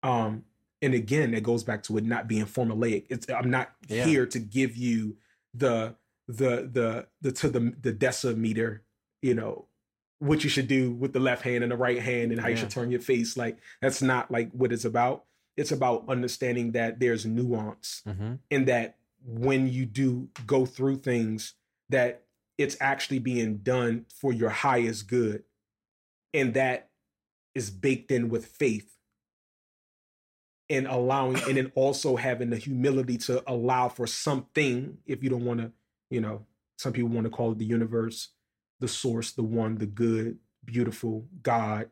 Um, 0.03 0.43
and 0.81 0.93
again, 0.93 1.33
it 1.33 1.43
goes 1.43 1.63
back 1.63 1.81
to 1.83 1.97
it 1.97 2.03
not 2.03 2.27
being 2.27 2.45
formulaic. 2.45 3.05
It's 3.09 3.27
I'm 3.29 3.49
not 3.49 3.71
Yeah. 3.87 4.05
here 4.05 4.25
to 4.27 4.39
give 4.39 4.75
you 4.77 5.17
the 5.53 5.95
the 6.27 6.69
the 6.71 7.07
the 7.21 7.31
to 7.31 7.49
the 7.49 7.73
the 7.81 7.93
decimeter, 7.93 8.81
you 9.21 9.33
know, 9.33 9.65
what 10.19 10.43
you 10.43 10.49
should 10.49 10.67
do 10.67 10.91
with 10.91 11.13
the 11.13 11.19
left 11.19 11.41
hand 11.41 11.63
and 11.63 11.71
the 11.71 11.77
right 11.77 11.99
hand 11.99 12.31
and 12.31 12.39
how 12.39 12.47
you 12.49 12.55
should 12.55 12.69
turn 12.69 12.91
your 12.91 13.01
face. 13.01 13.35
Like 13.35 13.57
that's 13.81 14.01
not 14.03 14.29
like 14.29 14.51
what 14.51 14.71
it's 14.71 14.85
about. 14.85 15.25
It's 15.55 15.71
about 15.71 16.05
understanding 16.07 16.71
that 16.71 16.99
there's 16.99 17.25
nuance 17.25 18.01
Mm-hmm. 18.07 18.33
and 18.49 18.67
that 18.67 18.97
when 19.25 19.67
you 19.67 19.85
do 19.85 20.29
go 20.45 20.65
through 20.65 20.97
things 20.97 21.53
that 21.89 22.23
it's 22.57 22.77
actually 22.81 23.19
being 23.19 23.57
done 23.57 24.05
for 24.13 24.33
your 24.33 24.49
highest 24.49 25.07
good. 25.07 25.43
And 26.33 26.53
that 26.55 26.89
is 27.55 27.69
baked 27.69 28.11
in 28.11 28.29
with 28.29 28.45
faith. 28.45 28.89
And 30.69 30.87
allowing 30.87 31.37
and 31.47 31.57
then 31.57 31.71
also 31.75 32.15
having 32.15 32.49
the 32.49 32.57
humility 32.57 33.17
to 33.19 33.43
allow 33.45 33.89
for 33.89 34.07
something 34.07 34.97
if 35.05 35.23
you 35.23 35.29
don't 35.29 35.45
want 35.45 35.59
to 35.59 35.71
you 36.09 36.21
know 36.21 36.45
some 36.77 36.93
people 36.93 37.09
want 37.09 37.25
to 37.25 37.29
call 37.29 37.51
it 37.51 37.59
the 37.59 37.65
universe 37.65 38.29
the 38.79 38.87
source 38.87 39.31
the 39.33 39.43
one 39.43 39.77
the 39.77 39.85
good 39.85 40.37
beautiful 40.65 41.27
god. 41.43 41.89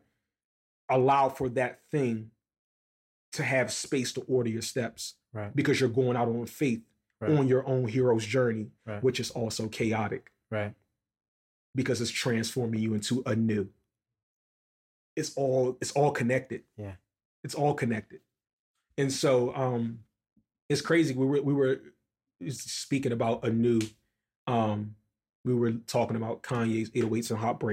Allow 0.88 1.28
for 1.28 1.48
that 1.50 1.80
thing 1.90 2.30
to 3.32 3.42
have 3.42 3.72
space 3.72 4.12
to 4.12 4.20
order 4.22 4.50
your 4.50 4.62
steps 4.62 5.14
Right. 5.32 5.54
because 5.56 5.80
you're 5.80 5.88
going 5.88 6.16
out 6.16 6.28
on 6.28 6.46
faith 6.46 6.82
Right. 7.20 7.38
on 7.38 7.46
your 7.48 7.66
own 7.66 7.86
hero's 7.88 8.26
journey 8.26 8.70
Right. 8.84 9.02
which 9.02 9.20
is 9.20 9.30
also 9.30 9.68
chaotic 9.68 10.30
Right. 10.50 10.74
because 11.74 12.00
it's 12.00 12.10
transforming 12.10 12.80
you 12.80 12.94
into 12.94 13.22
a 13.26 13.34
new 13.36 13.68
it's 15.16 15.34
all 15.36 15.76
it's 15.80 15.92
all 15.92 16.10
connected 16.10 16.62
Yeah. 16.76 16.94
it's 17.44 17.54
all 17.54 17.74
connected 17.74 18.20
and 18.98 19.12
so 19.12 19.54
um 19.54 20.00
it's 20.68 20.80
crazy 20.80 21.14
we 21.14 21.26
were 21.26 21.42
we 21.42 21.52
were 21.54 21.80
speaking 22.48 23.12
about 23.12 23.44
a 23.44 23.50
new 23.50 23.80
um 24.46 24.96
we 25.44 25.54
were 25.54 25.72
talking 25.72 26.16
about 26.16 26.42
kanye's 26.42 26.90
808s 26.90 27.30
and 27.30 27.38
heartbreak 27.40 27.70